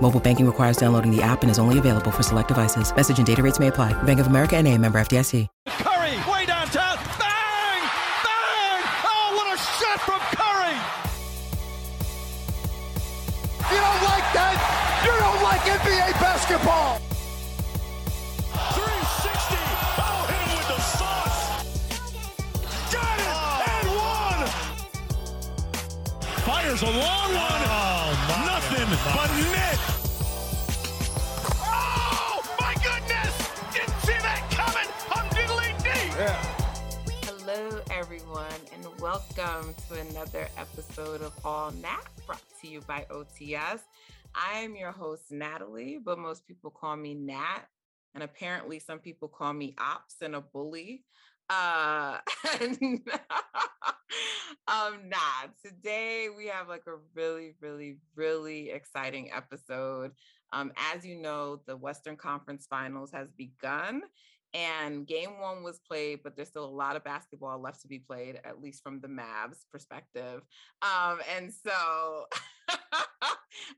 Mobile 0.00 0.20
banking 0.20 0.46
requires 0.46 0.76
downloading 0.76 1.10
the 1.14 1.22
app 1.22 1.42
and 1.42 1.50
is 1.50 1.58
only 1.58 1.78
available 1.78 2.10
for 2.10 2.22
select 2.22 2.48
devices. 2.48 2.94
Message 2.94 3.18
and 3.18 3.26
data 3.26 3.42
rates 3.42 3.58
may 3.58 3.68
apply. 3.68 3.94
Bank 4.04 4.20
of 4.20 4.26
America 4.26 4.56
and 4.56 4.68
a 4.68 4.76
member 4.78 4.98
FDIC. 5.00 5.48
Curry, 5.66 6.16
way 6.30 6.44
downtown. 6.46 6.96
Bang! 7.18 7.80
Bang! 8.26 8.82
Oh, 9.04 9.32
what 9.36 9.48
a 9.54 9.56
shot 9.58 10.00
from 10.04 10.20
Curry! 10.36 10.76
You 13.72 13.78
don't 13.80 14.02
like 14.04 14.26
that? 14.36 14.56
You 15.04 15.12
don't 15.16 15.42
like 15.42 15.60
NBA 15.64 16.12
basketball! 16.20 16.98
360! 18.76 19.56
Oh, 19.96 20.26
hit 20.28 20.40
him 20.44 20.50
with 20.60 20.68
the 20.68 20.80
sauce! 20.92 21.40
Got 22.92 23.16
it! 23.18 23.32
And 23.72 23.88
one! 23.96 24.44
Fires 26.44 26.82
a 26.82 26.84
long 26.84 27.30
one! 27.32 27.62
Oh, 27.64 28.12
Nothing 28.46 28.88
but 29.14 29.30
net! 29.52 29.65
Welcome 39.06 39.72
to 39.88 40.00
another 40.00 40.48
episode 40.58 41.22
of 41.22 41.32
All 41.44 41.70
Nat 41.70 42.08
brought 42.26 42.42
to 42.60 42.66
you 42.66 42.80
by 42.88 43.06
OTS. 43.08 43.82
I 44.34 44.58
am 44.58 44.74
your 44.74 44.90
host, 44.90 45.30
Natalie, 45.30 46.00
but 46.04 46.18
most 46.18 46.44
people 46.44 46.72
call 46.72 46.96
me 46.96 47.14
Nat, 47.14 47.68
and 48.14 48.24
apparently 48.24 48.80
some 48.80 48.98
people 48.98 49.28
call 49.28 49.52
me 49.52 49.76
Ops 49.78 50.16
and 50.22 50.34
a 50.34 50.40
bully. 50.40 51.04
Uh, 51.48 52.18
and, 52.60 52.78
um, 54.66 55.08
nah, 55.08 55.46
today 55.64 56.26
we 56.36 56.48
have 56.48 56.66
like 56.68 56.88
a 56.88 56.96
really, 57.14 57.54
really, 57.60 57.98
really 58.16 58.70
exciting 58.70 59.30
episode. 59.32 60.10
Um, 60.52 60.72
as 60.92 61.06
you 61.06 61.14
know, 61.22 61.60
the 61.66 61.76
Western 61.76 62.16
Conference 62.16 62.66
Finals 62.68 63.12
has 63.12 63.28
begun, 63.38 64.02
and 64.56 65.06
game 65.06 65.38
one 65.38 65.62
was 65.62 65.78
played, 65.78 66.20
but 66.24 66.34
there's 66.34 66.48
still 66.48 66.64
a 66.64 66.66
lot 66.66 66.96
of 66.96 67.04
basketball 67.04 67.60
left 67.60 67.82
to 67.82 67.88
be 67.88 67.98
played, 67.98 68.40
at 68.42 68.62
least 68.62 68.82
from 68.82 69.00
the 69.00 69.08
Mavs 69.08 69.66
perspective. 69.70 70.40
Um, 70.80 71.18
and 71.36 71.52
so 71.52 72.24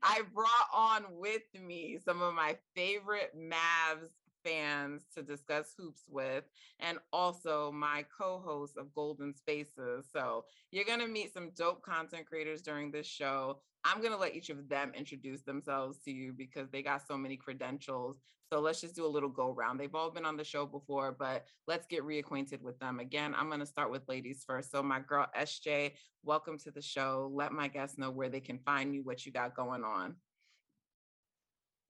I 0.01 0.21
brought 0.33 0.69
on 0.73 1.03
with 1.09 1.41
me 1.53 1.99
some 2.03 2.21
of 2.21 2.33
my 2.33 2.55
favorite 2.75 3.33
Mavs 3.37 4.07
fans 4.45 5.01
to 5.13 5.21
discuss 5.21 5.73
hoops 5.77 6.03
with, 6.07 6.45
and 6.79 6.97
also 7.11 7.73
my 7.73 8.05
co 8.17 8.39
host 8.39 8.77
of 8.77 8.93
Golden 8.95 9.33
Spaces. 9.35 10.05
So 10.13 10.45
you're 10.71 10.85
going 10.85 11.01
to 11.01 11.07
meet 11.07 11.33
some 11.33 11.51
dope 11.57 11.81
content 11.81 12.25
creators 12.25 12.61
during 12.61 12.89
this 12.89 13.05
show. 13.05 13.59
I'm 13.83 13.99
going 13.99 14.13
to 14.13 14.17
let 14.17 14.33
each 14.33 14.49
of 14.49 14.69
them 14.69 14.93
introduce 14.95 15.41
themselves 15.41 15.97
to 16.05 16.11
you 16.11 16.31
because 16.31 16.69
they 16.69 16.81
got 16.81 17.05
so 17.05 17.17
many 17.17 17.35
credentials. 17.35 18.21
So 18.51 18.59
let's 18.59 18.81
just 18.81 18.95
do 18.95 19.05
a 19.05 19.07
little 19.07 19.29
go 19.29 19.51
round. 19.51 19.79
They've 19.79 19.93
all 19.93 20.09
been 20.09 20.25
on 20.25 20.35
the 20.35 20.43
show 20.43 20.65
before, 20.65 21.11
but 21.11 21.45
let's 21.67 21.85
get 21.85 22.03
reacquainted 22.03 22.61
with 22.61 22.79
them. 22.79 22.99
Again, 22.99 23.35
I'm 23.37 23.47
going 23.47 23.59
to 23.59 23.65
start 23.65 23.91
with 23.91 24.01
ladies 24.09 24.43
first. 24.45 24.71
So, 24.71 24.81
my 24.81 24.99
girl 25.01 25.27
SJ, 25.39 25.91
welcome 26.23 26.57
to 26.59 26.71
the 26.71 26.81
show. 26.81 27.29
Let 27.31 27.51
my 27.51 27.67
guests 27.67 27.99
know 27.99 28.09
where 28.09 28.27
they 28.27 28.39
can 28.39 28.57
find 28.57 28.93
you, 28.95 29.03
what 29.03 29.23
you 29.23 29.31
got 29.31 29.55
going 29.55 29.83
on. 29.83 30.15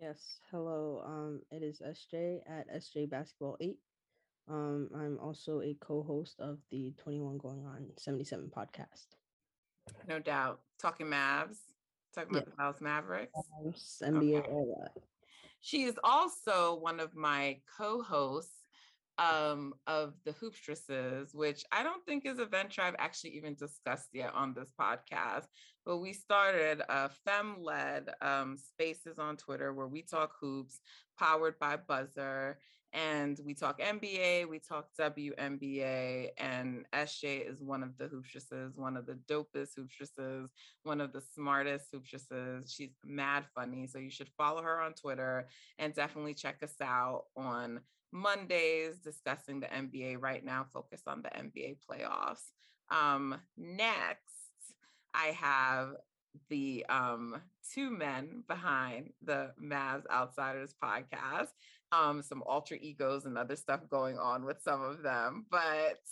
Yes, 0.02 0.40
hello. 0.52 1.02
Um, 1.06 1.42
it 1.50 1.64
is 1.64 1.82
SJ 1.82 2.40
at 2.46 2.70
SJ 2.76 3.10
Basketball 3.10 3.56
8. 3.62 3.78
Um, 4.50 4.90
I'm 4.94 5.18
also 5.20 5.62
a 5.62 5.78
co-host 5.80 6.42
of 6.42 6.58
the 6.72 6.94
21 6.98 7.38
Going 7.38 7.66
On 7.66 7.86
77 7.98 8.52
podcast. 8.54 9.06
No 10.10 10.20
doubt. 10.20 10.60
Talking 10.82 11.06
Mavs, 11.08 11.58
talking 12.14 12.32
about 12.32 12.48
Yeah. 12.48 12.52
the 12.52 12.58
Dallas 12.58 12.82
Mavericks. 12.82 13.32
Mavs, 13.64 14.02
NBA, 14.04 14.40
Okay. 14.40 14.50
all 14.52 14.76
that. 14.82 15.02
She 15.62 15.84
is 15.84 16.00
also 16.04 16.76
one 16.76 17.00
of 17.00 17.16
my 17.16 17.60
co-hosts 17.78 18.54
um, 19.18 19.74
of 19.86 20.14
the 20.24 20.32
Hoopstresses, 20.32 21.36
which 21.36 21.64
I 21.72 21.84
don't 21.84 22.04
think 22.06 22.26
is 22.26 22.40
a 22.40 22.46
venture 22.46 22.82
I've 22.82 22.96
actually 22.98 23.32
even 23.32 23.56
discussed 23.56 24.10
yet 24.14 24.34
on 24.34 24.54
this 24.54 24.72
podcast. 24.80 25.46
But 25.86 25.98
we 25.98 26.14
started 26.14 26.82
a 26.88 27.10
fem-led 27.26 28.10
um, 28.22 28.58
spaces 28.58 29.20
on 29.20 29.36
Twitter 29.36 29.74
where 29.74 29.88
we 29.88 30.04
talk 30.04 30.32
hoops, 30.40 30.80
powered 31.18 31.60
by 31.60 31.76
Buzzer, 31.76 32.60
and 32.94 33.40
we 33.46 33.54
talk 33.54 33.80
NBA, 33.80 34.50
we 34.50 34.60
talk 34.60 34.88
WNBA, 35.00 36.30
and 36.38 36.86
SJ 36.94 37.50
is 37.50 37.62
one 37.62 37.84
of 37.84 37.98
the 37.98 38.06
hoopstresses, 38.06 38.76
one 38.76 38.98
of 38.98 39.06
the 39.06 39.20
dopest 39.28 39.78
hoopstresses, 39.78 40.48
one 40.84 41.00
of 41.00 41.14
the 41.14 41.22
smartest 41.22 41.94
hoopstresses. 41.94 42.74
She's 42.74 42.96
mad 43.06 43.46
funny, 43.54 43.86
so 43.88 44.00
you 44.00 44.10
should 44.10 44.30
follow 44.38 44.64
her 44.64 44.82
on 44.82 44.94
Twitter 44.94 45.48
and 45.78 45.94
definitely 45.94 46.34
check 46.34 46.64
us 46.64 46.76
out 46.82 47.26
on 47.38 47.82
Mondays 48.12 48.98
discussing 48.98 49.60
the 49.60 49.68
NBA 49.68 50.18
right 50.20 50.44
now, 50.44 50.66
focus 50.74 51.04
on 51.06 51.22
the 51.22 51.30
NBA 51.30 51.78
playoffs. 51.88 52.52
Um, 52.90 53.36
next, 53.56 54.24
I 55.14 55.28
have 55.40 55.90
the 56.50 56.86
um, 56.90 57.42
two 57.74 57.92
men 57.92 58.44
behind 58.48 59.12
the 59.22 59.52
Mavs 59.62 60.10
Outsiders 60.10 60.74
podcast. 60.84 61.50
Um, 61.92 62.22
some 62.22 62.44
alter 62.46 62.76
egos 62.80 63.26
and 63.26 63.36
other 63.36 63.56
stuff 63.56 63.82
going 63.90 64.20
on 64.20 64.46
with 64.46 64.62
some 64.62 64.82
of 64.84 65.02
them, 65.02 65.46
but 65.50 66.00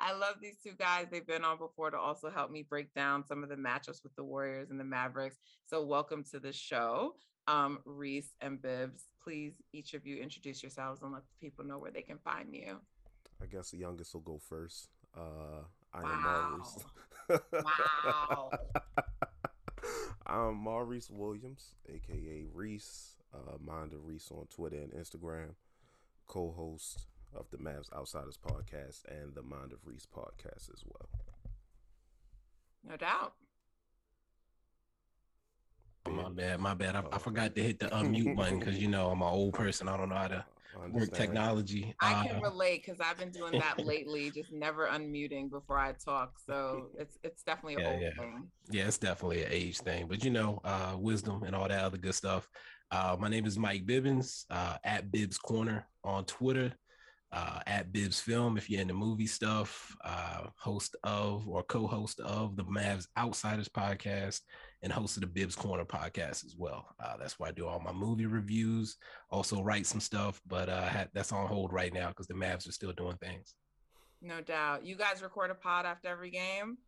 I 0.00 0.12
love 0.12 0.36
these 0.42 0.56
two 0.60 0.72
guys. 0.76 1.06
They've 1.10 1.24
been 1.26 1.44
on 1.44 1.56
before 1.58 1.92
to 1.92 1.98
also 1.98 2.28
help 2.28 2.50
me 2.50 2.66
break 2.68 2.92
down 2.94 3.24
some 3.24 3.44
of 3.44 3.48
the 3.48 3.54
matchups 3.54 4.02
with 4.02 4.14
the 4.16 4.24
Warriors 4.24 4.70
and 4.70 4.80
the 4.80 4.84
Mavericks. 4.84 5.36
So, 5.66 5.84
welcome 5.84 6.24
to 6.32 6.40
the 6.40 6.52
show, 6.52 7.14
um, 7.46 7.78
Reese 7.84 8.34
and 8.40 8.60
Bibbs. 8.60 9.04
Please, 9.22 9.54
each 9.72 9.94
of 9.94 10.04
you 10.04 10.16
introduce 10.16 10.64
yourselves 10.64 11.00
and 11.02 11.12
let 11.12 11.22
the 11.22 11.46
people 11.46 11.64
know 11.64 11.78
where 11.78 11.92
they 11.92 12.02
can 12.02 12.18
find 12.18 12.52
you. 12.52 12.78
I 13.40 13.46
guess 13.46 13.70
the 13.70 13.76
youngest 13.78 14.14
will 14.14 14.22
go 14.22 14.40
first. 14.48 14.88
Uh, 15.16 15.62
I 15.94 16.02
Wow. 16.02 16.10
am 16.10 16.58
Maurice. 16.58 17.62
Wow. 17.62 18.50
I'm 20.26 20.56
Maurice 20.56 21.08
Williams, 21.08 21.76
aka 21.88 22.46
Reese. 22.52 23.14
Uh, 23.34 23.58
Mind 23.64 23.92
of 23.92 24.06
Reese 24.06 24.30
on 24.30 24.46
Twitter 24.46 24.76
and 24.78 24.92
Instagram. 24.92 25.54
Co-host 26.26 27.06
of 27.34 27.46
the 27.50 27.56
Mavs 27.58 27.92
Outsiders 27.94 28.38
podcast 28.38 29.04
and 29.08 29.34
the 29.34 29.42
Mind 29.42 29.72
of 29.72 29.78
Reese 29.84 30.06
podcast 30.06 30.70
as 30.72 30.82
well. 30.86 31.08
No 32.88 32.96
doubt. 32.96 33.32
Oh, 36.06 36.10
my 36.10 36.28
bad, 36.30 36.60
my 36.60 36.74
bad. 36.74 36.96
I, 36.96 37.02
I 37.12 37.18
forgot 37.18 37.54
to 37.54 37.62
hit 37.62 37.78
the 37.78 37.86
unmute 37.86 38.34
button 38.36 38.58
because 38.58 38.78
you 38.78 38.88
know 38.88 39.10
I'm 39.10 39.20
an 39.20 39.28
old 39.28 39.54
person. 39.54 39.88
I 39.88 39.96
don't 39.96 40.08
know 40.08 40.14
how 40.14 40.28
to 40.28 40.44
work 40.74 40.84
understand. 40.84 41.14
technology. 41.14 41.94
I 42.00 42.26
can 42.26 42.36
Uh, 42.36 42.40
relate 42.40 42.82
because 42.84 43.00
I've 43.00 43.18
been 43.18 43.30
doing 43.30 43.52
that 43.58 43.78
lately, 43.84 44.30
just 44.30 44.52
never 44.52 44.86
unmuting 44.86 45.50
before 45.50 45.78
I 45.78 45.92
talk. 45.92 46.38
So 46.46 46.88
it's 46.98 47.18
it's 47.22 47.42
definitely 47.42 47.74
an 47.74 47.80
Yeah, 47.82 47.90
old 47.90 48.02
yeah. 48.02 48.10
thing. 48.18 48.50
yeah, 48.70 48.86
it's 48.86 48.98
definitely 48.98 49.42
an 49.44 49.52
age 49.52 49.80
thing, 49.80 50.06
but 50.06 50.24
you 50.24 50.30
know, 50.30 50.60
uh, 50.64 50.94
wisdom 50.98 51.42
and 51.42 51.54
all 51.54 51.68
that 51.68 51.84
other 51.84 51.98
good 51.98 52.14
stuff. 52.14 52.48
Uh, 52.90 53.16
my 53.18 53.28
name 53.28 53.44
is 53.44 53.58
Mike 53.58 53.84
Bibbins 53.86 54.44
uh, 54.50 54.76
at 54.84 55.10
Bibbs 55.12 55.38
Corner 55.38 55.86
on 56.04 56.24
Twitter. 56.24 56.72
uh, 57.30 57.60
at 57.66 57.92
Bibbs 57.92 58.20
Film 58.20 58.56
if 58.56 58.70
you're 58.70 58.80
into 58.80 58.94
movie 58.94 59.26
stuff, 59.26 59.94
uh, 60.04 60.46
host 60.56 60.96
of 61.04 61.46
or 61.46 61.62
co-host 61.62 62.20
of 62.20 62.56
the 62.56 62.64
Mavs 62.64 63.06
Outsiders 63.18 63.68
podcast, 63.68 64.40
and 64.82 64.92
host 64.92 65.16
of 65.16 65.20
the 65.22 65.26
Bibbs 65.26 65.54
Corner 65.54 65.84
podcast 65.84 66.44
as 66.44 66.54
well. 66.56 66.86
Uh, 67.02 67.16
that's 67.18 67.38
where 67.38 67.50
I 67.50 67.52
do 67.52 67.66
all 67.66 67.80
my 67.80 67.92
movie 67.92 68.26
reviews. 68.26 68.96
Also 69.30 69.62
write 69.62 69.86
some 69.86 70.00
stuff, 70.00 70.40
but 70.46 70.68
uh, 70.68 70.86
had, 70.86 71.10
that's 71.12 71.32
on 71.32 71.46
hold 71.48 71.72
right 71.72 71.92
now 71.92 72.08
because 72.08 72.28
the 72.28 72.34
Mavs 72.34 72.68
are 72.68 72.72
still 72.72 72.92
doing 72.92 73.16
things. 73.16 73.54
No 74.22 74.40
doubt. 74.40 74.84
You 74.84 74.96
guys 74.96 75.22
record 75.22 75.50
a 75.50 75.54
pod 75.54 75.84
after 75.84 76.08
every 76.08 76.30
game. 76.30 76.78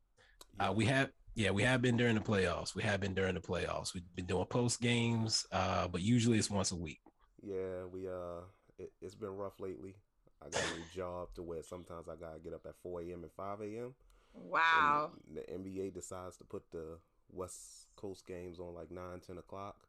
Uh, 0.58 0.73
we 0.75 0.87
have 0.87 1.11
yeah, 1.35 1.50
we 1.50 1.62
have 1.62 1.82
been 1.82 1.97
during 1.97 2.15
the 2.15 2.21
playoffs. 2.21 2.75
We 2.75 2.82
have 2.82 3.00
been 3.00 3.15
during 3.15 3.35
the 3.35 3.41
playoffs. 3.41 3.94
We've 3.94 4.03
been 4.15 4.27
doing 4.27 4.47
post 4.47 4.81
games, 4.81 5.47
uh, 5.53 5.88
but 5.88 6.03
usually 6.03 6.38
it's 6.38 6.50
once 6.50 6.73
a 6.73 6.77
week. 6.77 7.00
Yeah, 7.43 7.85
we 7.91 8.06
uh, 8.09 8.43
it, 8.79 8.93
has 9.03 9.15
been 9.15 9.31
rough 9.31 9.61
lately. 9.61 9.94
I 10.43 10.49
got 10.49 10.62
a 10.62 10.79
new 10.79 10.85
job 10.94 11.29
to 11.35 11.43
where 11.43 11.62
sometimes 11.62 12.09
I 12.09 12.17
gotta 12.17 12.41
get 12.41 12.55
up 12.55 12.67
at 12.67 12.75
four 12.82 13.00
a.m. 13.00 13.23
and 13.23 13.32
five 13.37 13.61
a.m. 13.61 13.94
Wow. 14.35 15.11
And 15.29 15.37
the 15.37 15.71
NBA 15.71 15.94
decides 15.94 16.37
to 16.38 16.44
put 16.44 16.62
the 16.71 16.99
West 17.33 17.88
Coast 17.97 18.26
games 18.26 18.59
on 18.59 18.75
like 18.75 18.91
9, 18.91 19.21
10 19.26 19.38
o'clock. 19.38 19.88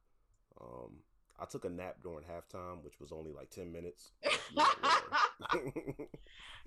Um, 0.60 0.98
I 1.40 1.46
took 1.46 1.66
a 1.66 1.70
nap 1.70 1.98
during 2.04 2.26
halftime, 2.26 2.84
which 2.84 3.00
was 3.00 3.12
only 3.12 3.32
like 3.32 3.50
ten 3.50 3.72
minutes. 3.72 4.12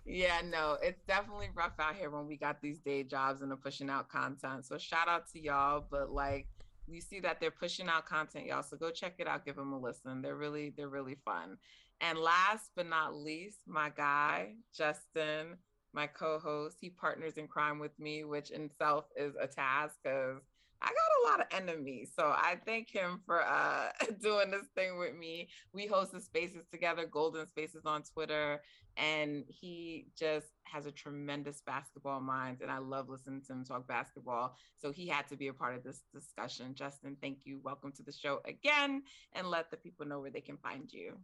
yeah, 0.05 0.41
no, 0.45 0.77
it's 0.83 1.03
definitely 1.07 1.49
rough 1.55 1.79
out 1.79 1.95
here 1.95 2.11
when 2.11 2.27
we 2.27 2.37
got 2.37 2.61
these 2.61 2.81
day 2.81 3.03
jobs 3.05 3.43
and 3.43 3.53
are 3.53 3.57
pushing 3.57 3.91
out 3.91 4.09
content. 4.09 4.67
So 4.67 4.79
shout 4.79 5.09
out 5.09 5.31
to 5.33 5.41
y'all, 5.41 5.85
but 5.91 6.11
like 6.11 6.49
you 6.87 7.01
see 7.01 7.21
that 7.21 7.41
they're 7.41 7.51
pushing 7.51 7.89
out 7.89 8.07
content, 8.07 8.47
y'all. 8.47 8.63
So 8.63 8.77
go 8.77 8.91
check 8.91 9.15
it 9.19 9.27
out, 9.27 9.45
give 9.45 9.57
them 9.57 9.73
a 9.73 9.79
listen. 9.79 10.23
They're 10.23 10.37
really, 10.37 10.73
they're 10.77 10.89
really 10.89 11.17
fun. 11.25 11.57
And 12.01 12.19
last 12.19 12.71
but 12.77 12.89
not 12.89 13.15
least, 13.15 13.61
my 13.67 13.91
guy, 13.91 14.55
Justin, 14.77 15.57
my 15.93 16.07
co-host, 16.07 16.79
he 16.81 16.91
partners 16.91 17.35
in 17.35 17.47
crime 17.47 17.79
with 17.79 17.99
me, 17.99 18.25
which 18.25 18.51
in 18.51 18.63
itself 18.63 19.07
is 19.17 19.35
a 19.41 19.47
task 19.47 19.97
because 20.03 20.43
I 20.85 20.89
got 20.89 20.95
a 20.95 21.31
lot 21.31 21.41
of 21.41 21.47
enemies. 21.63 22.13
So 22.15 22.27
I 22.27 22.59
thank 22.67 22.91
him 22.91 23.21
for 23.25 23.43
uh, 23.43 23.89
doing 24.23 24.51
this 24.51 24.67
thing 24.75 24.99
with 24.99 25.17
me. 25.17 25.49
We 25.73 25.87
host 25.87 26.13
the 26.13 26.21
spaces 26.21 26.67
together, 26.71 27.07
Golden 27.07 27.47
Spaces 27.47 27.87
on 27.87 28.03
Twitter. 28.03 28.61
And 28.99 29.45
he 29.49 30.09
just 30.17 30.47
has 30.65 30.85
a 30.85 30.93
tremendous 30.93 31.63
basketball 31.67 32.21
mind. 32.21 32.59
And 32.61 32.71
I 32.71 32.79
love 32.79 33.09
listening 33.09 33.41
to 33.47 33.53
him 33.55 33.65
talk 33.65 33.89
basketball. 33.89 34.57
So 34.77 34.93
he 34.93 35.09
had 35.09 35.27
to 35.29 35.37
be 35.37 35.49
a 35.49 35.55
part 35.55 35.75
of 35.75 35.83
this 35.83 36.03
discussion. 36.13 36.75
Justin, 36.75 37.17
thank 37.21 37.39
you. 37.45 37.61
Welcome 37.65 37.93
to 37.93 38.03
the 38.03 38.13
show 38.13 38.41
again. 38.45 39.03
And 39.33 39.49
let 39.49 39.71
the 39.71 39.79
people 39.79 40.07
know 40.07 40.21
where 40.21 40.31
they 40.31 40.43
can 40.43 40.59
find 40.59 40.93
you. 40.93 41.15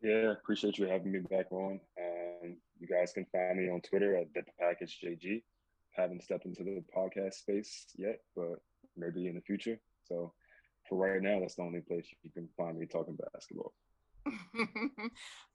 Yeah, 0.00 0.32
appreciate 0.32 0.78
you 0.78 0.86
having 0.86 1.12
me 1.12 1.20
back 1.20 1.52
on. 1.52 1.80
Um, 1.98 2.56
you 2.78 2.88
guys 2.88 3.12
can 3.12 3.26
find 3.30 3.58
me 3.58 3.68
on 3.68 3.82
Twitter 3.82 4.16
at 4.16 4.32
the 4.34 4.42
package 4.58 5.00
JG 5.04 5.42
haven't 5.94 6.22
stepped 6.22 6.46
into 6.46 6.64
the 6.64 6.82
podcast 6.96 7.34
space 7.34 7.86
yet, 7.96 8.20
but 8.36 8.60
maybe 8.96 9.26
in 9.26 9.34
the 9.34 9.40
future. 9.40 9.78
So 10.04 10.32
for 10.88 10.98
right 10.98 11.22
now, 11.22 11.40
that's 11.40 11.56
the 11.56 11.62
only 11.62 11.80
place 11.80 12.06
you 12.22 12.30
can 12.30 12.48
find 12.56 12.78
me 12.78 12.86
talking 12.86 13.16
basketball. 13.32 13.72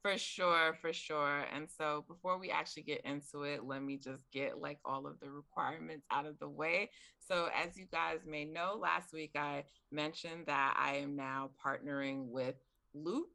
for 0.01 0.17
sure, 0.17 0.77
for 0.81 0.93
sure. 0.93 1.45
And 1.53 1.67
so 1.69 2.05
before 2.07 2.37
we 2.37 2.51
actually 2.51 2.83
get 2.83 3.01
into 3.03 3.43
it, 3.43 3.63
let 3.63 3.83
me 3.83 3.97
just 3.97 4.23
get 4.31 4.59
like 4.59 4.79
all 4.85 5.07
of 5.07 5.19
the 5.19 5.29
requirements 5.29 6.05
out 6.11 6.25
of 6.25 6.37
the 6.39 6.49
way. 6.49 6.91
So 7.19 7.49
as 7.55 7.77
you 7.77 7.85
guys 7.91 8.19
may 8.25 8.45
know, 8.45 8.77
last 8.79 9.13
week 9.13 9.31
I 9.35 9.65
mentioned 9.91 10.45
that 10.47 10.75
I 10.77 10.97
am 10.97 11.15
now 11.15 11.49
partnering 11.65 12.27
with 12.27 12.55
Loupe 12.93 13.29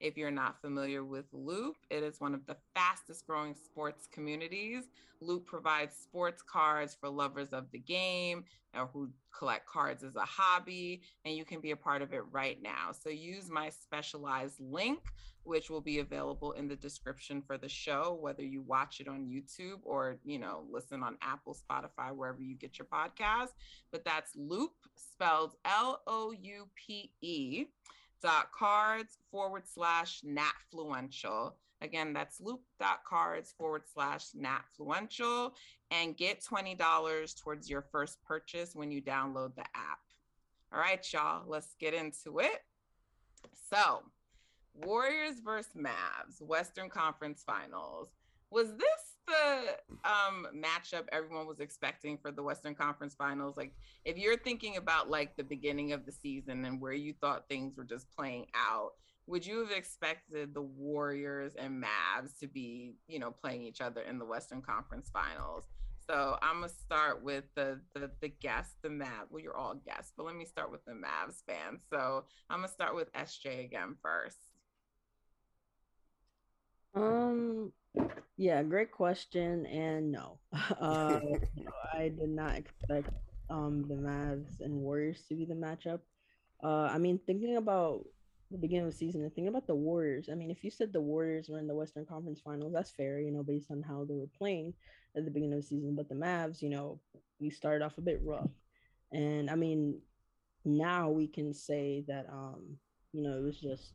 if 0.00 0.16
you're 0.16 0.30
not 0.30 0.60
familiar 0.60 1.04
with 1.04 1.26
Loupe, 1.32 1.76
it 1.90 2.02
is 2.02 2.20
one 2.20 2.34
of 2.34 2.46
the 2.46 2.56
fastest 2.74 3.26
growing 3.26 3.54
sports 3.54 4.06
communities. 4.12 4.84
Loupe 5.20 5.46
provides 5.46 5.94
sports 5.96 6.42
cards 6.42 6.94
for 6.98 7.08
lovers 7.08 7.52
of 7.52 7.70
the 7.70 7.78
game 7.78 8.44
or 8.74 8.86
who 8.92 9.10
collect 9.36 9.66
cards 9.66 10.04
as 10.04 10.16
a 10.16 10.24
hobby, 10.24 11.02
and 11.24 11.34
you 11.34 11.44
can 11.44 11.60
be 11.60 11.70
a 11.70 11.76
part 11.76 12.02
of 12.02 12.12
it 12.12 12.22
right 12.30 12.58
now. 12.62 12.90
So 12.92 13.08
use 13.08 13.48
my 13.50 13.70
specialized 13.70 14.60
link, 14.60 15.00
which 15.44 15.70
will 15.70 15.80
be 15.80 16.00
available 16.00 16.52
in 16.52 16.68
the 16.68 16.76
description 16.76 17.40
for 17.40 17.56
the 17.56 17.68
show, 17.68 18.18
whether 18.20 18.42
you 18.42 18.62
watch 18.62 19.00
it 19.00 19.08
on 19.08 19.26
YouTube 19.26 19.78
or, 19.84 20.18
you 20.24 20.38
know, 20.38 20.64
listen 20.70 21.02
on 21.02 21.16
Apple, 21.22 21.56
Spotify, 21.56 22.14
wherever 22.14 22.42
you 22.42 22.54
get 22.54 22.78
your 22.78 22.86
podcast. 22.86 23.50
But 23.90 24.04
that's 24.04 24.32
Loupe, 24.36 24.74
spelled 24.94 25.54
L 25.64 26.02
O 26.06 26.32
U 26.32 26.68
P 26.74 27.12
E 27.22 27.66
dot 28.22 28.52
cards 28.52 29.18
forward 29.30 29.62
slash 29.66 30.22
natfluential. 30.22 31.52
Again, 31.82 32.12
that's 32.12 32.40
Loupe.cards 32.40 33.54
forward 33.56 33.82
slash 33.92 34.28
natfluential 34.32 35.52
and 35.90 36.16
get 36.16 36.42
$20 36.42 37.42
towards 37.42 37.68
your 37.68 37.82
first 37.92 38.22
purchase 38.22 38.74
when 38.74 38.90
you 38.90 39.02
download 39.02 39.54
the 39.54 39.64
app. 39.74 40.00
All 40.72 40.80
right, 40.80 41.06
y'all, 41.12 41.44
let's 41.46 41.74
get 41.78 41.94
into 41.94 42.38
it. 42.38 42.62
So, 43.70 44.02
Warriors 44.74 45.40
versus 45.44 45.72
Mavs, 45.76 46.40
Western 46.40 46.88
Conference 46.88 47.42
Finals. 47.46 48.08
Was 48.50 48.68
this 48.76 49.15
the 49.26 49.76
um 50.04 50.46
matchup 50.54 51.04
everyone 51.12 51.46
was 51.46 51.60
expecting 51.60 52.18
for 52.18 52.30
the 52.30 52.42
Western 52.42 52.74
Conference 52.74 53.14
Finals? 53.14 53.56
Like, 53.56 53.72
if 54.04 54.16
you're 54.16 54.38
thinking 54.38 54.76
about 54.76 55.10
like 55.10 55.36
the 55.36 55.44
beginning 55.44 55.92
of 55.92 56.06
the 56.06 56.12
season 56.12 56.64
and 56.64 56.80
where 56.80 56.92
you 56.92 57.14
thought 57.20 57.48
things 57.48 57.76
were 57.76 57.84
just 57.84 58.10
playing 58.10 58.46
out, 58.54 58.92
would 59.26 59.44
you 59.44 59.58
have 59.58 59.70
expected 59.70 60.54
the 60.54 60.62
Warriors 60.62 61.54
and 61.56 61.82
Mavs 61.82 62.38
to 62.40 62.46
be, 62.46 62.94
you 63.08 63.18
know, 63.18 63.30
playing 63.30 63.62
each 63.62 63.80
other 63.80 64.02
in 64.02 64.18
the 64.18 64.24
Western 64.24 64.62
Conference 64.62 65.10
Finals? 65.12 65.64
So 66.08 66.38
I'm 66.40 66.60
gonna 66.60 66.68
start 66.68 67.24
with 67.24 67.44
the 67.56 67.80
the 67.94 68.10
the 68.20 68.28
guest, 68.28 68.76
the 68.82 68.88
Mavs. 68.88 69.28
Well, 69.30 69.42
you're 69.42 69.56
all 69.56 69.74
guests, 69.74 70.12
but 70.16 70.24
let 70.24 70.36
me 70.36 70.44
start 70.44 70.70
with 70.70 70.84
the 70.84 70.92
Mavs 70.92 71.42
fans. 71.46 71.82
So 71.90 72.24
I'm 72.48 72.58
gonna 72.58 72.68
start 72.68 72.94
with 72.94 73.12
SJ 73.12 73.64
again 73.64 73.96
first. 74.00 74.38
Um, 76.96 77.72
yeah, 78.36 78.62
great 78.62 78.90
question. 78.90 79.66
And 79.66 80.12
no, 80.12 80.38
uh, 80.80 81.20
no, 81.22 81.40
I 81.94 82.08
did 82.08 82.30
not 82.30 82.56
expect 82.56 83.10
um 83.48 83.84
the 83.88 83.94
Mavs 83.94 84.60
and 84.60 84.74
Warriors 84.74 85.22
to 85.28 85.34
be 85.34 85.44
the 85.44 85.54
matchup. 85.54 86.00
Uh, 86.64 86.88
I 86.92 86.98
mean, 86.98 87.20
thinking 87.26 87.56
about 87.56 88.04
the 88.50 88.58
beginning 88.58 88.86
of 88.86 88.92
the 88.92 88.96
season 88.96 89.22
and 89.22 89.34
thinking 89.34 89.48
about 89.48 89.66
the 89.66 89.74
Warriors. 89.74 90.28
I 90.30 90.34
mean, 90.34 90.50
if 90.50 90.64
you 90.64 90.70
said 90.70 90.92
the 90.92 91.00
Warriors 91.00 91.48
were 91.48 91.58
in 91.58 91.66
the 91.66 91.74
Western 91.74 92.06
Conference 92.06 92.40
Finals, 92.40 92.72
that's 92.72 92.90
fair, 92.90 93.20
you 93.20 93.30
know, 93.30 93.42
based 93.42 93.70
on 93.70 93.82
how 93.82 94.04
they 94.04 94.16
were 94.16 94.30
playing 94.38 94.72
at 95.16 95.24
the 95.24 95.30
beginning 95.30 95.54
of 95.54 95.60
the 95.60 95.66
season. 95.66 95.94
But 95.94 96.08
the 96.08 96.14
Mavs, 96.14 96.62
you 96.62 96.70
know, 96.70 97.00
we 97.40 97.50
started 97.50 97.84
off 97.84 97.98
a 97.98 98.02
bit 98.02 98.20
rough, 98.24 98.50
and 99.12 99.50
I 99.50 99.54
mean, 99.54 100.00
now 100.64 101.10
we 101.10 101.26
can 101.28 101.52
say 101.52 102.04
that 102.08 102.26
um, 102.32 102.78
you 103.12 103.22
know, 103.22 103.36
it 103.36 103.42
was 103.42 103.60
just 103.60 103.92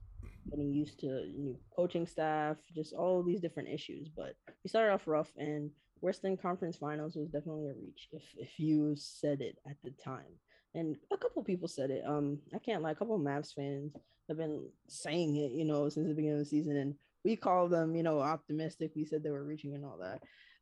getting 0.50 0.72
used 0.72 1.00
to 1.02 1.08
new 1.38 1.58
coaching 1.76 2.08
staff, 2.08 2.58
just 2.76 2.94
all 2.94 3.24
these 3.24 3.42
different 3.42 3.70
issues. 3.70 4.10
But 4.10 4.36
we 4.64 4.70
started 4.70 4.94
off 4.94 5.08
rough, 5.08 5.32
and 5.38 5.72
Western 6.02 6.38
Conference 6.38 6.78
Finals 6.78 7.16
was 7.16 7.30
definitely 7.30 7.68
a 7.68 7.74
reach 7.74 8.10
if 8.12 8.24
if 8.38 8.60
you 8.60 8.96
said 8.98 9.42
it 9.42 9.58
at 9.70 9.78
the 9.84 9.92
time. 10.04 10.40
And 10.74 10.96
a 11.12 11.18
couple 11.18 11.44
people 11.44 11.68
said 11.68 11.90
it. 11.92 12.04
Um, 12.08 12.40
I 12.56 12.60
can't 12.60 12.82
lie. 12.82 12.92
A 12.92 12.96
couple 12.96 13.16
of 13.16 13.22
Mavs 13.22 13.54
fans 13.54 13.94
have 14.30 14.38
been 14.38 14.66
saying 14.88 15.36
it, 15.36 15.52
you 15.52 15.66
know, 15.66 15.90
since 15.90 16.08
the 16.08 16.14
beginning 16.14 16.38
of 16.38 16.40
the 16.40 16.46
season, 16.46 16.78
and 16.78 16.96
we 17.24 17.36
call 17.36 17.68
them, 17.68 17.96
you 17.96 18.04
know, 18.04 18.20
optimistic. 18.20 18.92
We 18.96 19.06
said 19.06 19.24
they 19.24 19.32
were 19.32 19.44
reaching 19.44 19.76
and 19.76 19.86
all 19.86 20.00
that. 20.00 20.22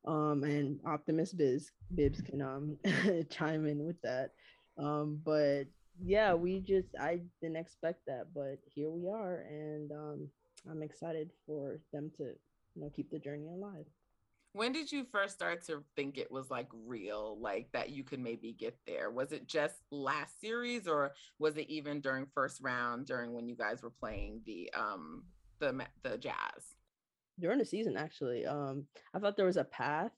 Um, 0.09 0.43
and 0.43 0.79
optimist 0.85 1.37
biz 1.37 1.71
Bibbs 1.93 2.21
can 2.21 2.41
um 2.41 2.77
chime 3.29 3.67
in 3.67 3.85
with 3.85 4.01
that. 4.01 4.31
Um, 4.77 5.19
but 5.23 5.65
yeah, 6.03 6.33
we 6.33 6.59
just 6.59 6.89
I 6.99 7.21
didn't 7.41 7.57
expect 7.57 8.05
that, 8.07 8.27
but 8.33 8.59
here 8.65 8.89
we 8.89 9.07
are, 9.07 9.43
and 9.49 9.91
um, 9.91 10.27
I'm 10.69 10.81
excited 10.81 11.31
for 11.45 11.79
them 11.91 12.11
to 12.17 12.23
you 12.23 12.81
know 12.81 12.89
keep 12.95 13.11
the 13.11 13.19
journey 13.19 13.49
alive. 13.49 13.85
When 14.53 14.71
did 14.71 14.91
you 14.91 15.05
first 15.11 15.35
start 15.35 15.63
to 15.67 15.83
think 15.95 16.17
it 16.17 16.31
was 16.31 16.49
like 16.49 16.67
real, 16.73 17.37
like 17.39 17.69
that 17.73 17.91
you 17.91 18.03
could 18.03 18.19
maybe 18.19 18.55
get 18.57 18.75
there? 18.87 19.11
Was 19.11 19.31
it 19.31 19.47
just 19.47 19.75
last 19.91 20.39
series, 20.41 20.87
or 20.87 21.11
was 21.37 21.57
it 21.57 21.69
even 21.69 22.01
during 22.01 22.25
first 22.33 22.61
round, 22.61 23.05
during 23.05 23.33
when 23.33 23.47
you 23.47 23.55
guys 23.55 23.83
were 23.83 23.91
playing 23.91 24.41
the 24.45 24.71
um 24.77 25.23
the 25.59 25.85
the 26.03 26.17
Jazz? 26.17 26.75
During 27.39 27.59
the 27.59 27.65
season, 27.65 27.95
actually, 27.95 28.45
um, 28.45 28.85
I 29.13 29.19
thought 29.19 29.37
there 29.37 29.45
was 29.45 29.57
a 29.57 29.63
path. 29.63 30.11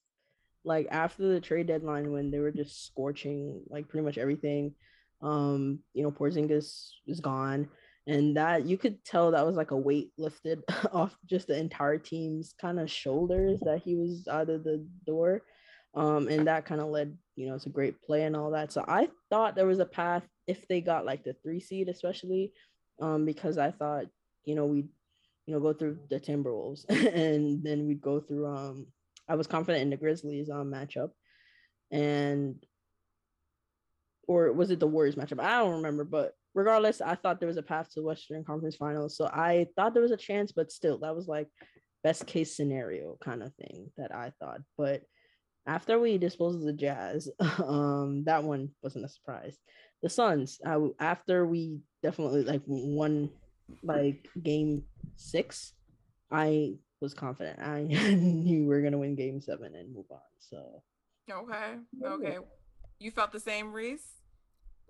Like 0.64 0.88
after 0.92 1.28
the 1.28 1.42
trade 1.42 1.68
deadline, 1.68 2.12
when 2.12 2.30
they 2.30 2.40
were 2.40 2.52
just 2.52 2.86
scorching 2.86 3.64
like 3.68 3.90
pretty 3.90 4.06
much 4.06 4.20
everything, 4.20 4.76
um, 5.22 5.80
you 5.94 6.04
know, 6.04 6.12
Porzingis 6.12 6.90
is 7.08 7.20
gone, 7.20 7.70
and 8.08 8.36
that 8.38 8.66
you 8.66 8.78
could 8.78 9.04
tell 9.06 9.32
that 9.32 9.46
was 9.46 9.56
like 9.56 9.72
a 9.72 9.78
weight 9.78 10.12
lifted 10.18 10.62
off 10.92 11.16
just 11.26 11.48
the 11.48 11.58
entire 11.58 11.98
team's 11.98 12.54
kind 12.60 12.80
of 12.80 12.90
shoulders 12.90 13.60
that 13.62 13.82
he 13.84 13.96
was 13.96 14.28
out 14.28 14.50
of 14.50 14.64
the 14.64 14.86
door. 15.06 15.44
Um, 15.94 16.30
and 16.30 16.48
that 16.48 16.66
kind 16.66 16.80
of 16.80 16.88
led, 16.88 17.18
you 17.36 17.48
know, 17.48 17.58
to 17.58 17.70
a 17.70 17.72
great 17.72 18.02
play 18.02 18.24
and 18.24 18.36
all 18.36 18.52
that. 18.52 18.72
So 18.72 18.84
I 18.88 19.10
thought 19.30 19.56
there 19.56 19.68
was 19.68 19.80
a 19.80 19.86
path 19.86 20.24
if 20.48 20.66
they 20.68 20.80
got 20.80 21.06
like 21.06 21.24
the 21.24 21.36
three 21.44 21.60
seed, 21.60 21.90
especially, 21.90 22.54
um, 23.02 23.26
because 23.26 23.58
I 23.58 23.72
thought, 23.72 24.06
you 24.46 24.56
know, 24.56 24.66
we'd, 24.66 24.88
you 25.46 25.54
know, 25.54 25.60
go 25.60 25.74
through 25.74 26.00
the 26.10 26.20
Timberwolves, 26.20 26.86
and 26.90 27.62
then 27.64 27.88
we'd 27.88 28.02
go 28.02 28.22
through. 28.22 28.48
Um, 28.48 28.88
I 29.28 29.36
was 29.36 29.48
confident 29.48 29.84
in 29.84 29.90
the 29.90 29.98
Grizzlies 29.98 30.50
um 30.50 30.72
matchup, 30.72 31.12
and 31.92 32.56
or 34.32 34.54
was 34.54 34.72
it 34.72 34.80
the 34.80 34.88
Warriors 34.88 35.16
matchup? 35.16 35.42
I 35.42 35.60
don't 35.60 35.76
remember, 35.76 36.06
but 36.06 36.32
regardless, 36.54 37.02
I 37.02 37.16
thought 37.16 37.42
there 37.42 37.50
was 37.50 37.58
a 37.58 37.64
path 37.64 37.90
to 37.90 38.00
the 38.00 38.06
Western 38.06 38.46
Conference 38.46 38.78
Finals. 38.78 39.18
So 39.18 39.26
I 39.26 39.68
thought 39.76 39.94
there 39.94 40.02
was 40.02 40.12
a 40.12 40.18
chance, 40.18 40.54
but 40.54 40.72
still, 40.72 41.00
that 41.00 41.14
was 41.14 41.28
like 41.28 41.48
best 42.02 42.26
case 42.28 42.56
scenario 42.56 43.18
kind 43.22 43.44
of 43.44 43.54
thing 43.56 43.92
that 43.98 44.16
I 44.16 44.32
thought. 44.40 44.62
But 44.78 45.02
after 45.68 46.00
we 46.00 46.18
disposed 46.18 46.60
of 46.60 46.64
the 46.64 46.72
Jazz, 46.72 47.30
um, 47.60 48.24
that 48.26 48.46
one 48.46 48.70
wasn't 48.82 49.04
a 49.04 49.10
surprise. 49.10 49.58
The 50.02 50.10
Suns, 50.10 50.60
I, 50.66 50.78
after 51.00 51.46
we 51.46 51.80
definitely 52.02 52.44
like 52.44 52.62
won 52.66 53.32
like 53.84 54.30
game 54.42 54.84
six, 55.18 55.74
I 56.32 56.76
was 57.02 57.14
confident. 57.14 57.60
I 57.60 57.82
knew 58.14 58.62
we 58.62 58.68
were 58.68 58.82
gonna 58.82 58.98
win 58.98 59.16
game 59.16 59.42
seven 59.42 59.76
and 59.76 59.94
move 59.94 60.06
on. 60.10 60.20
So 60.40 60.84
okay, 61.30 61.76
okay. 62.06 62.38
You 62.98 63.12
felt 63.12 63.34
the 63.34 63.42
same, 63.42 63.74
Reese? 63.74 64.21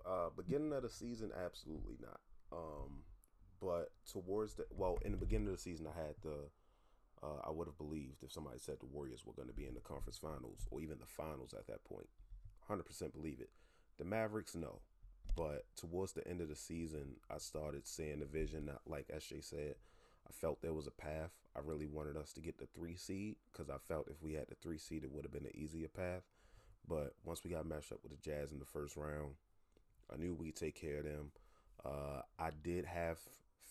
Uh, 0.04 0.30
beginning 0.36 0.72
of 0.72 0.82
the 0.82 0.90
season, 0.90 1.30
absolutely 1.44 1.96
not. 2.00 2.20
Um, 2.52 3.02
but 3.60 3.90
towards 4.10 4.54
the 4.54 4.66
well, 4.70 4.98
in 5.04 5.12
the 5.12 5.16
beginning 5.16 5.48
of 5.48 5.54
the 5.54 5.60
season, 5.60 5.86
I 5.86 5.98
had 5.98 6.14
the 6.22 6.50
uh, 7.22 7.40
I 7.46 7.50
would 7.50 7.68
have 7.68 7.78
believed 7.78 8.24
if 8.24 8.32
somebody 8.32 8.58
said 8.58 8.76
the 8.80 8.86
Warriors 8.86 9.24
were 9.24 9.32
going 9.32 9.48
to 9.48 9.54
be 9.54 9.66
in 9.66 9.74
the 9.74 9.80
conference 9.80 10.18
finals 10.18 10.66
or 10.70 10.80
even 10.80 10.98
the 10.98 11.06
finals 11.06 11.54
at 11.56 11.66
that 11.68 11.84
point. 11.84 12.08
100% 12.68 13.12
believe 13.12 13.40
it. 13.40 13.50
The 13.98 14.04
Mavericks, 14.04 14.54
no. 14.54 14.80
But 15.36 15.64
towards 15.76 16.12
the 16.12 16.26
end 16.26 16.40
of 16.40 16.48
the 16.48 16.56
season, 16.56 17.16
I 17.30 17.38
started 17.38 17.86
seeing 17.86 18.18
the 18.20 18.26
vision. 18.26 18.66
That, 18.66 18.80
Like 18.86 19.08
SJ 19.08 19.44
said, 19.44 19.76
I 20.26 20.32
felt 20.32 20.60
there 20.60 20.72
was 20.72 20.86
a 20.88 20.90
path. 20.90 21.30
I 21.56 21.60
really 21.64 21.86
wanted 21.86 22.16
us 22.16 22.32
to 22.32 22.40
get 22.40 22.58
the 22.58 22.66
three 22.74 22.96
seed 22.96 23.36
because 23.52 23.70
I 23.70 23.76
felt 23.78 24.08
if 24.08 24.20
we 24.22 24.34
had 24.34 24.48
the 24.48 24.56
three 24.60 24.78
seed, 24.78 25.04
it 25.04 25.12
would 25.12 25.24
have 25.24 25.32
been 25.32 25.46
an 25.46 25.56
easier 25.56 25.88
path. 25.88 26.22
But 26.88 27.14
once 27.24 27.44
we 27.44 27.50
got 27.50 27.66
matched 27.66 27.92
up 27.92 28.00
with 28.02 28.12
the 28.12 28.18
Jazz 28.18 28.50
in 28.52 28.58
the 28.58 28.64
first 28.64 28.96
round, 28.96 29.34
I 30.12 30.16
knew 30.18 30.34
we'd 30.34 30.56
take 30.56 30.74
care 30.74 30.98
of 30.98 31.04
them. 31.04 31.32
Uh, 31.84 32.22
I 32.38 32.50
did 32.62 32.84
have 32.84 33.18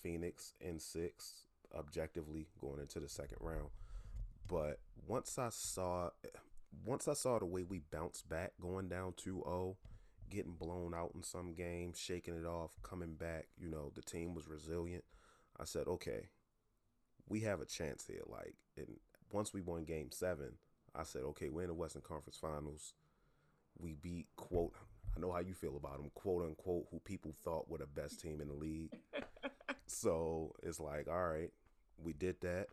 Phoenix 0.02 0.54
in 0.60 0.80
six 0.80 1.44
objectively 1.76 2.48
going 2.60 2.80
into 2.80 3.00
the 3.00 3.10
second 3.10 3.38
round. 3.40 3.70
But 4.48 4.80
once 5.08 5.38
I 5.38 5.50
saw 5.50 6.10
once 6.86 7.08
I 7.08 7.14
saw 7.14 7.40
the 7.40 7.46
way 7.46 7.64
we 7.64 7.80
bounced 7.80 8.30
back 8.30 8.54
going 8.60 8.88
down 8.88 9.14
2-0, 9.14 9.76
getting 10.30 10.54
blown 10.54 10.94
out 10.94 11.12
in 11.14 11.22
some 11.22 11.54
games, 11.54 12.00
shaking 12.00 12.36
it 12.36 12.46
off, 12.46 12.72
coming 12.82 13.16
back, 13.16 13.48
you 13.58 13.70
know, 13.70 13.92
the 13.94 14.02
team 14.02 14.34
was 14.34 14.48
resilient. 14.48 15.04
I 15.60 15.66
said, 15.66 15.88
"Okay, 15.88 16.30
we 17.28 17.42
have 17.42 17.60
a 17.62 17.66
chance 17.66 18.08
here." 18.08 18.24
Like, 18.26 18.56
and 18.78 19.00
once 19.32 19.54
we 19.54 19.62
won 19.62 19.84
game 19.84 20.12
7, 20.12 20.58
I 20.96 21.04
said, 21.04 21.24
"Okay, 21.24 21.50
we're 21.50 21.64
in 21.64 21.68
the 21.68 21.74
Western 21.74 22.02
Conference 22.02 22.38
Finals. 22.38 22.94
We 23.78 23.94
beat 23.94 24.28
quote 24.36 24.76
I 25.16 25.20
know 25.20 25.32
how 25.32 25.40
you 25.40 25.54
feel 25.54 25.76
about 25.76 25.98
them, 25.98 26.12
quote 26.16 26.44
unquote, 26.44 26.86
who 26.92 27.00
people 27.00 27.34
thought 27.44 27.70
were 27.70 27.80
the 27.80 27.86
best 27.86 28.20
team 28.22 28.42
in 28.42 28.48
the 28.48 28.54
league. 28.54 28.92
so 29.86 30.56
it's 30.64 30.80
like, 30.80 31.08
all 31.10 31.28
right, 31.28 31.52
we 31.98 32.14
did 32.14 32.40
that. 32.42 32.68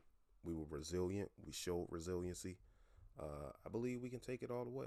We 0.44 0.54
were 0.54 0.66
resilient. 0.68 1.30
We 1.44 1.52
showed 1.52 1.88
resiliency. 1.90 2.58
Uh, 3.18 3.50
I 3.66 3.68
believe 3.70 4.00
we 4.00 4.10
can 4.10 4.20
take 4.20 4.42
it 4.42 4.50
all 4.50 4.64
the 4.64 4.70
way, 4.70 4.86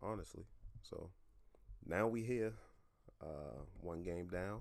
honestly. 0.00 0.44
So 0.82 1.10
now 1.84 2.06
we 2.06 2.22
here, 2.22 2.52
uh, 3.20 3.62
one 3.80 4.02
game 4.02 4.28
down, 4.28 4.60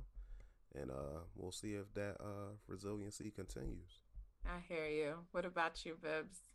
and 0.73 0.89
uh, 0.89 1.21
we'll 1.35 1.51
see 1.51 1.73
if 1.73 1.93
that 1.93 2.15
uh, 2.19 2.55
resiliency 2.67 3.29
continues. 3.29 3.99
I 4.45 4.59
hear 4.67 4.87
you. 4.87 5.13
What 5.31 5.45
about 5.45 5.85
you, 5.85 5.97
Bibbs? 6.01 6.52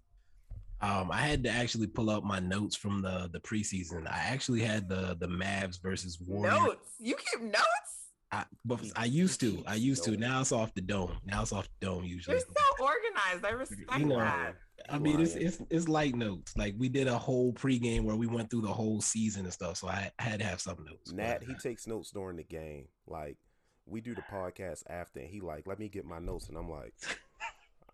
Um, 0.80 1.10
I 1.10 1.22
had 1.22 1.42
to 1.44 1.50
actually 1.50 1.88
pull 1.88 2.08
up 2.08 2.22
my 2.22 2.38
notes 2.38 2.76
from 2.76 3.02
the 3.02 3.28
the 3.32 3.40
preseason. 3.40 4.06
I 4.06 4.18
actually 4.18 4.60
had 4.60 4.88
the 4.88 5.16
the 5.18 5.26
Mavs 5.26 5.80
versus 5.82 6.18
Warriors. 6.20 6.54
Notes. 6.54 6.90
You 7.00 7.16
keep 7.16 7.42
notes. 7.42 7.98
I, 8.30 8.44
but 8.64 8.80
I 8.94 9.06
used 9.06 9.40
to. 9.40 9.62
I 9.66 9.74
used 9.76 10.04
to. 10.04 10.16
Now 10.16 10.42
it's 10.42 10.52
off 10.52 10.74
the 10.74 10.82
dome. 10.82 11.16
Now 11.24 11.42
it's 11.42 11.52
off 11.52 11.68
the 11.80 11.86
dome 11.86 12.04
usually. 12.04 12.36
You're 12.36 12.44
so 12.46 12.84
organized. 12.84 13.44
I 13.44 13.50
respect 13.58 13.98
you 13.98 14.06
know, 14.06 14.18
that. 14.18 14.56
I 14.88 14.98
mean, 14.98 15.20
it's 15.20 15.34
it's 15.34 15.58
it's 15.70 15.88
light 15.88 16.14
notes. 16.14 16.56
Like 16.56 16.74
we 16.78 16.88
did 16.88 17.08
a 17.08 17.18
whole 17.18 17.52
pregame 17.52 18.04
where 18.04 18.16
we 18.16 18.26
went 18.26 18.50
through 18.50 18.62
the 18.62 18.72
whole 18.72 19.00
season 19.00 19.44
and 19.44 19.52
stuff. 19.52 19.78
So 19.78 19.88
I, 19.88 20.10
I 20.18 20.22
had 20.22 20.40
to 20.40 20.46
have 20.46 20.60
some 20.60 20.76
notes. 20.86 21.12
Nat, 21.12 21.42
he 21.42 21.54
takes 21.54 21.86
notes 21.86 22.10
during 22.10 22.36
the 22.36 22.44
game. 22.44 22.86
Like 23.06 23.38
we 23.86 24.00
do 24.00 24.14
the 24.14 24.22
podcast 24.30 24.82
after, 24.88 25.20
and 25.20 25.28
he 25.28 25.40
like, 25.40 25.66
let 25.66 25.78
me 25.78 25.88
get 25.88 26.04
my 26.04 26.18
notes, 26.18 26.48
and 26.48 26.56
I'm 26.56 26.70
like. 26.70 26.94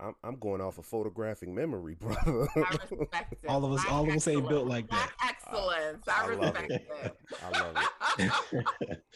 I'm, 0.00 0.14
I'm 0.22 0.38
going 0.38 0.60
off 0.60 0.78
a 0.78 0.80
of 0.80 0.86
photographic 0.86 1.48
memory, 1.48 1.94
brother. 2.00 2.48
I 2.56 2.76
respect 2.90 3.32
it. 3.32 3.48
all 3.48 3.64
of 3.64 3.72
us, 3.72 3.84
all 3.88 4.08
of 4.08 4.14
us 4.14 4.28
ain't 4.28 4.48
built 4.48 4.66
like 4.66 4.88
that. 4.90 5.12
excellence. 5.24 6.04
I, 6.08 6.12
I, 6.12 6.24
I 6.24 6.26
respect 6.26 6.70
it. 6.70 6.88
it. 7.04 7.16
I 7.42 7.60
love 7.60 7.76
it. 8.18 9.00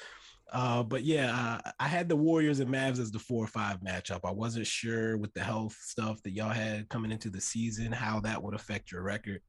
Uh, 0.50 0.82
but 0.82 1.04
yeah, 1.04 1.61
uh, 1.64 1.70
I 1.78 1.88
had 1.88 2.08
the 2.08 2.16
Warriors 2.16 2.61
and 2.61 2.70
Mavs 2.70 2.99
as 2.99 3.11
the 3.11 3.18
four 3.18 3.44
or 3.44 3.49
five 3.49 3.80
matchup. 3.80 4.20
I 4.25 4.30
wasn't 4.30 4.66
sure 4.66 5.18
with 5.18 5.35
the 5.35 5.42
health 5.42 5.76
stuff 5.78 6.23
that 6.23 6.30
y'all 6.30 6.49
had 6.49 6.88
coming 6.88 7.12
into 7.12 7.28
the 7.28 7.40
season 7.40 7.92
how 7.92 8.20
that 8.20 8.42
would 8.42 8.54
affect 8.54 8.90
your 8.90 9.02
record. 9.02 9.42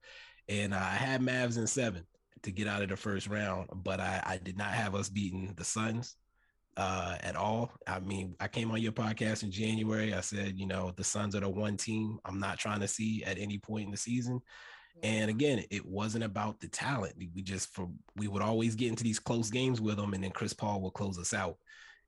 And 0.50 0.74
uh, 0.74 0.77
I 0.77 0.95
had 0.95 1.21
Mavs 1.21 1.57
in 1.57 1.67
seven 1.67 2.05
to 2.43 2.51
get 2.51 2.67
out 2.67 2.81
of 2.81 2.89
the 2.89 2.98
first 2.98 3.27
round, 3.27 3.69
but 3.74 4.01
I, 4.01 4.21
I 4.25 4.38
did 4.43 4.57
not 4.57 4.71
have 4.71 4.93
us 4.93 5.07
beating 5.07 5.53
the 5.55 5.63
Suns 5.63 6.17
uh, 6.77 7.17
at 7.21 7.35
all. 7.35 7.71
I 7.88 7.99
mean, 7.99 8.35
I 8.39 8.47
came 8.47 8.71
on 8.71 8.81
your 8.81 8.91
podcast 8.91 9.43
in 9.43 9.51
January. 9.51 10.13
I 10.13 10.21
said, 10.21 10.57
you 10.57 10.65
know, 10.65 10.93
the 10.95 11.03
Suns 11.03 11.35
are 11.35 11.41
the 11.41 11.49
one 11.49 11.77
team 11.77 12.19
I'm 12.25 12.39
not 12.39 12.57
trying 12.57 12.79
to 12.79 12.88
see 12.88 13.23
at 13.23 13.38
any 13.38 13.57
point 13.57 13.85
in 13.85 13.91
the 13.91 13.97
season. 13.97 14.41
And 15.01 15.29
again, 15.29 15.63
it 15.71 15.85
wasn't 15.85 16.25
about 16.25 16.59
the 16.59 16.67
talent. 16.67 17.13
We 17.17 17.41
just 17.41 17.73
for 17.73 17.89
we 18.17 18.27
would 18.27 18.41
always 18.41 18.75
get 18.75 18.89
into 18.89 19.03
these 19.03 19.19
close 19.19 19.49
games 19.49 19.79
with 19.79 19.95
them, 19.95 20.13
and 20.13 20.23
then 20.23 20.31
Chris 20.31 20.53
Paul 20.53 20.81
would 20.81 20.93
close 20.93 21.17
us 21.17 21.33
out. 21.33 21.57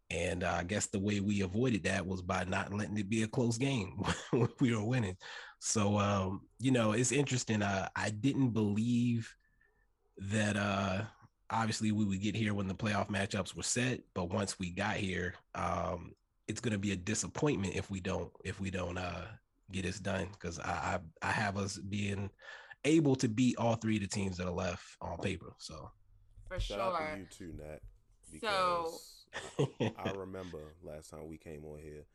And 0.09 0.43
uh, 0.43 0.55
I 0.59 0.63
guess 0.63 0.87
the 0.87 0.99
way 0.99 1.21
we 1.21 1.41
avoided 1.41 1.83
that 1.83 2.05
was 2.05 2.21
by 2.21 2.43
not 2.43 2.73
letting 2.73 2.97
it 2.97 3.09
be 3.09 3.23
a 3.23 3.27
close 3.27 3.57
game 3.57 4.01
when 4.31 4.49
we 4.59 4.75
were 4.75 4.83
winning. 4.83 5.15
So 5.59 5.97
um, 5.97 6.41
you 6.59 6.71
know, 6.71 6.91
it's 6.91 7.13
interesting. 7.13 7.61
Uh, 7.61 7.87
I 7.95 8.09
didn't 8.09 8.49
believe 8.49 9.33
that 10.17 10.57
uh, 10.57 11.03
obviously 11.51 11.91
we 11.91 12.05
would 12.05 12.21
get 12.21 12.35
here 12.35 12.53
when 12.53 12.67
the 12.67 12.73
playoff 12.73 13.09
matchups 13.09 13.55
were 13.55 13.63
set, 13.63 13.99
but 14.13 14.29
once 14.29 14.57
we 14.57 14.71
got 14.71 14.95
here, 14.95 15.35
um, 15.53 16.13
it's 16.47 16.61
going 16.61 16.73
to 16.73 16.79
be 16.79 16.91
a 16.91 16.95
disappointment 16.95 17.75
if 17.75 17.91
we 17.91 17.99
don't 17.99 18.31
if 18.43 18.59
we 18.59 18.71
don't 18.71 18.97
uh, 18.97 19.25
get 19.71 19.83
this 19.83 19.99
done 19.99 20.27
because 20.31 20.59
I, 20.59 20.99
I 21.23 21.29
I 21.29 21.31
have 21.31 21.57
us 21.57 21.77
being 21.77 22.29
able 22.83 23.15
to 23.17 23.27
beat 23.27 23.57
all 23.57 23.75
three 23.75 23.97
of 23.97 24.01
the 24.01 24.07
teams 24.07 24.37
that 24.37 24.47
are 24.47 24.51
left 24.51 24.83
on 25.01 25.17
paper. 25.19 25.53
So 25.59 25.91
for 26.47 26.59
Shout 26.59 26.77
sure. 26.77 27.01
Out 27.01 27.13
to 27.13 27.19
you 27.19 27.25
too, 27.29 27.53
Nat. 27.57 27.79
Because 28.31 29.25
so 29.57 29.69
I, 29.81 30.09
I 30.09 30.11
remember 30.11 30.75
last 30.83 31.09
time 31.09 31.27
we 31.27 31.37
came 31.37 31.63
on 31.65 31.79
here 31.79 32.05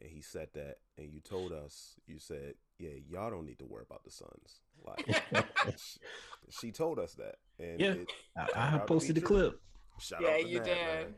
and 0.00 0.10
he 0.10 0.22
said 0.22 0.48
that 0.54 0.76
and 0.98 1.12
you 1.12 1.20
told 1.20 1.52
us 1.52 1.94
you 2.06 2.18
said 2.18 2.54
yeah 2.78 2.90
y'all 3.08 3.30
don't 3.30 3.46
need 3.46 3.58
to 3.58 3.64
worry 3.64 3.84
about 3.88 4.02
the 4.04 4.10
Suns 4.10 4.60
like 4.84 5.06
she, 6.64 6.68
she, 6.68 6.72
told 6.72 6.98
us 6.98 7.14
that 7.14 7.36
and 7.58 7.80
yeah 7.80 7.92
it, 7.92 8.12
I, 8.56 8.76
I 8.76 8.78
posted 8.78 9.16
the 9.16 9.20
clip 9.20 9.60
Shout 10.00 10.22
yeah 10.22 10.36
you 10.36 10.58
did 10.58 10.76
man. 10.76 11.14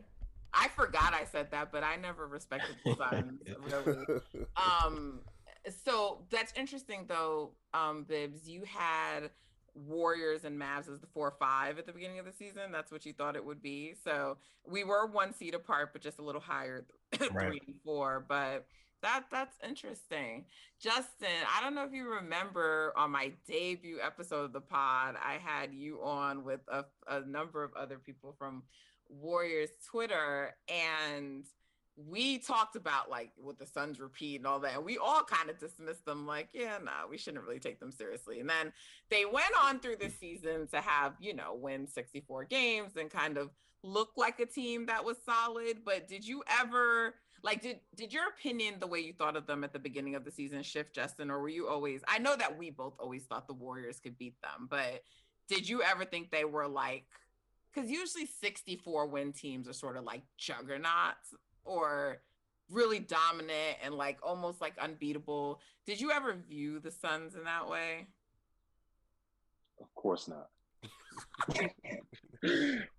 I 0.53 0.67
forgot 0.69 1.13
I 1.13 1.25
said 1.25 1.51
that 1.51 1.71
but 1.71 1.83
I 1.83 1.95
never 1.95 2.27
respected 2.27 2.75
the 2.85 2.95
Suns 3.11 3.41
really 3.71 4.21
um 4.55 5.21
so 5.85 6.19
that's 6.29 6.53
interesting 6.55 7.05
though, 7.07 7.51
um, 7.73 8.05
Bibbs. 8.07 8.47
You 8.47 8.63
had 8.63 9.29
Warriors 9.73 10.43
and 10.45 10.59
Mavs 10.59 10.91
as 10.91 10.99
the 10.99 11.07
four 11.07 11.33
five 11.39 11.77
at 11.77 11.85
the 11.85 11.93
beginning 11.93 12.19
of 12.19 12.25
the 12.25 12.31
season. 12.31 12.71
That's 12.71 12.91
what 12.91 13.05
you 13.05 13.13
thought 13.13 13.35
it 13.35 13.43
would 13.43 13.61
be. 13.61 13.95
So 14.03 14.37
we 14.65 14.83
were 14.83 15.05
one 15.07 15.33
seat 15.33 15.53
apart, 15.53 15.93
but 15.93 16.01
just 16.01 16.19
a 16.19 16.23
little 16.23 16.41
higher, 16.41 16.85
right. 17.19 17.29
three 17.31 17.61
and 17.67 17.75
four. 17.83 18.25
But 18.27 18.65
that 19.01 19.25
that's 19.31 19.55
interesting. 19.67 20.45
Justin, 20.81 21.27
I 21.55 21.61
don't 21.61 21.75
know 21.75 21.83
if 21.83 21.93
you 21.93 22.07
remember 22.07 22.93
on 22.95 23.11
my 23.11 23.31
debut 23.47 23.97
episode 24.03 24.45
of 24.45 24.53
the 24.53 24.61
pod, 24.61 25.15
I 25.23 25.39
had 25.43 25.73
you 25.73 26.01
on 26.03 26.43
with 26.43 26.61
a, 26.67 26.85
a 27.07 27.21
number 27.21 27.63
of 27.63 27.73
other 27.75 27.97
people 27.97 28.35
from 28.37 28.63
Warriors 29.09 29.69
Twitter 29.89 30.55
and 30.67 31.45
we 31.97 32.37
talked 32.37 32.75
about 32.75 33.09
like 33.09 33.31
what 33.37 33.57
the 33.57 33.65
Suns 33.65 33.99
repeat 33.99 34.37
and 34.37 34.45
all 34.45 34.59
that, 34.59 34.75
and 34.75 34.85
we 34.85 34.97
all 34.97 35.23
kind 35.23 35.49
of 35.49 35.57
dismissed 35.57 36.05
them 36.05 36.27
like, 36.27 36.49
yeah, 36.53 36.77
no, 36.77 36.85
nah, 36.85 37.07
we 37.09 37.17
shouldn't 37.17 37.43
really 37.43 37.59
take 37.59 37.79
them 37.79 37.91
seriously. 37.91 38.39
And 38.39 38.49
then 38.49 38.71
they 39.09 39.25
went 39.25 39.51
on 39.63 39.79
through 39.79 39.97
the 39.99 40.09
season 40.11 40.67
to 40.67 40.77
have, 40.79 41.13
you 41.19 41.33
know, 41.33 41.55
win 41.55 41.87
64 41.87 42.45
games 42.45 42.97
and 42.97 43.09
kind 43.09 43.37
of 43.37 43.49
look 43.81 44.11
like 44.15 44.39
a 44.39 44.45
team 44.45 44.85
that 44.85 45.03
was 45.03 45.17
solid. 45.25 45.79
But 45.83 46.07
did 46.07 46.25
you 46.25 46.43
ever 46.61 47.15
like 47.43 47.61
did 47.61 47.79
did 47.95 48.13
your 48.13 48.27
opinion 48.27 48.75
the 48.79 48.87
way 48.87 48.99
you 48.99 49.13
thought 49.13 49.35
of 49.35 49.45
them 49.45 49.63
at 49.63 49.73
the 49.73 49.79
beginning 49.79 50.15
of 50.15 50.25
the 50.25 50.31
season 50.31 50.63
shift, 50.63 50.93
Justin, 50.93 51.29
or 51.31 51.39
were 51.39 51.49
you 51.49 51.67
always 51.67 52.01
I 52.07 52.19
know 52.19 52.35
that 52.35 52.57
we 52.57 52.69
both 52.69 52.95
always 52.99 53.23
thought 53.23 53.47
the 53.47 53.53
Warriors 53.53 53.99
could 53.99 54.17
beat 54.17 54.41
them, 54.41 54.67
but 54.69 55.03
did 55.47 55.67
you 55.67 55.81
ever 55.81 56.05
think 56.05 56.31
they 56.31 56.45
were 56.45 56.67
like 56.67 57.05
because 57.73 57.91
usually 57.91 58.25
64 58.25 59.07
win 59.07 59.33
teams 59.33 59.67
are 59.67 59.73
sort 59.73 59.97
of 59.97 60.03
like 60.03 60.23
juggernauts 60.37 61.35
or 61.63 62.21
really 62.69 62.99
dominant 62.99 63.77
and 63.83 63.93
like 63.93 64.17
almost 64.23 64.61
like 64.61 64.73
unbeatable. 64.79 65.61
Did 65.85 66.01
you 66.01 66.11
ever 66.11 66.33
view 66.33 66.79
the 66.79 66.91
Suns 66.91 67.35
in 67.35 67.43
that 67.43 67.69
way? 67.69 68.07
Of 69.79 69.93
course 69.95 70.27
not. 70.27 70.49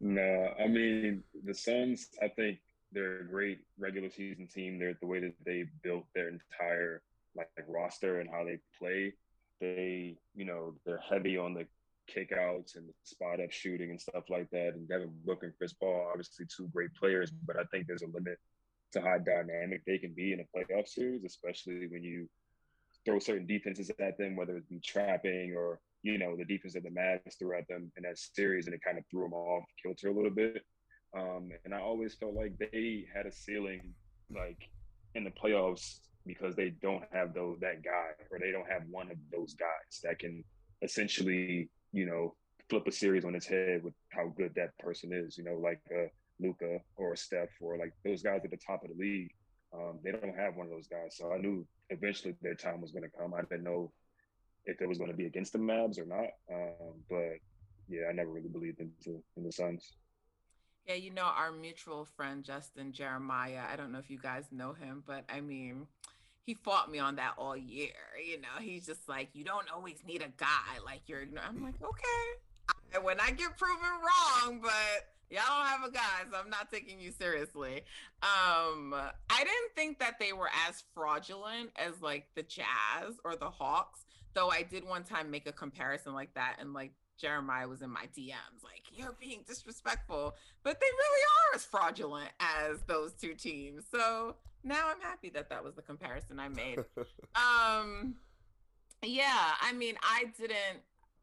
no, 0.01 0.55
I 0.59 0.67
mean 0.69 1.23
the 1.45 1.55
Suns. 1.55 2.09
I 2.23 2.29
think 2.29 2.59
they're 2.93 3.21
a 3.21 3.29
great 3.29 3.61
regular 3.79 4.11
season 4.11 4.47
team. 4.47 4.79
They're 4.79 4.97
the 5.01 5.07
way 5.07 5.21
that 5.21 5.35
they 5.45 5.65
built 5.83 6.05
their 6.15 6.29
entire 6.29 7.03
like 7.37 7.49
roster 7.69 8.21
and 8.21 8.31
how 8.31 8.45
they 8.45 8.59
play. 8.79 9.13
They, 9.61 10.17
you 10.35 10.45
know, 10.45 10.75
they're 10.87 11.03
heavy 11.09 11.37
on 11.37 11.55
the 11.55 11.67
kickouts 12.09 12.77
and 12.77 12.89
spot 13.05 13.41
up 13.41 13.53
shooting 13.53 13.91
and 13.91 14.01
stuff 14.01 14.25
like 14.31 14.51
that. 14.51 14.75
And 14.75 14.89
Devin 14.89 15.13
Booker 15.25 15.47
and 15.47 15.59
Chris 15.59 15.73
Paul, 15.73 16.09
obviously 16.11 16.47
two 16.47 16.69
great 16.69 16.95
players, 16.95 17.31
but 17.31 17.57
I 17.57 17.65
think 17.65 17.87
there's 17.87 18.03
a 18.03 18.07
limit 18.07 18.39
to 18.93 19.01
how 19.01 19.19
dynamic 19.19 19.83
they 19.85 19.99
can 19.99 20.13
be 20.15 20.33
in 20.33 20.41
a 20.41 20.45
playoff 20.57 20.89
series, 20.89 21.25
especially 21.25 21.87
when 21.89 22.03
you 22.03 22.29
throw 23.05 23.19
certain 23.19 23.47
defenses 23.47 23.91
at 24.01 24.19
them, 24.19 24.37
whether 24.37 24.57
it 24.57 24.69
be 24.69 24.81
trapping 24.81 25.55
or 25.57 25.81
you 26.03 26.17
know 26.17 26.37
the 26.37 26.45
defense 26.45 26.75
that 26.75 26.85
the 26.85 26.91
Mavs 26.91 27.39
threw 27.39 27.57
at 27.59 27.67
them 27.69 27.91
in 27.97 28.05
that 28.05 28.19
series, 28.19 28.67
and 28.67 28.75
it 28.75 28.83
kind 28.83 28.99
of 28.99 29.05
threw 29.11 29.23
them 29.23 29.35
off 29.35 29.65
kilter 29.83 30.09
a 30.09 30.13
little 30.13 30.31
bit. 30.31 30.65
Um, 31.17 31.51
and 31.65 31.75
I 31.75 31.81
always 31.81 32.15
felt 32.15 32.35
like 32.35 32.59
they 32.59 33.07
had 33.15 33.27
a 33.27 33.33
ceiling, 33.33 33.95
like 34.35 34.69
in 35.15 35.25
the 35.25 35.31
playoffs, 35.31 36.01
because 36.27 36.55
they 36.55 36.71
don't 36.83 37.05
have 37.13 37.33
those 37.35 37.59
that 37.61 37.83
guy, 37.83 38.11
or 38.31 38.39
they 38.39 38.53
don't 38.53 38.69
have 38.71 38.83
one 38.91 39.11
of 39.11 39.17
those 39.33 39.55
guys 39.55 40.01
that 40.05 40.19
can 40.19 40.45
essentially, 40.83 41.71
you 41.93 42.07
know, 42.07 42.35
flip 42.69 42.87
a 42.87 42.93
series 42.93 43.25
on 43.25 43.35
its 43.35 43.47
head 43.47 43.83
with 43.83 43.95
how 44.11 44.29
good 44.37 44.55
that 44.55 44.77
person 44.79 45.13
is. 45.13 45.39
You 45.39 45.45
know, 45.45 45.55
like 45.55 45.81
a 45.91 46.09
Luka 46.41 46.79
or 46.97 47.17
Steph 47.17 47.49
or 47.61 47.79
like 47.79 47.93
those 48.05 48.23
guys 48.23 48.43
at 48.45 48.51
the 48.51 48.59
top 48.59 48.83
of 48.85 48.91
the 48.91 49.03
league. 49.03 49.33
Um, 49.73 49.99
they 50.03 50.13
don't 50.13 50.37
have 50.37 50.57
one 50.57 50.67
of 50.67 50.73
those 50.73 50.87
guys, 50.87 51.17
so 51.17 51.33
I 51.33 51.39
knew 51.39 51.67
eventually 51.91 52.35
their 52.41 52.55
time 52.55 52.81
was 52.81 52.91
going 52.91 53.03
to 53.03 53.11
come. 53.11 53.35
I 53.35 53.43
didn't 53.43 53.65
know 53.65 53.93
if 54.65 54.81
it 54.81 54.89
was 54.89 54.99
going 54.99 55.11
to 55.11 55.17
be 55.17 55.27
against 55.27 55.53
the 55.53 55.59
Mavs 55.59 55.99
or 55.99 56.07
not, 56.07 56.29
um, 56.51 56.95
but 57.09 57.39
yeah, 57.89 58.03
I 58.09 58.13
never 58.13 58.31
really 58.31 58.49
believed 58.49 58.81
into 58.81 59.23
in 59.37 59.45
the 59.45 59.53
Suns. 59.53 59.93
Yeah, 60.89 60.95
you 60.95 61.11
know, 61.11 61.25
our 61.25 61.53
mutual 61.53 62.07
friend 62.17 62.43
Justin 62.43 62.93
Jeremiah, 62.93 63.61
I 63.71 63.77
don't 63.77 63.93
know 63.93 63.99
if 63.99 64.09
you 64.09 64.19
guys 64.19 64.47
know 64.51 64.73
him, 64.73 65.03
but 65.07 65.23
I 65.29 65.43
mean, 65.43 65.87
he 66.47 66.55
fought 66.55 66.91
me 66.91 66.99
on 66.99 67.17
that 67.17 67.35
all 67.37 67.55
year. 67.55 67.93
You 68.27 68.41
know, 68.41 68.49
he's 68.59 68.87
just 68.87 69.07
like, 69.07 69.29
you 69.35 69.45
don't 69.45 69.71
always 69.71 69.99
need 70.07 70.23
a 70.23 70.33
guy 70.39 70.79
like 70.83 71.03
you're. 71.07 71.25
I'm 71.47 71.63
like, 71.63 71.75
okay. 71.83 73.03
When 73.03 73.21
I 73.21 73.33
get 73.33 73.59
proven 73.59 73.77
wrong, 73.83 74.61
but 74.63 74.73
y'all 75.29 75.43
don't 75.47 75.67
have 75.67 75.85
a 75.85 75.93
guy, 75.93 76.25
so 76.31 76.39
I'm 76.43 76.49
not 76.49 76.71
taking 76.71 76.99
you 76.99 77.13
seriously. 77.13 77.83
Um, 78.23 78.95
I 78.95 79.39
didn't 79.45 79.75
think 79.77 79.99
that 79.99 80.19
they 80.19 80.33
were 80.33 80.49
as 80.67 80.85
fraudulent 80.95 81.69
as 81.77 82.01
like 82.01 82.29
the 82.35 82.45
Jazz 82.45 83.13
or 83.27 83.37
the 83.37 83.51
Hawks, 83.51 84.07
though 84.33 84.49
I 84.49 84.63
did 84.63 84.89
one 84.89 85.05
time 85.05 85.31
make 85.31 85.47
a 85.47 85.53
comparison 85.53 86.15
like 86.15 86.33
that 86.33 86.57
and 86.61 86.73
like 86.73 86.93
Jeremiah 87.19 87.69
was 87.69 87.83
in 87.83 87.91
my 87.91 88.07
DMs, 88.17 88.63
like, 88.63 88.83
you're 88.95 89.17
being 89.21 89.41
disrespectful. 89.47 90.35
But 90.63 90.81
they 90.81 90.87
really 90.87 91.23
are 91.23 91.57
as 91.57 91.65
fraudulent 91.65 92.31
as 92.41 92.81
those 92.87 93.13
two 93.13 93.35
teams. 93.35 93.85
So 93.91 94.37
now 94.65 94.89
I'm 94.89 95.01
happy 95.01 95.31
that 95.31 95.51
that 95.51 95.63
was 95.63 95.75
the 95.75 95.83
comparison 95.83 96.39
I 96.41 96.49
made. 96.49 96.79
um, 97.35 98.15
yeah, 99.03 99.53
I 99.61 99.73
mean, 99.73 99.97
I 100.03 100.25
didn't, 100.39 100.83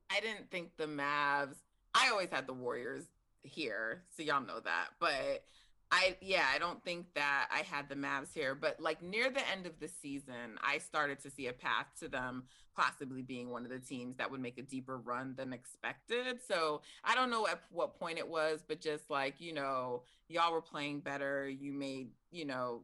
I 0.10 0.20
didn't 0.20 0.52
think 0.52 0.78
the 0.78 0.86
Mavs, 0.86 1.56
I 1.94 2.10
always 2.10 2.30
had 2.30 2.48
the 2.48 2.54
Warriors 2.54 3.06
here. 3.44 4.04
So 4.16 4.24
y'all 4.24 4.42
know 4.42 4.60
that. 4.60 4.90
But 5.00 5.44
I 5.92 6.18
yeah, 6.22 6.46
I 6.54 6.58
don't 6.58 6.84
think 6.84 7.14
that 7.16 7.48
I 7.54 7.60
had 7.60 7.90
the 7.90 7.96
Mavs 7.96 8.34
here, 8.34 8.56
but 8.56 8.80
like 8.80 9.02
near 9.04 9.30
the 9.30 9.48
end 9.50 9.66
of 9.66 9.80
the 9.80 9.88
season, 9.88 10.58
I 10.62 10.80
started 10.80 11.20
to 11.22 11.30
see 11.30 11.48
a 11.48 11.54
path 11.54 11.88
to 12.00 12.08
them 12.08 12.44
possibly 12.76 13.22
being 13.22 13.50
one 13.50 13.64
of 13.64 13.72
the 13.72 13.80
teams 13.80 14.18
that 14.18 14.30
would 14.30 14.42
make 14.42 14.58
a 14.58 14.62
deeper 14.62 14.98
run 14.98 15.34
than 15.38 15.54
expected. 15.54 16.40
So 16.46 16.82
I 17.04 17.16
don't 17.16 17.30
know 17.30 17.48
at 17.48 17.62
what 17.72 17.98
point 17.98 18.18
it 18.18 18.28
was, 18.28 18.64
but 18.68 18.82
just 18.82 19.10
like, 19.10 19.40
you 19.40 19.54
know, 19.54 20.04
y'all 20.28 20.52
were 20.52 20.62
playing 20.62 21.00
better. 21.00 21.48
You 21.48 21.72
made, 21.72 22.10
you 22.32 22.46
know, 22.46 22.82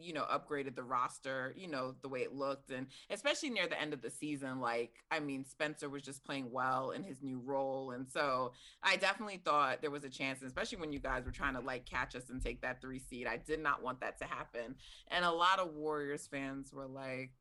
you 0.00 0.12
know 0.12 0.24
upgraded 0.24 0.74
the 0.74 0.82
roster 0.82 1.54
you 1.56 1.68
know 1.68 1.94
the 2.02 2.08
way 2.08 2.20
it 2.20 2.34
looked 2.34 2.70
and 2.70 2.86
especially 3.10 3.50
near 3.50 3.66
the 3.66 3.80
end 3.80 3.92
of 3.92 4.02
the 4.02 4.10
season 4.10 4.60
like 4.60 4.92
i 5.10 5.18
mean 5.18 5.44
spencer 5.44 5.88
was 5.88 6.02
just 6.02 6.24
playing 6.24 6.50
well 6.50 6.90
in 6.90 7.02
his 7.02 7.22
new 7.22 7.40
role 7.44 7.90
and 7.92 8.06
so 8.08 8.52
i 8.82 8.96
definitely 8.96 9.40
thought 9.44 9.80
there 9.80 9.90
was 9.90 10.04
a 10.04 10.08
chance 10.08 10.42
especially 10.42 10.78
when 10.78 10.92
you 10.92 10.98
guys 10.98 11.24
were 11.24 11.32
trying 11.32 11.54
to 11.54 11.60
like 11.60 11.84
catch 11.84 12.14
us 12.14 12.30
and 12.30 12.42
take 12.42 12.60
that 12.60 12.80
three 12.80 12.98
seed 12.98 13.26
i 13.26 13.36
did 13.36 13.60
not 13.60 13.82
want 13.82 14.00
that 14.00 14.18
to 14.18 14.24
happen 14.24 14.74
and 15.08 15.24
a 15.24 15.30
lot 15.30 15.58
of 15.58 15.74
warriors 15.74 16.26
fans 16.26 16.72
were 16.72 16.86
like 16.86 17.32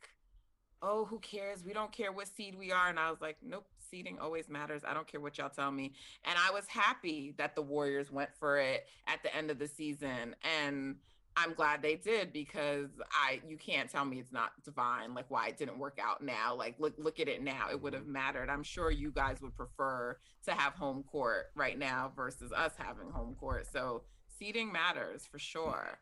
oh 0.83 1.05
who 1.05 1.17
cares? 1.19 1.63
We 1.63 1.71
don't 1.71 1.93
care 1.93 2.11
what 2.11 2.27
seed 2.27 2.55
we 2.55 2.71
are 2.71 2.89
and 2.89 2.99
i 2.99 3.09
was 3.09 3.21
like 3.21 3.37
nope 3.41 3.65
seeding 3.89 4.17
always 4.17 4.49
matters. 4.49 4.81
I 4.83 4.95
don't 4.95 5.05
care 5.05 5.21
what 5.21 5.37
y'all 5.37 5.49
tell 5.49 5.71
me 5.71 5.93
and 6.25 6.35
i 6.37 6.51
was 6.51 6.67
happy 6.67 7.33
that 7.37 7.55
the 7.55 7.61
warriors 7.61 8.11
went 8.11 8.31
for 8.37 8.57
it 8.57 8.85
at 9.07 9.23
the 9.23 9.33
end 9.35 9.49
of 9.49 9.59
the 9.59 9.67
season 9.67 10.35
and 10.63 10.95
I'm 11.35 11.53
glad 11.53 11.81
they 11.81 11.95
did 11.95 12.31
because 12.31 12.89
I 13.11 13.41
you 13.47 13.57
can't 13.57 13.89
tell 13.89 14.05
me 14.05 14.19
it's 14.19 14.31
not 14.31 14.51
divine 14.63 15.13
like 15.13 15.25
why 15.29 15.47
it 15.47 15.57
didn't 15.57 15.79
work 15.79 15.97
out 16.01 16.23
now 16.23 16.55
like 16.55 16.75
look 16.79 16.93
look 16.97 17.19
at 17.19 17.27
it 17.27 17.41
now 17.41 17.67
it 17.71 17.81
would 17.81 17.93
have 17.93 18.03
mm-hmm. 18.03 18.13
mattered. 18.13 18.49
I'm 18.49 18.63
sure 18.63 18.91
you 18.91 19.11
guys 19.11 19.41
would 19.41 19.55
prefer 19.55 20.17
to 20.45 20.51
have 20.51 20.73
home 20.73 21.03
court 21.03 21.47
right 21.55 21.77
now 21.77 22.11
versus 22.15 22.51
us 22.51 22.73
having 22.77 23.09
home 23.09 23.35
court 23.39 23.67
so 23.71 24.03
seating 24.37 24.71
matters 24.71 25.25
for 25.25 25.39
sure. 25.39 25.99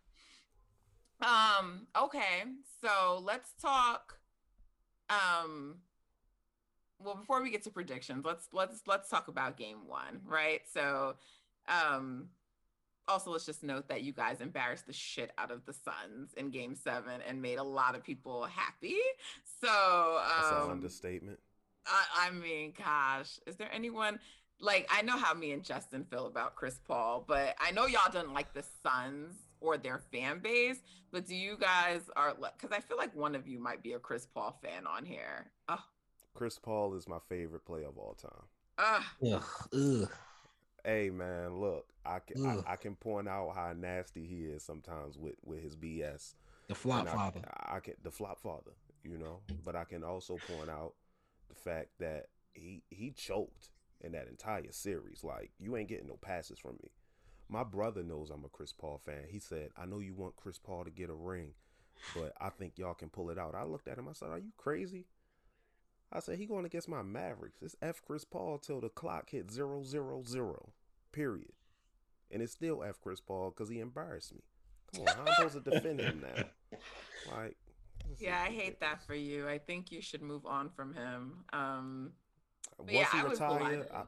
Um 1.22 1.88
okay 1.98 2.44
so 2.82 3.22
let's 3.24 3.54
talk 3.62 4.18
um 5.10 5.78
well 7.00 7.16
before 7.16 7.42
we 7.42 7.52
get 7.52 7.64
to 7.64 7.70
predictions 7.70 8.26
let's 8.26 8.48
let's 8.52 8.82
let's 8.86 9.10
talk 9.10 9.28
about 9.28 9.58
game 9.58 9.88
1 9.88 10.22
right? 10.26 10.62
So 10.74 11.16
um 11.68 12.28
also 13.08 13.32
let's 13.32 13.46
just 13.46 13.64
note 13.64 13.88
that 13.90 14.04
you 14.04 14.14
guys 14.14 14.42
embarrassed 14.42 14.88
the 14.88 14.94
shit 14.94 15.32
out 15.38 15.52
of 15.52 15.66
the 15.66 15.74
Suns 15.74 16.34
in 16.38 16.50
game 16.50 16.76
seven 16.76 17.22
and 17.28 17.42
made 17.42 17.58
a 17.58 17.64
lot 17.64 17.96
of 17.96 18.04
people 18.04 18.44
happy. 18.44 18.98
So 19.62 19.68
um, 19.68 20.42
that's 20.42 20.66
an 20.66 20.72
understatement. 20.72 21.40
I, 21.86 22.28
I 22.28 22.32
mean, 22.32 22.74
gosh, 22.78 23.40
is 23.46 23.56
there 23.56 23.70
anyone 23.74 24.20
like 24.60 24.88
I 24.92 25.02
know 25.02 25.18
how 25.18 25.34
me 25.34 25.52
and 25.52 25.64
Justin 25.64 26.06
feel 26.06 26.28
about 26.28 26.56
Chris 26.56 26.80
Paul, 26.88 27.26
but 27.28 27.56
I 27.60 27.72
know 27.72 27.86
y'all 27.86 28.12
don't 28.12 28.34
like 28.34 28.54
the 28.54 28.64
Suns 28.84 29.36
or 29.60 29.78
their 29.78 30.00
fan 30.12 30.40
base. 30.40 30.78
But 31.12 31.28
do 31.28 31.36
you 31.36 31.58
guys 31.58 32.02
are 32.16 32.34
because 32.34 32.76
I 32.76 32.80
feel 32.80 32.98
like 32.98 33.16
one 33.16 33.36
of 33.36 33.48
you 33.48 33.60
might 33.60 33.84
be 33.84 33.94
a 33.94 34.00
Chris 34.00 34.26
Paul 34.26 34.58
fan 34.64 34.88
on 34.88 35.06
here. 35.06 35.52
Oh. 35.70 35.84
Chris 36.34 36.58
Paul 36.58 36.96
is 36.96 37.08
my 37.08 37.20
favorite 37.28 37.66
player 37.66 37.88
of 37.88 37.98
all 37.98 38.16
time. 38.16 38.32
Uh, 38.78 39.34
ugh, 39.34 39.44
ugh. 39.74 40.10
Hey 40.84 41.10
man, 41.12 41.60
look, 41.60 41.86
I 42.06 42.20
can 42.20 42.46
I, 42.46 42.74
I, 42.74 42.76
can 42.76 42.96
point 42.96 43.28
out 43.28 43.54
how 43.56 43.74
nasty 43.74 44.26
he 44.26 44.46
is 44.46 44.64
sometimes 44.64 45.18
with 45.18 45.36
with 45.44 45.62
his 45.62 45.76
BS. 45.76 46.34
The 46.68 46.76
flop 46.76 47.08
I, 47.08 47.14
father. 47.14 47.42
I, 47.46 47.76
I 47.76 47.80
can 47.80 47.94
the 48.04 48.12
flop 48.12 48.40
father, 48.40 48.72
you 49.04 49.18
know, 49.18 49.42
but 49.64 49.76
I 49.76 49.84
can 49.84 50.04
also 50.04 50.38
point 50.48 50.70
out 50.70 50.94
the 51.50 51.56
fact 51.56 51.90
that 52.00 52.28
he 52.54 52.84
he 52.90 53.12
choked 53.12 53.70
in 54.02 54.14
that 54.14 54.28
entire 54.28 54.72
series. 54.72 55.24
Like 55.24 55.52
you 55.60 55.78
ain't 55.78 55.90
getting 55.90 56.08
no 56.08 56.18
passes 56.22 56.60
from 56.60 56.78
me. 56.82 56.90
My 57.48 57.64
brother 57.64 58.02
knows 58.02 58.32
I'm 58.32 58.46
a 58.46 58.50
Chris 58.50 58.74
Paul 58.74 59.00
fan. 59.04 59.26
He 59.30 59.40
said, 59.40 59.70
"I 59.78 59.86
know 59.86 60.00
you 60.00 60.16
want 60.16 60.36
Chris 60.36 60.58
Paul 60.58 60.86
to 60.86 60.90
get 60.92 61.10
a 61.10 61.14
ring, 61.14 61.54
but 62.16 62.34
I 62.40 62.50
think 62.50 62.78
y'all 62.78 62.94
can 62.94 63.10
pull 63.10 63.30
it 63.30 63.38
out." 63.38 63.54
I 63.54 63.66
looked 63.66 63.88
at 63.88 63.98
him. 63.98 64.08
I 64.08 64.14
said, 64.14 64.30
"Are 64.30 64.40
you 64.40 64.52
crazy?" 64.58 65.06
I 66.12 66.20
said 66.20 66.38
he 66.38 66.46
going 66.46 66.66
against 66.66 66.90
my 66.90 67.02
Mavericks. 67.02 67.62
It's 67.62 67.76
F 67.82 68.02
Chris 68.06 68.26
Paul 68.26 68.58
till 68.58 68.82
the 68.82 68.90
clock 68.90 69.30
hit 69.30 69.52
zero 69.52 69.84
zero 69.84 70.24
zero. 70.28 70.70
Period. 71.12 71.54
And 72.30 72.42
it's 72.42 72.54
still 72.54 72.84
F 72.84 73.00
Chris 73.02 73.22
Paul 73.22 73.52
because 73.52 73.70
he 73.70 73.80
embarrassed 73.80 74.34
me. 74.34 74.42
Come 74.94 75.08
on, 75.08 75.16
how 75.16 75.22
am 75.22 75.28
I 75.28 75.36
supposed 75.36 75.66
to 75.66 75.72
defend 75.72 76.02
him 76.02 76.22
now? 76.22 76.44
Like 77.36 77.56
Yeah, 78.20 78.42
I 78.46 78.50
hate 78.50 78.80
that 78.82 79.06
for 79.06 79.16
you. 79.16 79.48
I 79.48 79.58
think 79.58 79.92
you 79.92 80.02
should 80.02 80.22
move 80.22 80.46
on 80.46 80.70
from 80.70 80.94
him. 80.94 81.46
Um 81.54 82.12
once 82.78 82.92
yeah, 82.92 83.22
he 83.22 83.28
retire, 83.28 83.88
I, 83.94 84.04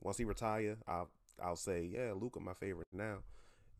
once 0.00 0.18
he 0.18 0.24
retire, 0.24 0.76
I'll 0.86 1.08
I'll 1.42 1.56
say, 1.56 1.88
yeah, 1.92 2.12
Luka 2.14 2.40
my 2.40 2.54
favorite 2.54 2.88
now. 2.92 3.18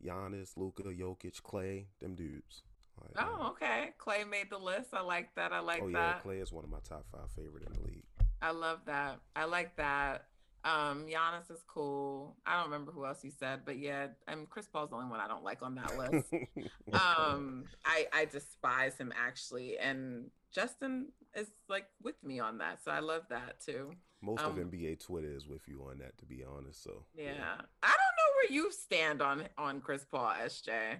Giannis, 0.03 0.57
Luka, 0.57 0.83
Jokic, 0.83 1.41
Klay, 1.41 1.85
them 1.99 2.15
dudes. 2.15 2.63
Like, 3.01 3.25
oh, 3.25 3.49
okay. 3.51 3.89
Klay 3.99 4.29
made 4.29 4.49
the 4.49 4.57
list. 4.57 4.93
I 4.93 5.01
like 5.01 5.33
that. 5.35 5.51
I 5.51 5.59
like 5.59 5.81
oh, 5.83 5.91
that. 5.91 6.21
yeah, 6.25 6.31
Klay 6.31 6.41
is 6.41 6.51
one 6.51 6.63
of 6.63 6.69
my 6.69 6.79
top 6.87 7.05
five 7.11 7.29
favorite 7.35 7.63
in 7.65 7.73
the 7.73 7.87
league. 7.87 8.03
I 8.41 8.51
love 8.51 8.79
that. 8.85 9.19
I 9.35 9.45
like 9.45 9.75
that. 9.77 10.25
Um, 10.65 11.05
Giannis 11.05 11.51
is 11.51 11.63
cool. 11.67 12.35
I 12.45 12.55
don't 12.55 12.71
remember 12.71 12.91
who 12.91 13.05
else 13.05 13.23
you 13.23 13.31
said, 13.39 13.61
but 13.65 13.77
yeah, 13.77 14.07
I 14.27 14.33
mean 14.33 14.47
Chris 14.49 14.67
Paul's 14.67 14.89
the 14.89 14.95
only 14.95 15.09
one 15.09 15.19
I 15.19 15.27
don't 15.27 15.43
like 15.43 15.61
on 15.61 15.75
that 15.75 15.95
list. 15.95 16.33
um, 16.93 17.65
I 17.85 18.07
I 18.11 18.25
despise 18.25 18.97
him 18.97 19.13
actually, 19.15 19.77
and 19.77 20.31
Justin 20.51 21.09
is 21.35 21.51
like 21.69 21.85
with 22.01 22.15
me 22.23 22.39
on 22.39 22.57
that, 22.57 22.83
so 22.83 22.89
I 22.89 22.99
love 22.99 23.23
that 23.29 23.61
too. 23.63 23.91
Most 24.23 24.43
um, 24.43 24.57
of 24.57 24.67
NBA 24.67 25.05
Twitter 25.05 25.35
is 25.35 25.47
with 25.47 25.67
you 25.67 25.85
on 25.87 25.99
that, 25.99 26.17
to 26.17 26.25
be 26.25 26.43
honest. 26.43 26.83
So 26.83 27.03
yeah. 27.15 27.25
yeah. 27.25 27.61
I 27.83 27.87
don't 27.87 28.15
know 28.17 28.31
where 28.35 28.51
you 28.51 28.71
stand 28.71 29.21
on 29.21 29.43
on 29.59 29.81
Chris 29.81 30.03
Paul, 30.03 30.33
SJ. 30.45 30.97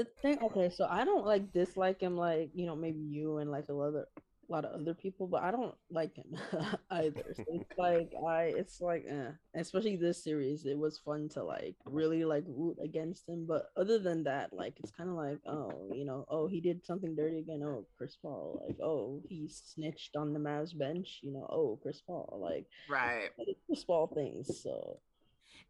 The 0.00 0.22
thing 0.22 0.38
okay 0.42 0.70
so 0.70 0.86
i 0.90 1.04
don't 1.04 1.26
like 1.26 1.52
dislike 1.52 2.00
him 2.00 2.16
like 2.16 2.50
you 2.54 2.66
know 2.66 2.76
maybe 2.76 3.00
you 3.00 3.38
and 3.38 3.50
like 3.50 3.68
a 3.68 3.72
lot 3.72 3.88
of 3.88 3.94
a 3.94 4.52
lot 4.52 4.64
of 4.64 4.80
other 4.80 4.94
people 4.94 5.26
but 5.26 5.42
i 5.42 5.50
don't 5.50 5.74
like 5.90 6.16
him 6.16 6.36
either 6.90 7.22
so 7.36 7.44
it's 7.48 7.70
like 7.78 8.10
i 8.26 8.52
it's 8.56 8.80
like 8.80 9.04
eh. 9.08 9.30
especially 9.54 9.96
this 9.96 10.24
series 10.24 10.64
it 10.64 10.76
was 10.76 10.98
fun 10.98 11.28
to 11.28 11.42
like 11.44 11.76
really 11.84 12.24
like 12.24 12.44
root 12.48 12.76
against 12.82 13.28
him 13.28 13.46
but 13.46 13.66
other 13.76 13.98
than 13.98 14.24
that 14.24 14.50
like 14.52 14.74
it's 14.78 14.90
kind 14.90 15.10
of 15.10 15.16
like 15.16 15.38
oh 15.46 15.90
you 15.94 16.04
know 16.04 16.24
oh 16.30 16.48
he 16.48 16.60
did 16.60 16.84
something 16.84 17.14
dirty 17.14 17.38
again 17.38 17.62
oh 17.62 17.86
chris 17.96 18.16
paul 18.20 18.60
like 18.66 18.78
oh 18.82 19.22
he 19.28 19.48
snitched 19.48 20.16
on 20.16 20.32
the 20.32 20.40
Mavs 20.40 20.76
bench 20.76 21.20
you 21.22 21.32
know 21.32 21.46
oh 21.50 21.78
chris 21.82 22.02
paul 22.04 22.40
like 22.42 22.66
right 22.88 23.30
chris 23.66 23.84
paul 23.84 24.08
things 24.08 24.60
so 24.62 24.98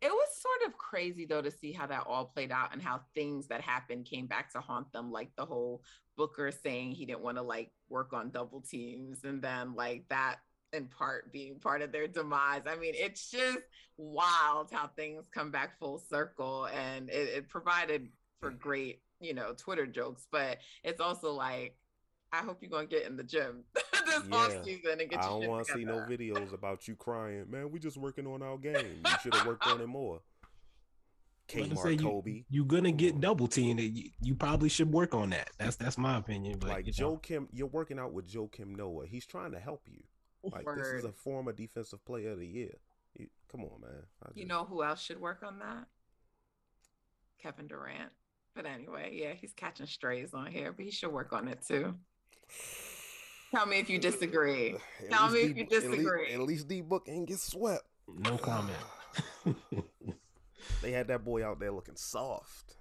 it 0.03 0.11
was 0.11 0.29
sort 0.41 0.69
of 0.71 0.79
crazy 0.79 1.27
though 1.27 1.43
to 1.43 1.51
see 1.51 1.73
how 1.73 1.87
that 1.87 2.05
all 2.07 2.25
played 2.25 2.51
out 2.51 2.73
and 2.73 2.81
how 2.81 3.01
things 3.15 3.49
that 3.49 3.61
happened 3.61 4.07
came 4.07 4.27
back 4.27 4.53
to 4.53 4.61
haunt 4.61 4.91
them, 4.93 5.13
like 5.13 5.31
the 5.37 5.45
whole 5.45 5.83
Booker 6.17 6.51
saying 6.51 6.93
he 6.93 7.07
didn't 7.07 7.23
want 7.23 7.39
to 7.39 7.43
like 7.43 7.71
work 7.89 8.13
on 8.13 8.31
double 8.31 8.61
teams, 8.61 9.25
and 9.25 9.41
then 9.41 9.75
like 9.75 10.05
that 10.11 10.37
in 10.73 10.87
part 10.87 11.33
being 11.33 11.59
part 11.59 11.83
of 11.83 11.93
their 11.93 12.07
demise. 12.07 12.63
I 12.67 12.77
mean, 12.77 12.95
it's 12.95 13.31
just 13.31 13.59
wild 13.97 14.71
how 14.71 14.89
things 14.89 15.27
come 15.33 15.51
back 15.51 15.79
full 15.79 15.99
circle, 15.99 16.67
and 16.67 17.09
it, 17.11 17.29
it 17.29 17.49
provided 17.49 18.09
for 18.41 18.51
mm. 18.51 18.59
great, 18.59 19.03
you 19.21 19.35
know, 19.35 19.53
Twitter 19.57 19.87
jokes, 19.87 20.27
but 20.31 20.59
it's 20.85 21.01
also 21.01 21.33
like 21.33 21.77
I 22.33 22.39
hope 22.39 22.59
you're 22.61 22.71
gonna 22.71 22.87
get 22.87 23.07
in 23.07 23.17
the 23.17 23.25
gym 23.25 23.65
this 23.75 24.23
yeah. 24.29 24.37
off 24.37 24.65
season 24.65 25.01
and 25.01 25.11
get. 25.11 25.19
I 25.21 25.29
don't 25.29 25.49
want 25.49 25.67
to 25.67 25.73
see 25.73 25.85
no 25.85 25.97
videos 26.09 26.53
about 26.53 26.87
you 26.87 26.95
crying, 26.95 27.47
man. 27.51 27.71
We 27.71 27.79
just 27.79 27.97
working 27.97 28.27
on 28.27 28.43
our 28.43 28.57
game. 28.57 29.03
You 29.05 29.13
should 29.23 29.35
have 29.35 29.47
worked 29.47 29.67
on 29.67 29.81
it 29.81 29.87
more. 29.87 30.21
Kmart 31.49 32.01
Kobe, 32.01 32.45
you, 32.49 32.63
are 32.63 32.67
gonna 32.67 32.93
get 32.93 33.21
double 33.21 33.49
teamed. 33.49 33.81
You, 33.81 34.11
you, 34.23 34.35
probably 34.37 34.69
should 34.69 34.93
work 34.93 35.15
on 35.15 35.31
that. 35.31 35.51
That's 35.59 35.75
that's 35.75 35.99
my 35.99 36.17
opinion. 36.17 36.59
But, 36.61 36.69
like 36.69 36.87
Joe 36.87 37.11
know. 37.11 37.17
Kim, 37.17 37.49
you're 37.53 37.67
working 37.67 37.99
out 37.99 38.13
with 38.13 38.33
Joakim 38.33 38.77
Noah. 38.77 39.07
He's 39.07 39.27
trying 39.27 39.51
to 39.53 39.59
help 39.59 39.83
you. 39.87 40.03
Like 40.45 40.65
Word. 40.65 40.79
this 40.79 40.87
is 40.87 41.05
a 41.05 41.13
former 41.13 41.53
defensive 41.53 42.05
player 42.05 42.33
of 42.33 42.39
the 42.39 42.47
year. 42.47 42.77
You, 43.19 43.27
come 43.51 43.63
on, 43.63 43.81
man. 43.81 43.91
Just... 44.27 44.37
You 44.37 44.47
know 44.47 44.65
who 44.65 44.85
else 44.85 45.03
should 45.03 45.21
work 45.21 45.43
on 45.45 45.59
that? 45.59 45.87
Kevin 47.43 47.67
Durant. 47.67 48.13
But 48.55 48.67
anyway, 48.67 49.11
yeah, 49.13 49.33
he's 49.33 49.53
catching 49.53 49.87
strays 49.87 50.35
on 50.35 50.47
here, 50.47 50.73
but 50.73 50.85
he 50.85 50.91
should 50.91 51.13
work 51.13 51.33
on 51.33 51.49
it 51.49 51.65
too. 51.67 51.95
Tell 53.53 53.67
me 53.67 53.79
if 53.79 53.91
you 53.91 53.99
disagree. 53.99 54.75
At 55.01 55.11
Tell 55.11 55.31
me 55.31 55.45
D, 55.45 55.51
if 55.51 55.57
you 55.57 55.67
disagree. 55.67 56.33
At 56.33 56.41
least, 56.41 56.41
at 56.41 56.41
least 56.41 56.69
D 56.69 56.81
Book 56.83 57.07
ain't 57.09 57.29
get 57.29 57.39
swept. 57.39 57.85
No 58.09 58.37
comment. 58.39 58.77
they 60.83 60.93
had 60.93 61.09
that 61.09 61.25
boy 61.25 61.45
out 61.45 61.61
there 61.61 61.73
looking 61.73 61.97
soft. 61.97 62.77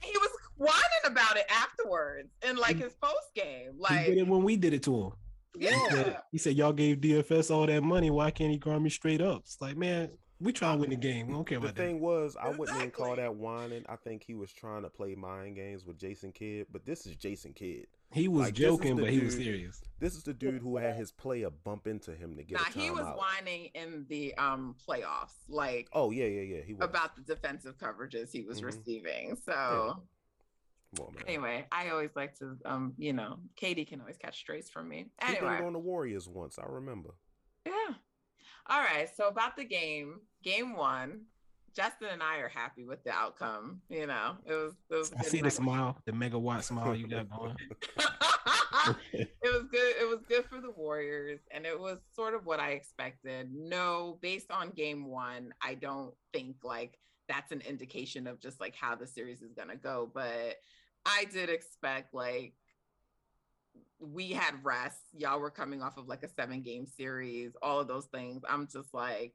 He 0.00 0.16
was 0.18 0.30
whining 0.56 0.76
about 1.06 1.36
it 1.36 1.46
afterwards 1.50 2.28
in 2.46 2.56
like 2.56 2.76
his 2.76 2.94
post 2.94 3.34
game. 3.34 3.72
Like 3.78 4.00
he 4.00 4.14
did 4.14 4.18
it 4.18 4.26
when 4.26 4.42
we 4.42 4.56
did 4.56 4.74
it 4.74 4.82
to 4.84 4.94
him. 4.94 5.12
Yeah. 5.56 5.70
He 5.70 5.90
said, 5.90 6.16
he 6.32 6.38
said, 6.38 6.56
Y'all 6.56 6.72
gave 6.72 6.98
DFS 6.98 7.50
all 7.50 7.66
that 7.66 7.82
money. 7.82 8.10
Why 8.10 8.30
can't 8.30 8.50
he 8.50 8.58
guard 8.58 8.82
me 8.82 8.90
straight 8.90 9.20
up? 9.20 9.42
It's 9.44 9.60
like, 9.60 9.76
man, 9.76 10.10
we 10.40 10.52
try 10.52 10.72
to 10.72 10.78
win 10.78 10.90
the 10.90 10.96
game. 10.96 11.28
We 11.28 11.34
don't 11.34 11.46
care 11.46 11.58
the 11.58 11.66
about 11.66 11.76
that. 11.76 11.82
The 11.82 11.88
thing 11.88 12.00
was, 12.00 12.36
I 12.36 12.48
exactly. 12.48 12.58
wouldn't 12.58 12.78
even 12.78 12.90
call 12.90 13.16
that 13.16 13.34
whining. 13.36 13.84
I 13.88 13.96
think 13.96 14.24
he 14.24 14.34
was 14.34 14.52
trying 14.52 14.82
to 14.82 14.90
play 14.90 15.14
mind 15.14 15.56
games 15.56 15.84
with 15.84 15.98
Jason 15.98 16.32
Kidd, 16.32 16.66
but 16.72 16.84
this 16.84 17.06
is 17.06 17.16
Jason 17.16 17.52
Kidd. 17.52 17.86
He 18.14 18.28
was 18.28 18.46
like, 18.46 18.54
joking, 18.54 18.94
but 18.94 19.06
dude, 19.06 19.14
he 19.14 19.24
was 19.24 19.34
serious. 19.34 19.82
This 19.98 20.14
is 20.14 20.22
the 20.22 20.32
dude 20.32 20.62
who 20.62 20.76
had 20.76 20.94
his 20.94 21.10
player 21.10 21.50
bump 21.50 21.88
into 21.88 22.14
him 22.14 22.36
to 22.36 22.44
get. 22.44 22.60
Nah, 22.60 22.80
he 22.80 22.88
was 22.88 23.00
out. 23.00 23.18
whining 23.18 23.70
in 23.74 24.06
the 24.08 24.32
um 24.36 24.76
playoffs, 24.88 25.34
like 25.48 25.88
oh 25.92 26.12
yeah, 26.12 26.26
yeah, 26.26 26.42
yeah. 26.42 26.62
He 26.64 26.74
was. 26.74 26.84
about 26.84 27.16
the 27.16 27.22
defensive 27.22 27.76
coverages 27.76 28.30
he 28.30 28.42
was 28.42 28.58
mm-hmm. 28.58 28.66
receiving. 28.66 29.36
So 29.44 29.98
yeah. 30.96 31.04
on, 31.04 31.14
anyway, 31.26 31.66
I 31.72 31.88
always 31.88 32.10
like 32.14 32.38
to 32.38 32.56
um 32.64 32.94
you 32.98 33.12
know, 33.12 33.38
Katie 33.56 33.84
can 33.84 34.00
always 34.00 34.16
catch 34.16 34.38
strays 34.38 34.70
from 34.70 34.88
me. 34.88 35.06
Anyway, 35.20 35.56
he 35.58 35.64
on 35.64 35.72
the 35.72 35.80
Warriors 35.80 36.28
once. 36.28 36.56
I 36.56 36.66
remember. 36.68 37.10
Yeah. 37.66 37.94
All 38.68 38.80
right. 38.80 39.08
So 39.16 39.26
about 39.26 39.56
the 39.56 39.64
game, 39.64 40.20
game 40.44 40.76
one, 40.76 41.22
Justin 41.74 42.08
and 42.12 42.22
I 42.22 42.38
are 42.38 42.48
happy 42.48 42.84
with 42.84 43.02
the 43.04 43.10
outcome. 43.10 43.80
You 43.88 44.06
know, 44.06 44.36
it 44.46 44.52
was. 44.52 44.74
It 44.90 44.94
was 44.94 45.12
I 45.18 45.22
see 45.22 45.40
the 45.40 45.50
smile, 45.50 45.98
the 46.06 46.12
megawatt 46.12 46.62
smile 46.62 46.94
you 46.94 47.08
got 47.08 47.28
going. 47.30 47.56
it 49.12 49.30
was 49.42 49.64
good. 49.70 49.94
It 50.00 50.08
was 50.08 50.20
good 50.28 50.44
for 50.44 50.60
the 50.60 50.70
Warriors, 50.70 51.40
and 51.50 51.66
it 51.66 51.78
was 51.78 51.98
sort 52.14 52.34
of 52.34 52.46
what 52.46 52.60
I 52.60 52.70
expected. 52.70 53.50
No, 53.52 54.18
based 54.20 54.50
on 54.50 54.70
game 54.70 55.06
one, 55.06 55.52
I 55.62 55.74
don't 55.74 56.14
think 56.32 56.56
like 56.62 56.98
that's 57.28 57.52
an 57.52 57.62
indication 57.62 58.26
of 58.26 58.40
just 58.40 58.60
like 58.60 58.74
how 58.74 58.94
the 58.94 59.06
series 59.06 59.42
is 59.42 59.52
gonna 59.52 59.76
go. 59.76 60.10
But 60.12 60.56
I 61.06 61.26
did 61.32 61.48
expect 61.50 62.14
like 62.14 62.54
we 63.98 64.30
had 64.30 64.64
rest. 64.64 65.00
Y'all 65.16 65.40
were 65.40 65.50
coming 65.50 65.82
off 65.82 65.96
of 65.96 66.08
like 66.08 66.22
a 66.22 66.28
seven 66.28 66.62
game 66.62 66.86
series, 66.86 67.52
all 67.62 67.80
of 67.80 67.88
those 67.88 68.06
things. 68.06 68.42
I'm 68.48 68.66
just 68.66 68.92
like, 68.92 69.34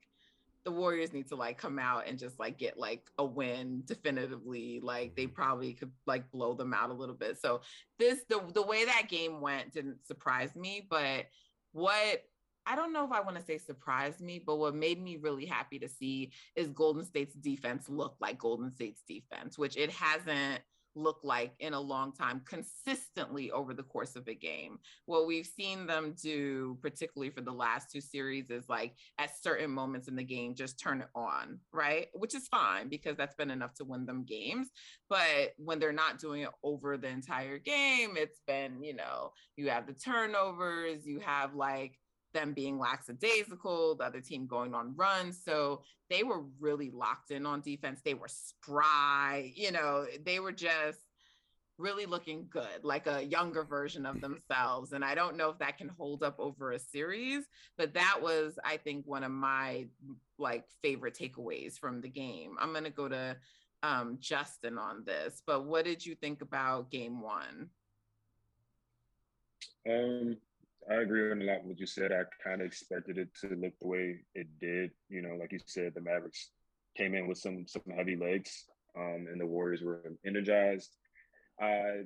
the 0.66 0.72
Warriors 0.72 1.14
need 1.14 1.28
to 1.30 1.36
like 1.36 1.58
come 1.58 1.80
out 1.80 2.08
and 2.08 2.20
just 2.20 2.40
like 2.40 2.58
get 2.58 2.78
like 2.78 3.10
a 3.18 3.26
win 3.26 3.84
definitively. 3.86 4.80
Like 4.84 5.16
they 5.16 5.26
mm-hmm. 5.26 5.34
probably 5.34 5.74
could 5.74 5.92
like 6.06 6.30
blow 6.32 6.54
them 6.54 6.74
out 6.74 6.90
a 6.90 6.94
little 6.94 7.16
bit. 7.16 7.40
So 7.42 7.62
this 7.98 8.20
the 8.30 8.42
the 8.54 8.66
way 8.66 8.86
that 8.86 9.08
game 9.10 9.42
went 9.42 9.74
didn't 9.74 10.06
surprise 10.06 10.56
me, 10.56 10.86
but 10.90 11.26
what 11.72 12.24
I 12.66 12.76
don't 12.76 12.94
know 12.94 13.06
if 13.06 13.12
I 13.12 13.22
want 13.22 13.38
to 13.38 13.44
say 13.44 13.58
surprised 13.58 14.22
me, 14.22 14.42
but 14.46 14.58
what 14.58 14.76
made 14.76 15.02
me 15.02 15.18
really 15.18 15.46
happy 15.46 15.80
to 15.80 15.90
see 15.90 16.32
is 16.56 16.68
Golden 16.70 17.04
State's 17.04 17.34
defense 17.34 17.90
look 17.90 18.16
like 18.20 18.38
Golden 18.38 18.72
State's 18.72 19.02
defense, 19.08 19.58
which 19.58 19.76
it 19.76 19.90
hasn't 19.90 20.62
look 21.00 21.20
like 21.24 21.54
in 21.60 21.74
a 21.74 21.80
long 21.80 22.14
time 22.14 22.42
consistently 22.48 23.52
over 23.52 23.74
the 23.74 23.84
course 23.84 24.16
of 24.16 24.28
a 24.28 24.36
game. 24.36 24.80
What 25.06 25.28
we've 25.28 25.46
seen 25.46 25.88
them 25.88 26.16
do, 26.22 26.78
particularly 26.82 27.32
for 27.32 27.42
the 27.42 27.52
last 27.52 27.92
two 27.92 28.02
series, 28.02 28.50
is 28.50 28.68
like 28.70 28.96
at 29.18 29.32
certain 29.42 29.72
moments 29.72 30.08
in 30.08 30.16
the 30.16 30.24
game, 30.24 30.56
just 30.56 30.80
turn 30.80 31.02
it 31.02 31.10
on, 31.16 31.60
right? 31.74 32.08
Which 32.14 32.36
is 32.36 32.48
fine 32.48 32.90
because 32.90 33.18
that's 33.18 33.36
been 33.36 33.52
enough 33.52 33.74
to 33.76 33.86
win 33.86 34.06
them 34.06 34.26
games. 34.26 34.68
But 35.10 35.54
when 35.58 35.80
they're 35.80 35.92
not 35.92 36.20
doing 36.20 36.42
it 36.42 36.50
over 36.64 36.98
the 36.98 37.08
entire 37.08 37.58
game, 37.58 38.16
it's 38.18 38.42
been, 38.46 38.84
you 38.84 38.96
know, 38.96 39.32
you 39.56 39.70
have 39.70 39.88
the 39.88 39.94
turnovers, 39.94 41.06
you 41.06 41.20
have 41.20 41.56
like, 41.56 41.98
them 42.34 42.54
being 42.54 42.78
lackadaisical, 42.78 43.96
the 43.96 44.04
other 44.04 44.22
team 44.22 44.48
going 44.48 44.74
on 44.74 44.96
runs. 44.96 45.42
So 45.44 45.82
they 46.10 46.24
were 46.24 46.44
really 46.60 46.92
locked 46.92 47.32
in 47.32 47.46
on 47.46 47.62
defense. 47.62 48.02
They 48.04 48.14
were 48.14 48.28
spry, 48.28 49.52
you 49.56 49.72
know, 49.72 50.06
they 50.26 50.40
were 50.40 50.52
just 50.52 51.00
really 51.78 52.06
looking 52.06 52.46
good, 52.50 52.84
like 52.84 53.08
a 53.08 53.24
younger 53.24 53.64
version 53.64 54.06
of 54.06 54.22
themselves. 54.22 54.92
And 54.94 55.04
I 55.04 55.16
don't 55.16 55.38
know 55.38 55.50
if 55.50 55.58
that 55.60 55.78
can 55.78 55.90
hold 55.90 56.24
up 56.24 56.36
over 56.40 56.72
a 56.72 56.80
series, 56.80 57.46
but 57.78 57.94
that 57.94 58.20
was, 58.22 58.60
I 58.64 58.78
think, 58.78 59.08
one 59.08 59.24
of 59.24 59.32
my 59.32 59.88
like 60.38 60.66
favorite 60.82 61.18
takeaways 61.20 61.80
from 61.80 62.02
the 62.02 62.10
game. 62.10 62.56
I'm 62.60 62.72
going 62.72 62.84
to 62.84 62.90
go 62.90 63.08
to 63.08 63.38
um, 63.82 64.18
Justin 64.20 64.78
on 64.78 65.04
this, 65.06 65.42
but 65.46 65.66
what 65.66 65.86
did 65.86 66.06
you 66.06 66.16
think 66.16 66.42
about 66.42 66.92
game 66.92 67.22
one? 67.22 67.70
Um, 69.90 70.38
I 70.90 71.02
agree 71.02 71.32
on 71.32 71.42
a 71.42 71.46
lot 71.46 71.66
what 71.66 71.80
you 71.80 71.86
said. 71.86 72.12
I 72.12 72.24
kind 72.44 72.62
of 72.62 72.68
expected 72.68 73.18
it 73.18 73.30
to 73.42 73.56
look 73.56 73.74
the 73.80 73.88
way 73.88 74.20
it 74.34 74.48
did. 74.60 74.92
You 75.10 75.22
know, 75.22 75.36
like 75.36 75.52
you 75.52 75.60
said, 75.66 75.94
the 75.94 76.02
Mavericks 76.02 76.52
came 76.98 77.16
in 77.16 77.28
with 77.28 77.38
some 77.38 77.66
some 77.68 77.84
heavy 77.96 78.16
legs, 78.16 78.66
um, 78.98 79.28
and 79.32 79.40
the 79.40 79.46
Warriors 79.46 79.82
were 79.82 80.02
energized. 80.26 80.96
I 81.62 82.04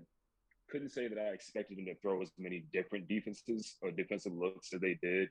couldn't 0.70 0.90
say 0.90 1.08
that 1.08 1.20
I 1.20 1.34
expected 1.34 1.78
them 1.78 1.86
to 1.86 1.96
throw 1.96 2.22
as 2.22 2.32
many 2.38 2.66
different 2.74 3.08
defenses 3.08 3.76
or 3.82 3.92
defensive 3.92 4.34
looks 4.34 4.74
as 4.74 4.82
they 4.82 4.98
did 5.02 5.30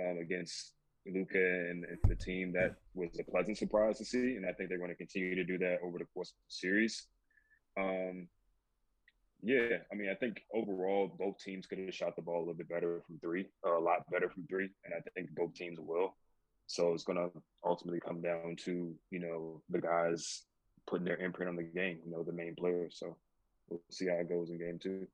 um, 0.00 0.18
against 0.18 0.74
Luka 1.06 1.38
and, 1.38 1.84
and, 1.84 1.98
the 2.06 2.14
team. 2.14 2.52
That 2.52 2.76
was 2.94 3.18
a 3.18 3.30
pleasant 3.30 3.58
surprise 3.58 3.98
to 3.98 4.04
see, 4.04 4.36
and 4.36 4.46
I 4.46 4.52
think 4.52 4.68
they're 4.68 4.78
going 4.78 4.90
to 4.90 4.96
continue 4.96 5.34
to 5.34 5.44
do 5.44 5.58
that 5.58 5.78
over 5.82 5.98
the 5.98 6.06
course 6.14 6.30
of 6.30 6.36
the 6.48 6.54
series. 6.54 7.06
Um, 7.78 8.28
yeah, 9.44 9.76
I 9.92 9.94
mean, 9.94 10.08
I 10.10 10.14
think 10.14 10.40
overall 10.54 11.14
both 11.18 11.38
teams 11.38 11.66
could 11.66 11.78
have 11.78 11.94
shot 11.94 12.16
the 12.16 12.22
ball 12.22 12.38
a 12.38 12.40
little 12.40 12.54
bit 12.54 12.68
better 12.68 13.02
from 13.06 13.18
three, 13.18 13.46
or 13.62 13.74
a 13.74 13.80
lot 13.80 14.10
better 14.10 14.30
from 14.30 14.46
three, 14.48 14.70
and 14.84 14.94
I 14.94 15.00
think 15.14 15.34
both 15.34 15.54
teams 15.54 15.78
will. 15.78 16.16
So 16.66 16.94
it's 16.94 17.04
going 17.04 17.18
to 17.18 17.30
ultimately 17.62 18.00
come 18.00 18.22
down 18.22 18.56
to 18.64 18.94
you 19.10 19.18
know 19.18 19.62
the 19.68 19.80
guys 19.80 20.44
putting 20.86 21.04
their 21.04 21.18
imprint 21.18 21.50
on 21.50 21.56
the 21.56 21.62
game, 21.62 21.98
you 22.04 22.10
know, 22.10 22.22
the 22.22 22.32
main 22.32 22.54
players. 22.54 22.96
So 22.98 23.16
we'll 23.68 23.80
see 23.90 24.06
how 24.06 24.14
it 24.14 24.28
goes 24.28 24.48
in 24.48 24.58
game 24.58 24.78
two. 24.82 25.06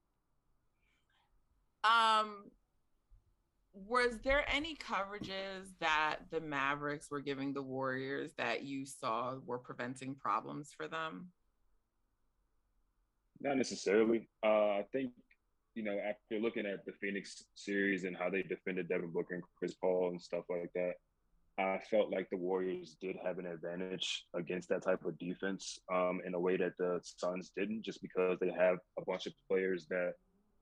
Um, 1.82 2.44
was 3.72 4.18
there 4.22 4.44
any 4.52 4.76
coverages 4.76 5.72
that 5.80 6.18
the 6.30 6.40
Mavericks 6.40 7.10
were 7.10 7.20
giving 7.20 7.52
the 7.52 7.62
Warriors 7.62 8.32
that 8.36 8.62
you 8.62 8.84
saw 8.84 9.36
were 9.44 9.58
preventing 9.58 10.14
problems 10.14 10.70
for 10.76 10.88
them? 10.88 11.28
Not 13.40 13.56
necessarily. 13.56 14.28
Uh, 14.44 14.80
I 14.80 14.84
think 14.92 15.12
you 15.74 15.82
know 15.82 15.98
after 15.98 16.40
looking 16.40 16.66
at 16.66 16.84
the 16.84 16.92
Phoenix 17.00 17.44
series 17.54 18.04
and 18.04 18.16
how 18.16 18.28
they 18.28 18.42
defended 18.42 18.88
Devin 18.88 19.12
Booker 19.12 19.34
and 19.34 19.42
Chris 19.58 19.74
Paul 19.74 20.10
and 20.10 20.20
stuff 20.20 20.44
like 20.50 20.70
that, 20.74 20.94
I 21.58 21.78
felt 21.90 22.10
like 22.10 22.28
the 22.30 22.36
Warriors 22.36 22.96
did 23.00 23.16
have 23.24 23.38
an 23.38 23.46
advantage 23.46 24.24
against 24.34 24.68
that 24.70 24.82
type 24.82 25.04
of 25.04 25.18
defense 25.18 25.78
um, 25.92 26.20
in 26.26 26.34
a 26.34 26.40
way 26.40 26.56
that 26.56 26.76
the 26.78 27.00
Suns 27.02 27.50
didn't, 27.56 27.82
just 27.82 28.02
because 28.02 28.38
they 28.40 28.50
have 28.50 28.78
a 28.98 29.04
bunch 29.04 29.26
of 29.26 29.32
players 29.48 29.86
that 29.90 30.14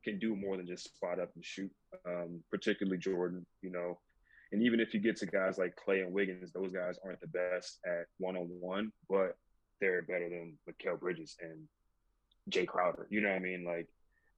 can 0.05 0.19
do 0.19 0.37
more 0.37 0.57
than 0.57 0.67
just 0.67 0.85
spot 0.95 1.21
up 1.21 1.31
and 1.35 1.45
shoot, 1.45 1.71
um, 2.07 2.43
particularly 2.51 2.99
Jordan, 2.99 3.45
you 3.63 3.71
know. 3.71 3.99
And 4.53 4.63
even 4.63 4.81
if 4.81 4.95
you 4.95 5.01
get 5.01 5.17
to 5.19 5.27
guys 5.27 5.59
like 5.59 5.75
Klay 5.77 6.03
and 6.03 6.13
Wiggins, 6.13 6.53
those 6.53 6.73
guys 6.73 6.99
aren't 7.05 7.21
the 7.21 7.27
best 7.27 7.81
at 7.87 8.07
one 8.19 8.37
on 8.37 8.49
one, 8.61 8.91
but 9.09 9.37
they're 9.81 10.03
better 10.03 10.29
than 10.29 10.59
Mikal 10.69 10.99
Bridges 10.99 11.37
and 11.41 11.69
Jae 12.49 12.67
Crowder. 12.67 13.07
You 13.11 13.21
know 13.21 13.29
what 13.29 13.37
I 13.37 13.41
mean? 13.41 13.65
Like, 13.65 13.89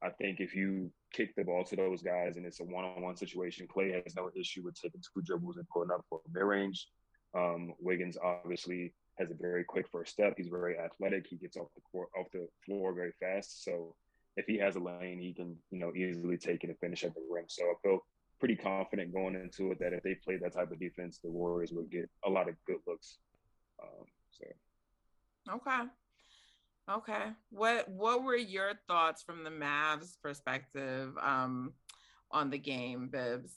I 0.02 0.10
think 0.10 0.40
if 0.40 0.54
you 0.54 0.90
kick 1.12 1.34
the 1.36 1.44
ball 1.44 1.64
to 1.64 1.76
those 1.76 2.02
guys 2.02 2.36
and 2.36 2.46
it's 2.46 2.60
a 2.60 2.64
one 2.64 2.84
on 2.84 3.02
one 3.02 3.16
situation, 3.16 3.66
Klay 3.66 4.02
has 4.02 4.16
no 4.16 4.30
issue 4.34 4.62
with 4.64 4.80
taking 4.80 5.00
two 5.00 5.22
dribbles 5.22 5.56
and 5.56 5.68
pulling 5.68 5.90
up 5.90 6.04
for 6.08 6.20
mid 6.32 6.42
range. 6.42 6.88
Um, 7.34 7.74
Wiggins 7.78 8.16
obviously 8.22 8.92
has 9.18 9.30
a 9.30 9.34
very 9.34 9.64
quick 9.64 9.86
first 9.92 10.12
step. 10.12 10.34
He's 10.36 10.48
very 10.48 10.78
athletic. 10.78 11.26
He 11.28 11.36
gets 11.36 11.56
off 11.56 11.68
the 11.74 11.82
court, 11.82 12.08
off 12.18 12.26
the 12.32 12.48
floor 12.64 12.94
very 12.94 13.12
fast. 13.20 13.64
So 13.64 13.94
if 14.36 14.46
he 14.46 14.58
has 14.58 14.76
a 14.76 14.80
lane, 14.80 15.20
he 15.20 15.32
can 15.34 15.56
you 15.70 15.78
know 15.78 15.92
easily 15.94 16.38
take 16.38 16.64
it 16.64 16.70
and 16.70 16.78
finish 16.78 17.04
at 17.04 17.14
the 17.14 17.22
rim. 17.30 17.44
So 17.48 17.64
I 17.64 17.74
feel 17.82 17.98
pretty 18.38 18.56
confident 18.56 19.12
going 19.12 19.34
into 19.34 19.70
it 19.70 19.78
that 19.80 19.92
if 19.92 20.02
they 20.02 20.14
play 20.14 20.38
that 20.38 20.54
type 20.54 20.72
of 20.72 20.80
defense, 20.80 21.18
the 21.22 21.30
Warriors 21.30 21.72
would 21.72 21.90
get 21.90 22.08
a 22.24 22.30
lot 22.30 22.48
of 22.48 22.54
good 22.66 22.78
looks. 22.86 23.18
Um, 23.82 24.06
so 24.30 24.46
okay. 25.56 25.90
Okay. 26.90 27.32
What 27.50 27.88
what 27.88 28.24
were 28.24 28.36
your 28.36 28.72
thoughts 28.88 29.22
from 29.22 29.44
the 29.44 29.50
Mavs 29.50 30.16
perspective 30.22 31.12
um 31.22 31.72
on 32.32 32.50
the 32.50 32.58
game, 32.58 33.08
Bibbs? 33.08 33.52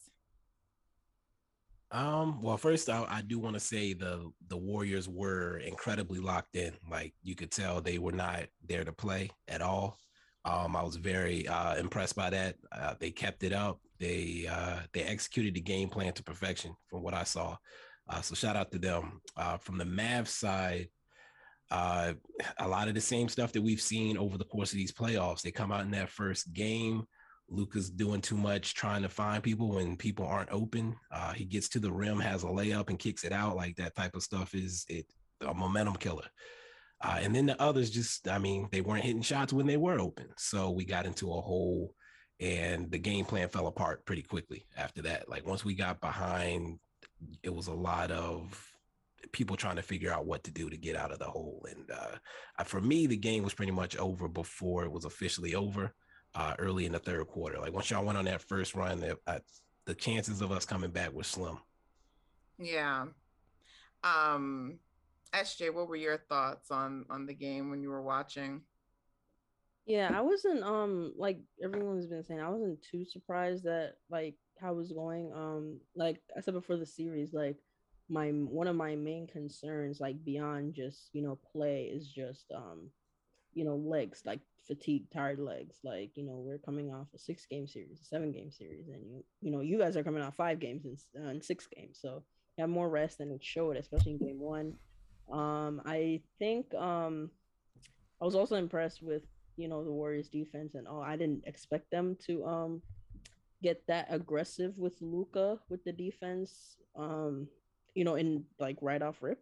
Um, 1.92 2.42
well, 2.42 2.58
first 2.58 2.90
I, 2.90 3.06
I 3.08 3.22
do 3.22 3.40
want 3.40 3.56
to 3.56 3.60
say 3.60 3.94
the 3.94 4.32
the 4.48 4.58
Warriors 4.58 5.08
were 5.08 5.58
incredibly 5.60 6.20
locked 6.20 6.56
in. 6.56 6.74
Like 6.90 7.14
you 7.22 7.36
could 7.36 7.52
tell 7.52 7.82
they 7.82 8.00
were 8.00 8.12
not 8.12 8.46
there 8.68 8.84
to 8.84 8.92
play 8.92 9.32
at 9.48 9.62
all. 9.62 9.98
Um, 10.46 10.76
I 10.76 10.84
was 10.84 10.98
very 10.98 11.48
uh, 11.48 11.76
impressed 11.76 12.16
by 12.16 12.30
that. 12.32 12.56
Uh, 12.72 12.96
they 13.00 13.12
kept 13.12 13.44
it 13.44 13.54
up. 13.54 13.80
They 14.00 14.48
uh, 14.50 14.80
they 14.92 15.04
executed 15.04 15.54
the 15.54 15.62
game 15.62 15.90
plan 15.90 16.14
to 16.14 16.24
perfection 16.24 16.76
from 16.88 17.02
what 17.02 17.14
I 17.14 17.24
saw. 17.24 17.58
Uh, 18.10 18.22
so 18.22 18.36
shout 18.36 18.56
out 18.56 18.72
to 18.72 18.80
them. 18.80 19.22
Uh, 19.38 19.58
from 19.58 19.78
the 19.78 19.86
Mavs 19.86 20.28
side, 20.30 20.90
uh, 21.72 22.14
a 22.60 22.68
lot 22.68 22.88
of 22.88 22.94
the 22.94 23.02
same 23.02 23.30
stuff 23.30 23.52
that 23.54 23.62
we've 23.62 23.82
seen 23.82 24.18
over 24.18 24.38
the 24.38 24.46
course 24.46 24.72
of 24.72 24.78
these 24.78 24.92
playoffs. 24.92 25.42
They 25.42 25.52
come 25.52 25.72
out 25.72 25.86
in 25.86 25.92
that 25.92 26.10
first 26.10 26.54
game. 26.54 27.06
Luka's 27.50 27.90
doing 27.90 28.22
too 28.22 28.38
much, 28.38 28.74
trying 28.74 29.02
to 29.02 29.10
find 29.10 29.44
people 29.44 29.76
when 29.76 29.98
people 29.98 30.26
aren't 30.26 30.52
open. 30.52 30.96
he 31.36 31.46
gets 31.46 31.70
to 31.70 31.80
the 31.80 31.92
rim, 31.92 32.20
has 32.20 32.44
a 32.44 32.48
layup, 32.48 32.90
and 32.90 33.00
kicks 33.00 33.24
it 33.24 33.32
out. 33.32 33.56
Like 33.56 33.76
that 33.76 33.96
type 33.96 34.16
of 34.16 34.24
stuff 34.24 34.54
is 34.54 34.86
it 34.90 35.06
a 35.42 35.54
momentum 35.54 35.96
killer. 35.96 36.28
Uh, 37.02 37.20
and 37.22 37.36
then 37.36 37.46
the 37.46 37.62
others 37.62 37.90
just, 37.90 38.28
I 38.30 38.38
mean, 38.38 38.70
they 38.72 38.82
weren't 38.82 39.04
hitting 39.04 39.22
shots 39.22 39.52
when 39.52 39.68
they 39.68 39.78
were 39.78 40.00
open. 40.00 40.28
So 40.38 40.72
we 40.72 40.86
got 40.86 41.06
into 41.06 41.34
a 41.34 41.42
hole 41.42 41.94
and 42.40 42.90
the 42.90 42.98
game 42.98 43.26
plan 43.26 43.50
fell 43.50 43.68
apart 43.68 44.06
pretty 44.06 44.22
quickly 44.22 44.66
after 44.78 45.02
that. 45.04 45.28
Like 45.28 45.46
once 45.46 45.66
we 45.66 45.76
got 45.76 46.00
behind, 46.00 46.80
it 47.44 47.54
was 47.54 47.68
a 47.68 47.74
lot 47.74 48.12
of 48.12 48.73
people 49.32 49.56
trying 49.56 49.76
to 49.76 49.82
figure 49.82 50.12
out 50.12 50.26
what 50.26 50.44
to 50.44 50.52
do 50.52 50.70
to 50.70 50.78
get 50.78 50.96
out 50.96 51.12
of 51.12 51.20
the 51.20 51.26
hole. 51.26 51.66
And 51.70 51.90
uh, 51.92 52.64
for 52.64 52.82
me, 52.82 53.08
the 53.08 53.18
game 53.18 53.44
was 53.44 53.54
pretty 53.54 53.72
much 53.72 53.96
over 53.98 54.28
before 54.28 54.84
it 54.84 54.92
was 54.92 55.06
officially 55.06 55.56
over 55.56 55.94
uh, 56.36 56.56
early 56.60 56.86
in 56.86 56.92
the 56.92 57.00
third 57.00 57.28
quarter. 57.28 57.60
Like 57.60 57.74
once 57.74 57.90
y'all 57.90 58.06
went 58.06 58.18
on 58.18 58.26
that 58.26 58.42
first 58.42 58.76
run, 58.76 59.00
the, 59.00 59.18
uh, 59.28 59.40
the 59.86 59.96
chances 59.96 60.42
of 60.42 60.52
us 60.52 60.66
coming 60.66 60.92
back 60.92 61.14
were 61.14 61.24
slim. 61.24 61.58
Yeah. 62.58 63.06
Um, 64.04 64.80
SJ, 65.34 65.74
what 65.74 65.88
were 65.88 65.96
your 65.96 66.18
thoughts 66.30 66.70
on 66.72 67.06
on 67.10 67.26
the 67.26 67.34
game 67.34 67.70
when 67.70 67.82
you 67.82 67.90
were 67.90 68.04
watching? 68.04 68.62
Yeah, 69.86 70.12
I 70.14 70.22
wasn't 70.22 70.64
um 70.64 71.14
like 71.18 71.40
everyone's 71.62 72.08
been 72.08 72.24
saying, 72.24 72.40
I 72.40 72.50
wasn't 72.50 72.82
too 72.82 73.06
surprised 73.06 73.64
that 73.64 73.94
like 74.10 74.36
how 74.60 74.74
it 74.74 74.78
was 74.78 74.92
going. 74.92 75.32
Um, 75.34 75.80
like 75.96 76.22
I 76.38 76.42
said 76.42 76.54
before 76.54 76.78
the 76.78 76.86
series, 76.86 77.34
like 77.34 77.58
my 78.14 78.30
one 78.30 78.68
of 78.68 78.76
my 78.76 78.96
main 78.96 79.26
concerns, 79.26 80.00
like 80.00 80.24
beyond 80.24 80.76
just 80.76 81.10
you 81.14 81.24
know 81.24 81.40
play, 81.52 81.86
is 81.86 82.08
just 82.08 82.46
um, 82.56 82.90
you 83.54 83.66
know 83.66 83.76
legs, 83.76 84.22
like 84.24 84.40
fatigue, 84.68 85.06
tired 85.12 85.40
legs. 85.40 85.78
Like 85.84 86.12
you 86.16 86.24
know 86.24 86.38
we're 86.38 86.60
coming 86.60 86.94
off 86.94 87.08
a 87.16 87.18
six 87.18 87.48
game 87.48 87.68
series, 87.68 88.00
a 88.02 88.06
seven 88.06 88.32
game 88.32 88.52
series, 88.52 88.88
and 88.88 89.04
you 89.10 89.24
you 89.42 89.52
know 89.52 89.62
you 89.62 89.80
guys 89.80 89.98
are 89.98 90.04
coming 90.04 90.22
off 90.22 90.36
five 90.36 90.60
games 90.60 90.86
and, 90.86 91.26
uh, 91.26 91.30
and 91.30 91.44
six 91.44 91.68
games, 91.76 91.98
so 92.00 92.24
you 92.56 92.62
have 92.62 92.70
more 92.70 92.88
rest 92.88 93.18
than 93.18 93.32
it 93.32 93.44
showed, 93.44 93.78
especially 93.78 94.14
in 94.14 94.20
game 94.20 94.40
one. 94.40 94.76
Um, 95.32 95.82
I 95.86 96.22
think 96.38 96.72
um, 96.76 97.32
I 98.22 98.26
was 98.26 98.36
also 98.36 98.58
impressed 98.58 99.02
with 99.02 99.24
you 99.58 99.68
know 99.68 99.84
the 99.84 99.92
Warriors 99.92 100.30
defense 100.30 100.76
and 100.76 100.88
all. 100.88 101.02
I 101.02 101.18
didn't 101.18 101.46
expect 101.48 101.90
them 101.90 102.16
to 102.28 102.46
um 102.46 102.82
get 103.64 103.82
that 103.88 104.06
aggressive 104.10 104.78
with 104.78 105.02
Luka 105.02 105.58
with 105.68 105.84
the 105.84 105.94
defense. 105.94 106.76
Um, 106.96 107.48
you 107.96 108.04
know, 108.04 108.16
in 108.16 108.46
like 108.60 108.78
right 108.82 109.02
off 109.02 109.22
rip. 109.22 109.40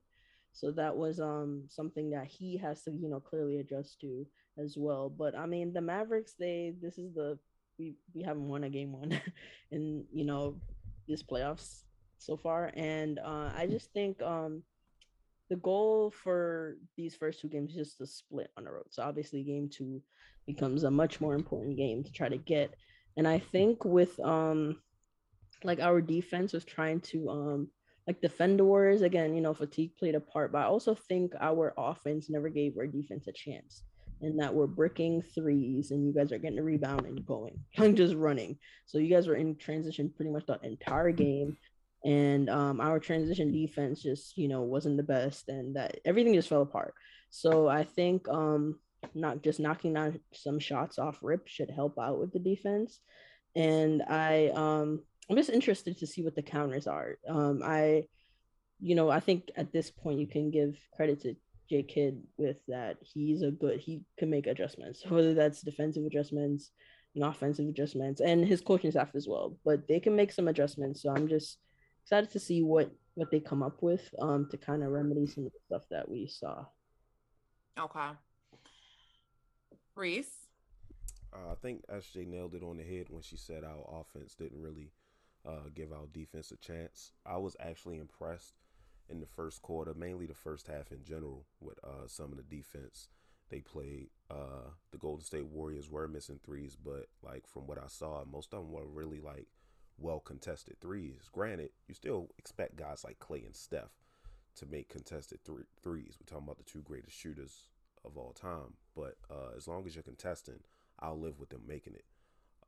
So 0.53 0.71
that 0.71 0.95
was 0.95 1.19
um 1.19 1.63
something 1.69 2.11
that 2.11 2.27
he 2.27 2.57
has 2.57 2.83
to 2.83 2.91
you 2.91 3.09
know 3.09 3.19
clearly 3.19 3.57
adjust 3.57 4.01
to 4.01 4.25
as 4.57 4.75
well. 4.77 5.09
But 5.09 5.37
I 5.37 5.45
mean 5.45 5.73
the 5.73 5.81
Mavericks, 5.81 6.33
they 6.37 6.73
this 6.81 6.97
is 6.97 7.13
the 7.13 7.37
we 7.79 7.95
we 8.13 8.21
haven't 8.21 8.47
won 8.47 8.63
a 8.63 8.69
game 8.69 8.91
one 8.91 9.19
in 9.71 10.05
you 10.11 10.25
know 10.25 10.55
this 11.07 11.23
playoffs 11.23 11.83
so 12.17 12.37
far, 12.37 12.71
and 12.75 13.19
uh, 13.19 13.51
I 13.55 13.67
just 13.69 13.91
think 13.93 14.21
um 14.21 14.63
the 15.51 15.57
goal 15.57 16.11
for 16.11 16.77
these 16.95 17.13
first 17.13 17.41
two 17.41 17.49
games 17.49 17.71
is 17.71 17.75
just 17.75 17.97
to 17.97 18.07
split 18.07 18.49
on 18.55 18.63
the 18.63 18.71
road. 18.71 18.85
So 18.89 19.03
obviously, 19.03 19.43
game 19.43 19.69
two 19.69 20.01
becomes 20.47 20.85
a 20.85 20.91
much 20.91 21.19
more 21.19 21.35
important 21.35 21.75
game 21.75 22.05
to 22.05 22.11
try 22.11 22.29
to 22.29 22.37
get. 22.37 22.73
And 23.17 23.27
I 23.27 23.39
think 23.39 23.83
with 23.83 24.17
um, 24.21 24.77
like 25.65 25.81
our 25.81 25.99
defense 25.99 26.53
was 26.53 26.63
trying 26.63 27.01
to 27.01 27.29
um, 27.29 27.67
like 28.07 28.21
the 28.21 28.63
Warriors 28.63 29.01
again. 29.01 29.35
You 29.35 29.41
know, 29.41 29.53
fatigue 29.53 29.95
played 29.97 30.15
a 30.15 30.19
part, 30.19 30.51
but 30.51 30.59
I 30.59 30.65
also 30.65 30.95
think 30.95 31.33
our 31.39 31.73
offense 31.77 32.29
never 32.29 32.49
gave 32.49 32.77
our 32.77 32.87
defense 32.87 33.27
a 33.27 33.31
chance. 33.31 33.83
And 34.23 34.39
that 34.39 34.53
we're 34.53 34.67
bricking 34.67 35.23
threes, 35.33 35.89
and 35.89 36.05
you 36.05 36.13
guys 36.13 36.31
are 36.31 36.37
getting 36.37 36.59
a 36.59 36.63
rebound 36.63 37.07
and 37.07 37.25
going, 37.25 37.59
just 37.95 38.13
running. 38.13 38.57
So 38.85 38.99
you 38.99 39.09
guys 39.09 39.27
were 39.27 39.35
in 39.35 39.55
transition 39.55 40.13
pretty 40.15 40.29
much 40.29 40.45
the 40.45 40.59
entire 40.61 41.11
game 41.11 41.57
and 42.03 42.49
um, 42.49 42.81
our 42.81 42.99
transition 42.99 43.51
defense 43.51 44.01
just 44.01 44.37
you 44.37 44.47
know 44.47 44.61
wasn't 44.61 44.97
the 44.97 45.03
best 45.03 45.49
and 45.49 45.75
that 45.75 45.99
everything 46.05 46.33
just 46.33 46.49
fell 46.49 46.61
apart 46.61 46.93
so 47.29 47.67
i 47.67 47.83
think 47.83 48.27
um 48.29 48.75
not 49.13 49.41
just 49.43 49.59
knocking 49.59 49.93
down 49.93 50.19
some 50.33 50.59
shots 50.59 50.97
off 50.97 51.19
rip 51.21 51.47
should 51.47 51.69
help 51.69 51.97
out 51.99 52.19
with 52.19 52.31
the 52.33 52.39
defense 52.39 52.99
and 53.55 54.01
i 54.09 54.47
um 54.55 55.01
i'm 55.29 55.35
just 55.35 55.49
interested 55.49 55.97
to 55.97 56.07
see 56.07 56.23
what 56.23 56.35
the 56.35 56.41
counters 56.41 56.87
are 56.87 57.17
um 57.29 57.61
i 57.63 58.03
you 58.79 58.95
know 58.95 59.09
i 59.09 59.19
think 59.19 59.49
at 59.55 59.71
this 59.71 59.91
point 59.91 60.19
you 60.19 60.27
can 60.27 60.51
give 60.51 60.77
credit 60.95 61.21
to 61.21 61.35
J 61.69 61.83
Kidd 61.83 62.23
with 62.37 62.57
that 62.67 62.97
he's 63.01 63.43
a 63.43 63.51
good 63.51 63.79
he 63.79 64.01
can 64.17 64.29
make 64.29 64.47
adjustments 64.47 65.03
whether 65.07 65.33
that's 65.33 65.61
defensive 65.61 66.05
adjustments 66.05 66.71
and 67.15 67.23
offensive 67.23 67.67
adjustments 67.67 68.21
and 68.21 68.45
his 68.45 68.61
coaching 68.61 68.91
staff 68.91 69.09
as 69.15 69.27
well 69.27 69.57
but 69.63 69.87
they 69.87 69.99
can 69.99 70.15
make 70.15 70.31
some 70.31 70.47
adjustments 70.47 71.01
so 71.01 71.09
i'm 71.09 71.27
just 71.27 71.59
excited 72.03 72.31
to 72.31 72.39
see 72.39 72.61
what 72.61 72.91
what 73.15 73.31
they 73.31 73.39
come 73.39 73.61
up 73.63 73.81
with 73.81 74.13
um 74.21 74.47
to 74.49 74.57
kind 74.57 74.83
of 74.83 74.89
remedy 74.89 75.25
some 75.25 75.45
of 75.45 75.51
the 75.51 75.59
stuff 75.65 75.83
that 75.89 76.09
we 76.09 76.27
saw. 76.27 76.65
Okay. 77.79 78.09
Reese. 79.95 80.47
Uh, 81.33 81.51
I 81.51 81.55
think 81.61 81.83
SJ 81.87 82.27
nailed 82.27 82.55
it 82.55 82.63
on 82.63 82.77
the 82.77 82.83
head 82.83 83.07
when 83.09 83.21
she 83.21 83.37
said 83.37 83.63
our 83.63 84.01
offense 84.01 84.35
didn't 84.35 84.61
really 84.61 84.91
uh, 85.45 85.69
give 85.73 85.91
our 85.91 86.07
defense 86.11 86.51
a 86.51 86.57
chance. 86.57 87.11
I 87.25 87.37
was 87.37 87.55
actually 87.59 87.97
impressed 87.97 88.55
in 89.09 89.19
the 89.19 89.25
first 89.25 89.61
quarter, 89.61 89.93
mainly 89.93 90.25
the 90.25 90.33
first 90.33 90.67
half 90.67 90.91
in 90.91 91.03
general, 91.03 91.45
with 91.59 91.79
uh, 91.83 92.07
some 92.07 92.31
of 92.31 92.37
the 92.37 92.43
defense 92.43 93.09
they 93.49 93.59
played. 93.59 94.09
Uh, 94.29 94.71
the 94.91 94.97
Golden 94.97 95.25
State 95.25 95.47
Warriors 95.47 95.89
were 95.89 96.07
missing 96.07 96.39
threes, 96.43 96.77
but 96.81 97.07
like 97.21 97.47
from 97.47 97.67
what 97.67 97.77
I 97.77 97.87
saw, 97.87 98.23
most 98.23 98.53
of 98.53 98.61
them 98.61 98.71
were 98.71 98.85
really 98.85 99.19
like 99.19 99.47
well 99.97 100.19
contested 100.19 100.79
threes. 100.79 101.29
Granted, 101.31 101.71
you 101.87 101.93
still 101.93 102.29
expect 102.37 102.77
guys 102.77 103.03
like 103.03 103.19
Klay 103.19 103.45
and 103.45 103.55
Steph 103.55 103.91
to 104.55 104.65
make 104.65 104.89
contested 104.89 105.39
th- 105.45 105.59
threes. 105.83 106.17
We're 106.19 106.25
talking 106.25 106.45
about 106.45 106.57
the 106.57 106.63
two 106.71 106.81
greatest 106.81 107.17
shooters 107.17 107.67
of 108.03 108.17
all 108.17 108.33
time. 108.33 108.75
But 108.95 109.15
uh, 109.29 109.55
as 109.55 109.67
long 109.67 109.85
as 109.85 109.95
you're 109.95 110.03
contesting, 110.03 110.59
I'll 110.99 111.19
live 111.19 111.39
with 111.39 111.49
them 111.49 111.63
making 111.67 111.93
it. 111.95 112.05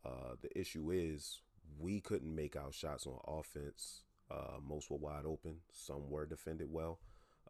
Uh, 0.06 0.36
the 0.42 0.58
issue 0.58 0.92
is 0.92 1.42
we 1.80 2.00
couldn't 2.02 2.34
make 2.34 2.56
our 2.56 2.72
shots 2.72 3.08
on 3.08 3.20
offense. 3.28 4.04
Uh, 4.32 4.60
most 4.66 4.90
were 4.90 4.98
wide 4.98 5.26
open. 5.26 5.58
Some 5.72 6.10
were 6.10 6.26
defended 6.26 6.68
well. 6.72 7.00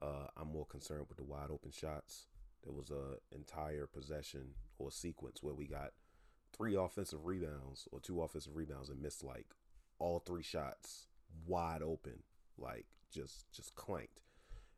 Uh, 0.02 0.28
I'm 0.38 0.50
more 0.52 0.66
concerned 0.66 1.06
with 1.08 1.18
the 1.18 1.24
wide 1.24 1.50
open 1.50 1.72
shots. 1.72 2.28
There 2.64 2.74
was 2.74 2.90
a 2.90 3.18
entire 3.36 3.88
possession 3.88 4.56
or 4.78 4.92
sequence 4.92 5.42
where 5.42 5.54
we 5.54 5.68
got 5.68 5.92
three 6.56 6.76
offensive 6.76 7.26
rebounds 7.26 7.88
or 7.92 8.00
two 8.00 8.22
offensive 8.22 8.56
rebounds 8.56 8.90
and 8.90 9.02
missed 9.02 9.24
like 9.24 9.48
all 10.00 10.20
three 10.20 10.44
shots 10.44 11.08
wide 11.46 11.82
open, 11.82 12.24
like 12.58 12.86
just 13.12 13.52
just 13.52 13.76
clanked. 13.76 14.22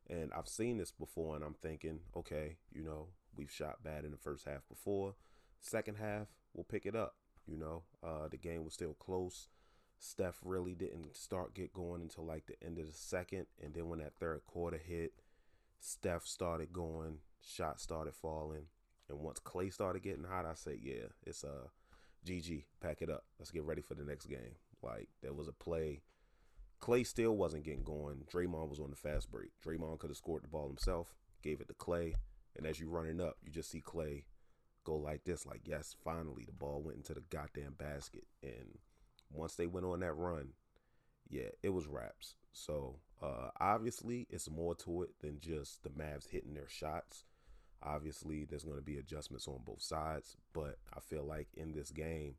And 0.08 0.32
I've 0.32 0.48
seen 0.48 0.78
this 0.78 0.92
before, 0.92 1.34
and 1.34 1.44
I'm 1.44 1.54
thinking, 1.54 2.00
okay, 2.16 2.56
you 2.72 2.84
know, 2.84 3.08
we've 3.34 3.50
shot 3.50 3.82
bad 3.82 4.04
in 4.04 4.12
the 4.12 4.16
first 4.16 4.44
half 4.46 4.68
before. 4.68 5.14
Second 5.60 5.96
half, 5.96 6.28
we'll 6.54 6.64
pick 6.64 6.86
it 6.86 6.94
up. 6.94 7.14
You 7.46 7.58
know, 7.58 7.82
uh, 8.02 8.28
the 8.28 8.36
game 8.36 8.64
was 8.64 8.74
still 8.74 8.94
close. 8.94 9.48
Steph 9.98 10.40
really 10.44 10.74
didn't 10.74 11.16
start 11.16 11.54
get 11.54 11.72
going 11.72 12.02
until 12.02 12.24
like 12.24 12.46
the 12.46 12.62
end 12.64 12.78
of 12.78 12.86
the 12.86 12.92
second, 12.92 13.46
and 13.62 13.74
then 13.74 13.88
when 13.88 14.00
that 14.00 14.14
third 14.14 14.42
quarter 14.46 14.76
hit, 14.76 15.12
Steph 15.80 16.26
started 16.26 16.72
going, 16.72 17.18
shots 17.40 17.82
started 17.82 18.14
falling, 18.14 18.66
and 19.08 19.20
once 19.20 19.40
Klay 19.40 19.72
started 19.72 20.02
getting 20.02 20.24
hot, 20.24 20.44
I 20.44 20.54
said, 20.54 20.78
yeah, 20.82 21.06
it's 21.26 21.44
uh, 21.44 21.68
GG, 22.26 22.64
pack 22.80 23.00
it 23.00 23.10
up. 23.10 23.24
Let's 23.38 23.50
get 23.50 23.62
ready 23.62 23.82
for 23.82 23.94
the 23.94 24.04
next 24.04 24.26
game. 24.26 24.56
Like 24.82 25.08
there 25.22 25.32
was 25.32 25.48
a 25.48 25.52
play. 25.52 26.02
Klay 26.80 27.06
still 27.06 27.36
wasn't 27.36 27.64
getting 27.64 27.84
going. 27.84 28.24
Draymond 28.30 28.68
was 28.68 28.80
on 28.80 28.90
the 28.90 28.96
fast 28.96 29.30
break. 29.30 29.50
Draymond 29.64 29.98
could 29.98 30.10
have 30.10 30.16
scored 30.16 30.44
the 30.44 30.48
ball 30.48 30.68
himself, 30.68 31.14
gave 31.42 31.60
it 31.60 31.68
to 31.68 31.74
Klay, 31.74 32.14
and 32.54 32.66
as 32.66 32.80
you 32.80 32.88
running 32.88 33.20
up, 33.20 33.36
you 33.42 33.50
just 33.50 33.70
see 33.70 33.80
Klay 33.80 34.24
go 34.86 34.96
like 34.96 35.24
this, 35.24 35.44
like 35.44 35.62
yes, 35.64 35.96
finally 36.04 36.44
the 36.46 36.52
ball 36.52 36.80
went 36.80 36.96
into 36.96 37.12
the 37.12 37.22
goddamn 37.28 37.74
basket. 37.76 38.24
And 38.42 38.78
once 39.32 39.56
they 39.56 39.66
went 39.66 39.84
on 39.84 40.00
that 40.00 40.12
run, 40.12 40.50
yeah, 41.28 41.48
it 41.62 41.70
was 41.70 41.88
wraps. 41.88 42.36
So 42.52 42.96
uh, 43.20 43.50
obviously, 43.60 44.26
it's 44.30 44.48
more 44.48 44.74
to 44.76 45.02
it 45.02 45.10
than 45.20 45.40
just 45.40 45.82
the 45.82 45.90
Mavs 45.90 46.30
hitting 46.30 46.54
their 46.54 46.68
shots. 46.68 47.24
Obviously, 47.82 48.44
there's 48.44 48.64
going 48.64 48.76
to 48.78 48.82
be 48.82 48.96
adjustments 48.96 49.48
on 49.48 49.58
both 49.64 49.82
sides, 49.82 50.36
but 50.54 50.78
I 50.96 51.00
feel 51.00 51.24
like 51.24 51.48
in 51.56 51.72
this 51.72 51.90
game, 51.90 52.36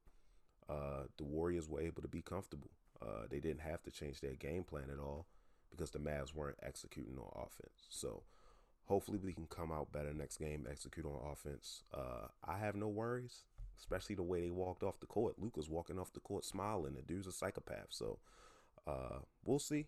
uh, 0.69 1.03
the 1.17 1.23
Warriors 1.23 1.69
were 1.69 1.81
able 1.81 2.01
to 2.01 2.07
be 2.07 2.21
comfortable. 2.21 2.71
Uh, 3.01 3.27
they 3.29 3.39
didn't 3.39 3.61
have 3.61 3.83
to 3.83 3.91
change 3.91 4.21
their 4.21 4.33
game 4.33 4.63
plan 4.63 4.89
at 4.91 4.99
all 4.99 5.27
because 5.69 5.91
the 5.91 5.99
Mavs 5.99 6.33
weren't 6.33 6.57
executing 6.63 7.17
on 7.17 7.29
offense. 7.35 7.87
So 7.89 8.23
hopefully 8.87 9.19
we 9.21 9.33
can 9.33 9.45
come 9.47 9.71
out 9.71 9.91
better 9.91 10.13
next 10.13 10.37
game, 10.37 10.65
execute 10.69 11.05
on 11.05 11.31
offense. 11.31 11.83
Uh, 11.93 12.27
I 12.43 12.57
have 12.57 12.75
no 12.75 12.87
worries, 12.87 13.43
especially 13.77 14.15
the 14.15 14.23
way 14.23 14.41
they 14.41 14.51
walked 14.51 14.83
off 14.83 14.99
the 14.99 15.05
court. 15.05 15.35
Luka's 15.37 15.69
walking 15.69 15.99
off 15.99 16.13
the 16.13 16.19
court 16.21 16.45
smiling. 16.45 16.95
The 16.95 17.01
dude's 17.01 17.27
a 17.27 17.31
psychopath. 17.31 17.87
So 17.89 18.19
uh, 18.87 19.19
we'll 19.45 19.59
see. 19.59 19.87